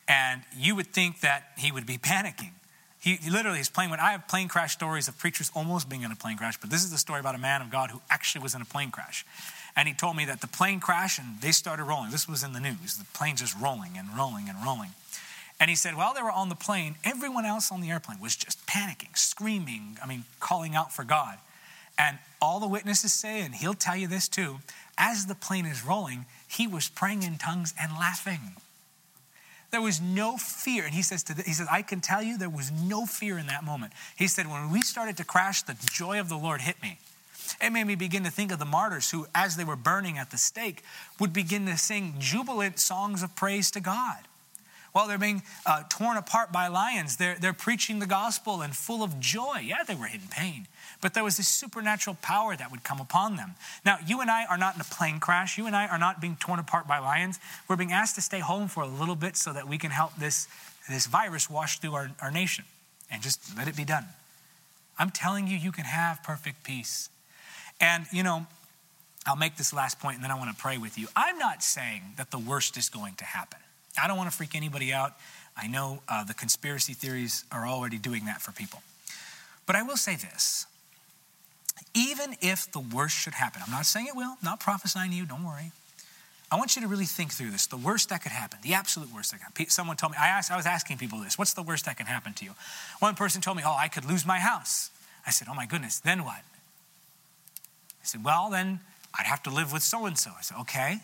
And 0.07 0.41
you 0.57 0.75
would 0.75 0.87
think 0.87 1.21
that 1.21 1.51
he 1.57 1.71
would 1.71 1.85
be 1.85 1.97
panicking. 1.97 2.51
He, 2.99 3.15
he 3.15 3.29
literally 3.29 3.59
is 3.59 3.69
plane. 3.69 3.89
When 3.89 3.99
I 3.99 4.11
have 4.11 4.27
plane 4.27 4.49
crash 4.49 4.73
stories 4.73 5.07
of 5.07 5.17
preachers 5.17 5.51
almost 5.55 5.87
being 5.87 6.01
in 6.01 6.11
a 6.11 6.15
plane 6.15 6.37
crash, 6.37 6.59
but 6.59 6.69
this 6.69 6.83
is 6.83 6.91
the 6.91 6.97
story 6.97 7.21
about 7.21 7.35
a 7.35 7.39
man 7.39 7.61
of 7.61 7.69
God 7.69 7.91
who 7.91 8.01
actually 8.09 8.43
was 8.43 8.55
in 8.55 8.61
a 8.61 8.65
plane 8.65 8.91
crash. 8.91 9.25
And 9.75 9.87
he 9.87 9.93
told 9.93 10.17
me 10.17 10.25
that 10.25 10.41
the 10.41 10.47
plane 10.47 10.81
crashed 10.81 11.19
and 11.19 11.39
they 11.39 11.51
started 11.51 11.85
rolling. 11.85 12.11
This 12.11 12.27
was 12.27 12.43
in 12.43 12.51
the 12.51 12.59
news. 12.59 12.97
The 12.97 13.05
plane 13.13 13.37
just 13.37 13.55
rolling 13.57 13.97
and 13.97 14.09
rolling 14.17 14.49
and 14.49 14.57
rolling. 14.65 14.89
And 15.59 15.69
he 15.69 15.75
said, 15.75 15.95
while 15.95 16.13
they 16.13 16.21
were 16.21 16.31
on 16.31 16.49
the 16.49 16.55
plane, 16.55 16.95
everyone 17.03 17.45
else 17.45 17.71
on 17.71 17.81
the 17.81 17.89
airplane 17.89 18.19
was 18.19 18.35
just 18.35 18.65
panicking, 18.65 19.17
screaming, 19.17 19.97
I 20.01 20.07
mean, 20.07 20.23
calling 20.39 20.75
out 20.75 20.93
for 20.93 21.03
God. 21.03 21.37
And 21.99 22.17
all 22.41 22.61
the 22.61 22.67
witnesses 22.67 23.13
say, 23.13 23.41
and 23.41 23.53
he'll 23.53 23.73
tell 23.73 23.97
you 23.97 24.07
this 24.07 24.29
too, 24.29 24.59
as 24.97 25.25
the 25.25 25.35
plane 25.35 25.65
is 25.65 25.85
rolling, 25.85 26.25
he 26.47 26.65
was 26.65 26.87
praying 26.87 27.23
in 27.23 27.37
tongues 27.37 27.73
and 27.79 27.91
laughing. 27.91 28.55
There 29.71 29.81
was 29.81 30.01
no 30.01 30.37
fear. 30.37 30.85
And 30.85 30.93
he 30.93 31.01
says, 31.01 31.23
the, 31.23 31.43
he 31.43 31.53
says, 31.53 31.67
I 31.69 31.81
can 31.81 32.01
tell 32.01 32.23
you 32.23 32.37
there 32.37 32.49
was 32.49 32.71
no 32.71 33.05
fear 33.05 33.37
in 33.37 33.47
that 33.47 33.63
moment. 33.63 33.93
He 34.15 34.27
said, 34.27 34.47
when 34.47 34.71
we 34.71 34.81
started 34.81 35.17
to 35.17 35.23
crash, 35.25 35.61
the 35.61 35.75
joy 35.91 36.19
of 36.19 36.29
the 36.29 36.37
Lord 36.37 36.61
hit 36.61 36.81
me. 36.81 36.97
It 37.61 37.71
made 37.71 37.85
me 37.85 37.95
begin 37.95 38.23
to 38.23 38.31
think 38.31 38.51
of 38.51 38.59
the 38.59 38.65
martyrs 38.65 39.11
who, 39.11 39.27
as 39.35 39.57
they 39.57 39.63
were 39.63 39.75
burning 39.75 40.17
at 40.17 40.31
the 40.31 40.37
stake, 40.37 40.83
would 41.19 41.33
begin 41.33 41.65
to 41.65 41.77
sing 41.77 42.15
jubilant 42.19 42.79
songs 42.79 43.21
of 43.23 43.35
praise 43.35 43.69
to 43.71 43.79
God. 43.79 44.17
While 44.91 45.07
they're 45.07 45.17
being 45.17 45.43
uh, 45.65 45.83
torn 45.89 46.17
apart 46.17 46.51
by 46.51 46.67
lions, 46.67 47.17
they're, 47.17 47.37
they're 47.39 47.53
preaching 47.53 47.99
the 47.99 48.07
gospel 48.07 48.61
and 48.61 48.75
full 48.75 49.03
of 49.03 49.19
joy. 49.19 49.61
Yeah, 49.63 49.83
they 49.85 49.95
were 49.95 50.07
in 50.07 50.21
pain, 50.31 50.67
but 51.01 51.13
there 51.13 51.23
was 51.23 51.37
this 51.37 51.47
supernatural 51.47 52.17
power 52.21 52.55
that 52.55 52.71
would 52.71 52.83
come 52.83 52.99
upon 52.99 53.35
them. 53.35 53.55
Now, 53.85 53.97
you 54.05 54.21
and 54.21 54.31
I 54.31 54.45
are 54.45 54.57
not 54.57 54.75
in 54.75 54.81
a 54.81 54.85
plane 54.85 55.19
crash. 55.19 55.57
You 55.57 55.67
and 55.67 55.75
I 55.75 55.87
are 55.87 55.99
not 55.99 56.19
being 56.19 56.37
torn 56.39 56.59
apart 56.59 56.87
by 56.87 56.99
lions. 56.99 57.39
We're 57.67 57.75
being 57.75 57.91
asked 57.91 58.15
to 58.15 58.21
stay 58.21 58.39
home 58.39 58.67
for 58.67 58.81
a 58.81 58.87
little 58.87 59.15
bit 59.15 59.37
so 59.37 59.53
that 59.53 59.67
we 59.67 59.77
can 59.77 59.91
help 59.91 60.15
this, 60.15 60.47
this 60.89 61.05
virus 61.05 61.49
wash 61.49 61.79
through 61.79 61.93
our, 61.93 62.11
our 62.21 62.31
nation 62.31 62.65
and 63.11 63.21
just 63.21 63.55
let 63.57 63.67
it 63.67 63.75
be 63.75 63.85
done. 63.85 64.05
I'm 64.97 65.11
telling 65.11 65.47
you, 65.47 65.55
you 65.55 65.71
can 65.71 65.85
have 65.85 66.23
perfect 66.23 66.63
peace. 66.63 67.09
And, 67.79 68.05
you 68.11 68.23
know, 68.23 68.47
I'll 69.25 69.35
make 69.35 69.55
this 69.55 69.73
last 69.73 69.99
point 69.99 70.15
and 70.15 70.23
then 70.23 70.31
I 70.31 70.35
want 70.35 70.55
to 70.55 70.61
pray 70.61 70.77
with 70.77 70.97
you. 70.97 71.07
I'm 71.15 71.37
not 71.37 71.63
saying 71.63 72.01
that 72.17 72.31
the 72.31 72.39
worst 72.39 72.77
is 72.77 72.89
going 72.89 73.15
to 73.15 73.25
happen. 73.25 73.59
I 74.01 74.07
don't 74.07 74.17
want 74.17 74.29
to 74.29 74.35
freak 74.35 74.55
anybody 74.55 74.93
out. 74.93 75.13
I 75.55 75.67
know 75.67 76.01
uh, 76.07 76.23
the 76.23 76.33
conspiracy 76.33 76.93
theories 76.93 77.43
are 77.51 77.67
already 77.67 77.97
doing 77.97 78.25
that 78.25 78.41
for 78.41 78.51
people. 78.51 78.81
But 79.65 79.75
I 79.75 79.83
will 79.83 79.97
say 79.97 80.15
this 80.15 80.65
even 81.93 82.35
if 82.41 82.71
the 82.71 82.79
worst 82.79 83.15
should 83.15 83.33
happen, 83.33 83.61
I'm 83.65 83.71
not 83.71 83.85
saying 83.85 84.07
it 84.07 84.15
will, 84.15 84.35
not 84.43 84.59
prophesying 84.59 85.11
to 85.11 85.17
you, 85.17 85.25
don't 85.25 85.43
worry. 85.43 85.71
I 86.51 86.55
want 86.55 86.75
you 86.75 86.81
to 86.81 86.87
really 86.87 87.05
think 87.05 87.31
through 87.31 87.51
this. 87.51 87.67
The 87.67 87.77
worst 87.77 88.09
that 88.09 88.23
could 88.23 88.31
happen, 88.31 88.59
the 88.63 88.73
absolute 88.73 89.13
worst 89.13 89.31
that 89.31 89.39
could. 89.53 89.71
Someone 89.71 89.97
told 89.97 90.13
me, 90.13 90.17
I, 90.19 90.29
asked, 90.29 90.51
I 90.51 90.57
was 90.57 90.65
asking 90.65 90.97
people 90.97 91.19
this 91.19 91.37
what's 91.37 91.53
the 91.53 91.61
worst 91.61 91.85
that 91.85 91.97
can 91.97 92.07
happen 92.07 92.33
to 92.33 92.45
you? 92.45 92.51
One 92.99 93.15
person 93.15 93.41
told 93.41 93.57
me, 93.57 93.63
Oh, 93.65 93.75
I 93.77 93.87
could 93.87 94.05
lose 94.05 94.25
my 94.25 94.39
house. 94.39 94.89
I 95.27 95.31
said, 95.31 95.47
Oh 95.49 95.53
my 95.53 95.65
goodness, 95.65 95.99
then 95.99 96.23
what? 96.23 96.41
I 96.41 98.03
said, 98.03 98.23
Well, 98.23 98.49
then 98.49 98.79
I'd 99.17 99.27
have 99.27 99.43
to 99.43 99.51
live 99.51 99.71
with 99.71 99.83
so 99.83 100.05
and 100.05 100.17
so. 100.17 100.31
I 100.37 100.41
said, 100.41 100.57
Okay, 100.61 100.99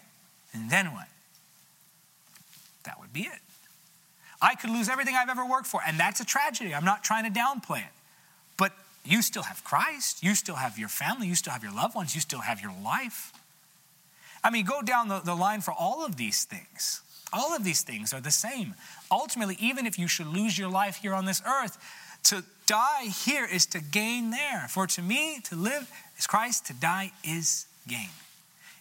and 0.53 0.71
then 0.71 0.87
what? 0.93 1.07
That 2.85 2.99
would 2.99 3.13
be 3.13 3.21
it. 3.21 3.39
I 4.41 4.55
could 4.55 4.69
lose 4.69 4.89
everything 4.89 5.15
I've 5.15 5.29
ever 5.29 5.45
worked 5.45 5.67
for, 5.67 5.81
and 5.85 5.99
that's 5.99 6.19
a 6.19 6.25
tragedy. 6.25 6.73
I'm 6.73 6.85
not 6.85 7.03
trying 7.03 7.31
to 7.31 7.39
downplay 7.39 7.79
it. 7.79 7.93
But 8.57 8.73
you 9.03 9.21
still 9.21 9.43
have 9.43 9.63
Christ, 9.63 10.23
you 10.23 10.35
still 10.35 10.55
have 10.55 10.77
your 10.77 10.89
family, 10.89 11.27
you 11.27 11.35
still 11.35 11.53
have 11.53 11.63
your 11.63 11.73
loved 11.73 11.95
ones, 11.95 12.15
you 12.15 12.21
still 12.21 12.41
have 12.41 12.61
your 12.61 12.73
life. 12.83 13.31
I 14.43 14.49
mean, 14.49 14.65
go 14.65 14.81
down 14.81 15.07
the, 15.07 15.19
the 15.19 15.35
line 15.35 15.61
for 15.61 15.71
all 15.71 16.05
of 16.05 16.17
these 16.17 16.43
things. 16.43 17.01
All 17.33 17.55
of 17.55 17.63
these 17.63 17.81
things 17.81 18.13
are 18.13 18.21
the 18.21 18.31
same. 18.31 18.75
Ultimately, 19.11 19.57
even 19.59 19.85
if 19.85 19.97
you 19.97 20.07
should 20.07 20.27
lose 20.27 20.57
your 20.57 20.69
life 20.69 20.97
here 20.97 21.13
on 21.13 21.25
this 21.25 21.41
earth, 21.45 21.77
to 22.25 22.43
die 22.65 23.05
here 23.25 23.45
is 23.45 23.65
to 23.67 23.81
gain 23.81 24.31
there. 24.31 24.67
For 24.69 24.87
to 24.87 25.01
me, 25.01 25.39
to 25.45 25.55
live 25.55 25.91
is 26.17 26.27
Christ, 26.27 26.67
to 26.67 26.73
die 26.73 27.11
is 27.23 27.65
gain. 27.87 28.09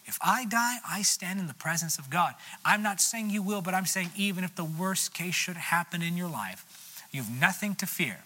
If 0.05 0.19
I 0.21 0.45
die, 0.45 0.77
I 0.87 1.01
stand 1.01 1.39
in 1.39 1.47
the 1.47 1.53
presence 1.53 1.97
of 1.97 2.09
God. 2.09 2.35
I'm 2.63 2.83
not 2.83 3.01
saying 3.01 3.31
you 3.31 3.41
will, 3.41 3.61
but 3.61 3.73
I'm 3.73 3.87
saying 3.87 4.11
even 4.15 4.43
if 4.43 4.55
the 4.55 4.63
worst 4.63 5.13
case 5.13 5.33
should 5.33 5.57
happen 5.57 6.01
in 6.01 6.15
your 6.15 6.29
life, 6.29 6.63
you 7.11 7.23
have 7.23 7.41
nothing 7.41 7.75
to 7.75 7.87
fear. 7.87 8.19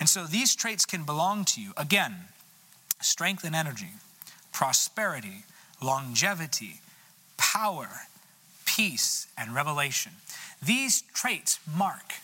And 0.00 0.08
so 0.08 0.24
these 0.24 0.56
traits 0.56 0.86
can 0.86 1.04
belong 1.04 1.44
to 1.46 1.60
you. 1.60 1.72
Again, 1.76 2.14
strength 3.00 3.44
and 3.44 3.54
energy, 3.54 3.90
prosperity, 4.52 5.44
longevity, 5.82 6.80
power, 7.36 7.88
peace, 8.64 9.26
and 9.36 9.54
revelation. 9.54 10.12
These 10.64 11.02
traits 11.12 11.60
mark, 11.76 12.14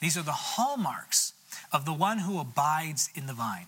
these 0.00 0.16
are 0.16 0.22
the 0.22 0.32
hallmarks 0.32 1.34
of 1.72 1.84
the 1.84 1.92
one 1.92 2.18
who 2.18 2.40
abides 2.40 3.10
in 3.14 3.26
the 3.26 3.32
vine 3.32 3.66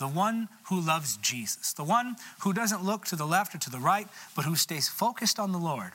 the 0.00 0.08
one 0.08 0.48
who 0.64 0.80
loves 0.80 1.18
Jesus, 1.18 1.74
the 1.74 1.84
one 1.84 2.16
who 2.40 2.52
doesn't 2.54 2.82
look 2.82 3.04
to 3.04 3.16
the 3.16 3.26
left 3.26 3.54
or 3.54 3.58
to 3.58 3.70
the 3.70 3.78
right, 3.78 4.08
but 4.34 4.46
who 4.46 4.56
stays 4.56 4.88
focused 4.88 5.38
on 5.38 5.52
the 5.52 5.58
Lord 5.58 5.92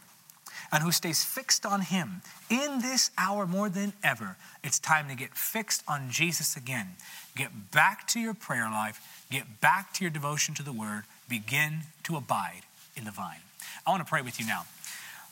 and 0.72 0.84
who 0.84 0.91
stays 0.91 1.26
fixed 1.26 1.65
on 1.65 1.82
Him 1.82 2.22
in 2.50 2.82
this 2.82 3.10
hour 3.18 3.48
more 3.48 3.68
than 3.68 3.94
ever. 4.04 4.38
It's 4.63 4.78
time 4.78 5.10
to 5.10 5.15
get 5.15 5.36
fixed 5.36 5.84
on 5.88 6.12
Jesus 6.12 6.56
again. 6.56 6.89
Get 7.36 7.72
back 7.72 8.08
to 8.10 8.20
your 8.20 8.36
prayer 8.36 8.70
life, 8.70 9.26
get 9.32 9.60
back 9.60 9.91
to 9.96 10.04
your 10.04 10.12
devotion 10.12 10.54
to 10.56 10.63
the 10.63 10.72
Word, 10.72 11.04
begin 11.28 11.82
to 12.04 12.15
abide 12.15 12.62
in 12.96 13.06
the 13.06 13.12
vine. 13.12 13.39
I 13.88 13.89
want 13.89 14.06
to 14.06 14.10
pray 14.10 14.22
with 14.22 14.39
you 14.39 14.46
now. 14.46 14.65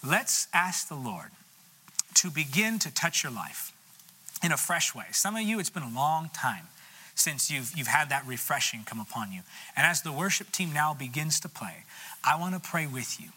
Let's 0.05 0.47
ask 0.51 0.87
the 0.87 0.95
Lord 0.95 1.29
to 2.15 2.31
begin 2.31 2.79
to 2.79 2.91
touch 2.91 3.23
your 3.23 3.31
life 3.31 3.71
in 4.43 4.51
a 4.51 4.57
fresh 4.57 4.95
way. 4.95 5.05
Some 5.11 5.35
of 5.35 5.43
you, 5.43 5.59
it's 5.59 5.69
been 5.69 5.83
a 5.83 5.93
long 5.93 6.31
time 6.33 6.67
since 7.15 7.51
you've, 7.51 7.71
you've 7.75 7.87
had 7.87 8.09
that 8.09 8.25
refreshing 8.25 8.83
come 8.85 8.99
upon 8.99 9.31
you. 9.31 9.41
And 9.75 9.85
as 9.85 10.01
the 10.01 10.11
worship 10.11 10.51
team 10.51 10.73
now 10.73 10.93
begins 10.93 11.39
to 11.41 11.49
play, 11.49 11.85
I 12.23 12.39
want 12.39 12.55
to 12.55 12.69
pray 12.69 12.87
with 12.87 13.19
you. 13.19 13.29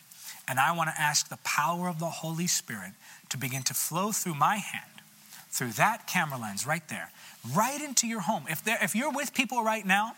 And 0.48 0.60
I 0.60 0.76
want 0.76 0.90
to 0.90 1.00
ask 1.00 1.28
the 1.28 1.38
power 1.38 1.88
of 1.88 1.98
the 1.98 2.06
Holy 2.06 2.46
Spirit 2.46 2.92
to 3.30 3.38
begin 3.38 3.62
to 3.64 3.74
flow 3.74 4.12
through 4.12 4.34
my 4.34 4.56
hand, 4.56 5.02
through 5.50 5.72
that 5.72 6.06
camera 6.06 6.38
lens 6.38 6.66
right 6.66 6.86
there, 6.88 7.10
right 7.54 7.80
into 7.80 8.06
your 8.06 8.20
home. 8.20 8.44
If, 8.48 8.62
there, 8.62 8.78
if 8.80 8.94
you're 8.94 9.10
with 9.10 9.34
people 9.34 9.62
right 9.62 9.84
now 9.84 10.12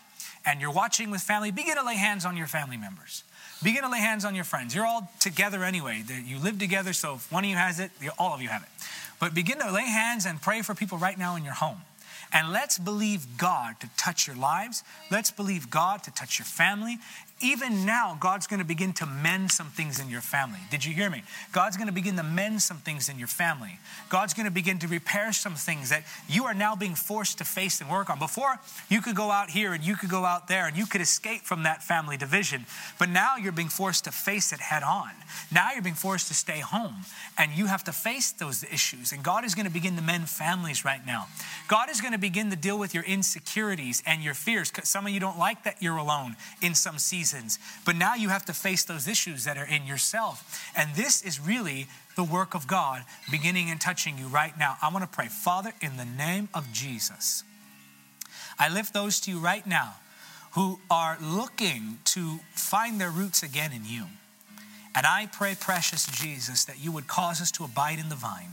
and 0.45 0.61
you're 0.61 0.71
watching 0.71 1.09
with 1.09 1.21
family, 1.21 1.51
begin 1.51 1.75
to 1.77 1.83
lay 1.83 1.95
hands 1.95 2.25
on 2.25 2.37
your 2.37 2.47
family 2.47 2.77
members. 2.77 3.23
Begin 3.63 3.81
to 3.81 3.89
lay 3.89 3.99
hands 3.99 4.23
on 4.23 4.35
your 4.35 4.43
friends. 4.43 4.73
You're 4.73 4.85
all 4.85 5.11
together 5.19 5.63
anyway. 5.63 6.03
You 6.25 6.37
live 6.39 6.59
together, 6.59 6.93
so 6.93 7.15
if 7.15 7.31
one 7.31 7.43
of 7.43 7.49
you 7.49 7.57
has 7.57 7.79
it, 7.79 7.91
all 8.17 8.33
of 8.33 8.41
you 8.41 8.49
have 8.49 8.63
it. 8.63 8.69
But 9.19 9.33
begin 9.33 9.59
to 9.59 9.71
lay 9.71 9.83
hands 9.83 10.25
and 10.25 10.41
pray 10.41 10.61
for 10.61 10.73
people 10.73 10.97
right 10.97 11.17
now 11.17 11.35
in 11.35 11.43
your 11.43 11.53
home. 11.53 11.81
And 12.31 12.51
let's 12.51 12.77
believe 12.77 13.37
God 13.37 13.79
to 13.79 13.89
touch 13.97 14.27
your 14.27 14.35
lives. 14.35 14.83
Let's 15.09 15.31
believe 15.31 15.69
God 15.69 16.03
to 16.03 16.11
touch 16.11 16.37
your 16.39 16.45
family 16.45 16.97
even 17.41 17.85
now, 17.85 18.17
God's 18.19 18.47
going 18.47 18.59
to 18.59 18.65
begin 18.65 18.91
to 18.93 19.05
mend 19.05 19.51
some 19.51 19.67
things 19.67 19.99
in 19.99 20.09
your 20.09 20.19
family. 20.19 20.59
Did 20.71 20.83
you 20.83 20.93
hear 20.93 21.09
me? 21.09 21.23
God's 21.53 21.77
going 21.77 21.87
to 21.87 21.93
begin 21.93 22.17
to 22.17 22.23
mend 22.23 22.61
some 22.61 22.77
things 22.77 23.07
in 23.07 23.17
your 23.17 23.29
family. 23.29 23.79
God's 24.09 24.33
going 24.33 24.45
to 24.45 24.51
begin 24.51 24.77
to 24.79 24.87
repair 24.87 25.31
some 25.31 25.55
things 25.55 25.89
that 25.89 26.03
you 26.27 26.45
are 26.45 26.53
now 26.53 26.75
being 26.75 26.95
forced 26.95 27.37
to 27.37 27.45
face 27.45 27.79
and 27.79 27.89
work 27.89 28.09
on. 28.09 28.19
Before, 28.19 28.59
you 28.89 29.01
could 29.01 29.15
go 29.15 29.31
out 29.31 29.49
here 29.49 29.71
and 29.71 29.83
you 29.83 29.95
could 29.95 30.09
go 30.09 30.25
out 30.25 30.49
there 30.49 30.67
and 30.67 30.75
you 30.75 30.85
could 30.85 30.99
escape 30.99 31.43
from 31.43 31.63
that 31.63 31.81
family 31.81 32.17
division. 32.17 32.65
But 32.97 33.07
now 33.07 33.37
you're 33.37 33.53
being 33.53 33.69
forced 33.69 34.03
to 34.03 34.11
face 34.11 34.51
it 34.51 34.59
head 34.59 34.83
on. 34.83 35.11
Now 35.49 35.69
you're 35.71 35.81
being 35.81 35.95
forced 35.95 36.27
to 36.27 36.33
stay 36.33 36.59
home 36.59 37.05
and 37.37 37.53
you 37.53 37.67
have 37.67 37.85
to 37.85 37.93
face 37.93 38.33
those 38.33 38.65
issues. 38.65 39.13
And 39.13 39.23
God 39.23 39.45
is 39.45 39.55
going 39.55 39.65
to 39.67 39.71
begin 39.71 39.95
to 39.95 40.01
mend 40.01 40.29
families 40.29 40.83
right 40.83 41.05
now. 41.05 41.27
God 41.69 41.89
is 41.89 42.01
going 42.01 42.13
to 42.13 42.19
begin 42.19 42.49
to 42.49 42.57
deal 42.57 42.77
with 42.77 42.93
your 42.93 43.03
insecurities 43.03 44.03
and 44.05 44.21
your 44.21 44.33
fears. 44.33 44.73
Some 44.83 45.05
of 45.05 45.13
you 45.13 45.21
don't 45.21 45.39
like 45.39 45.63
that 45.63 45.81
you're 45.81 45.95
alone 45.95 46.35
in 46.61 46.75
some 46.75 46.97
season 46.97 47.28
seasons. 47.29 47.59
But 47.85 47.95
now 47.95 48.15
you 48.15 48.29
have 48.29 48.45
to 48.45 48.53
face 48.53 48.83
those 48.83 49.07
issues 49.07 49.45
that 49.45 49.57
are 49.57 49.65
in 49.65 49.85
yourself. 49.85 50.61
And 50.75 50.93
this 50.95 51.21
is 51.21 51.39
really 51.39 51.87
the 52.15 52.23
work 52.23 52.53
of 52.53 52.67
God 52.67 53.03
beginning 53.31 53.69
and 53.69 53.79
touching 53.79 54.17
you 54.17 54.27
right 54.27 54.57
now. 54.57 54.77
I 54.81 54.91
want 54.91 55.09
to 55.09 55.15
pray, 55.15 55.27
Father, 55.27 55.73
in 55.81 55.97
the 55.97 56.05
name 56.05 56.49
of 56.53 56.71
Jesus, 56.73 57.43
I 58.57 58.69
lift 58.69 58.93
those 58.93 59.19
to 59.21 59.31
you 59.31 59.39
right 59.39 59.65
now 59.65 59.95
who 60.53 60.79
are 60.89 61.17
looking 61.21 61.99
to 62.03 62.39
find 62.53 62.99
their 62.99 63.11
roots 63.11 63.43
again 63.43 63.71
in 63.71 63.85
you. 63.85 64.05
And 64.95 65.05
I 65.05 65.27
pray, 65.31 65.55
precious 65.57 66.07
Jesus, 66.07 66.65
that 66.65 66.83
you 66.83 66.91
would 66.91 67.07
cause 67.07 67.41
us 67.41 67.51
to 67.51 67.63
abide 67.63 67.99
in 67.99 68.09
the 68.09 68.15
vine, 68.15 68.49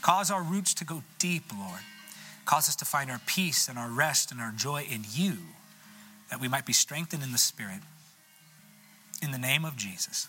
cause 0.00 0.30
our 0.30 0.42
roots 0.42 0.72
to 0.74 0.84
go 0.84 1.02
deep, 1.18 1.44
Lord, 1.56 1.80
cause 2.46 2.68
us 2.68 2.76
to 2.76 2.84
find 2.86 3.10
our 3.10 3.20
peace 3.26 3.68
and 3.68 3.78
our 3.78 3.90
rest 3.90 4.32
and 4.32 4.40
our 4.40 4.52
joy 4.52 4.86
in 4.90 5.04
you, 5.12 5.36
that 6.30 6.40
we 6.40 6.48
might 6.48 6.64
be 6.64 6.72
strengthened 6.72 7.22
in 7.22 7.30
the 7.30 7.38
Spirit 7.38 7.80
in 9.22 9.30
the 9.30 9.38
name 9.38 9.64
of 9.64 9.76
Jesus. 9.76 10.28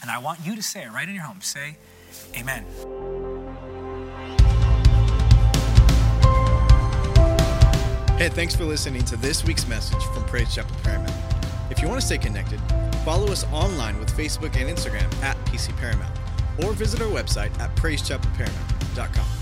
And 0.00 0.10
I 0.10 0.18
want 0.18 0.40
you 0.44 0.56
to 0.56 0.62
say 0.62 0.82
it 0.82 0.92
right 0.92 1.08
in 1.08 1.14
your 1.14 1.24
home. 1.24 1.40
Say, 1.40 1.76
Amen. 2.36 2.64
Hey, 8.18 8.28
thanks 8.28 8.54
for 8.54 8.64
listening 8.64 9.04
to 9.06 9.16
this 9.16 9.44
week's 9.44 9.66
message 9.66 10.02
from 10.14 10.24
Praise 10.24 10.54
Chapel 10.54 10.76
Paramount. 10.82 11.12
If 11.70 11.80
you 11.80 11.88
want 11.88 12.00
to 12.00 12.06
stay 12.06 12.18
connected, 12.18 12.60
follow 13.04 13.32
us 13.32 13.44
online 13.52 13.98
with 13.98 14.16
Facebook 14.16 14.54
and 14.56 14.70
Instagram 14.70 15.12
at 15.22 15.36
PC 15.46 15.76
Paramount, 15.78 16.16
or 16.62 16.72
visit 16.72 17.00
our 17.00 17.08
website 17.08 17.58
at 17.58 17.74
praisechapelparamount.com. 17.76 19.41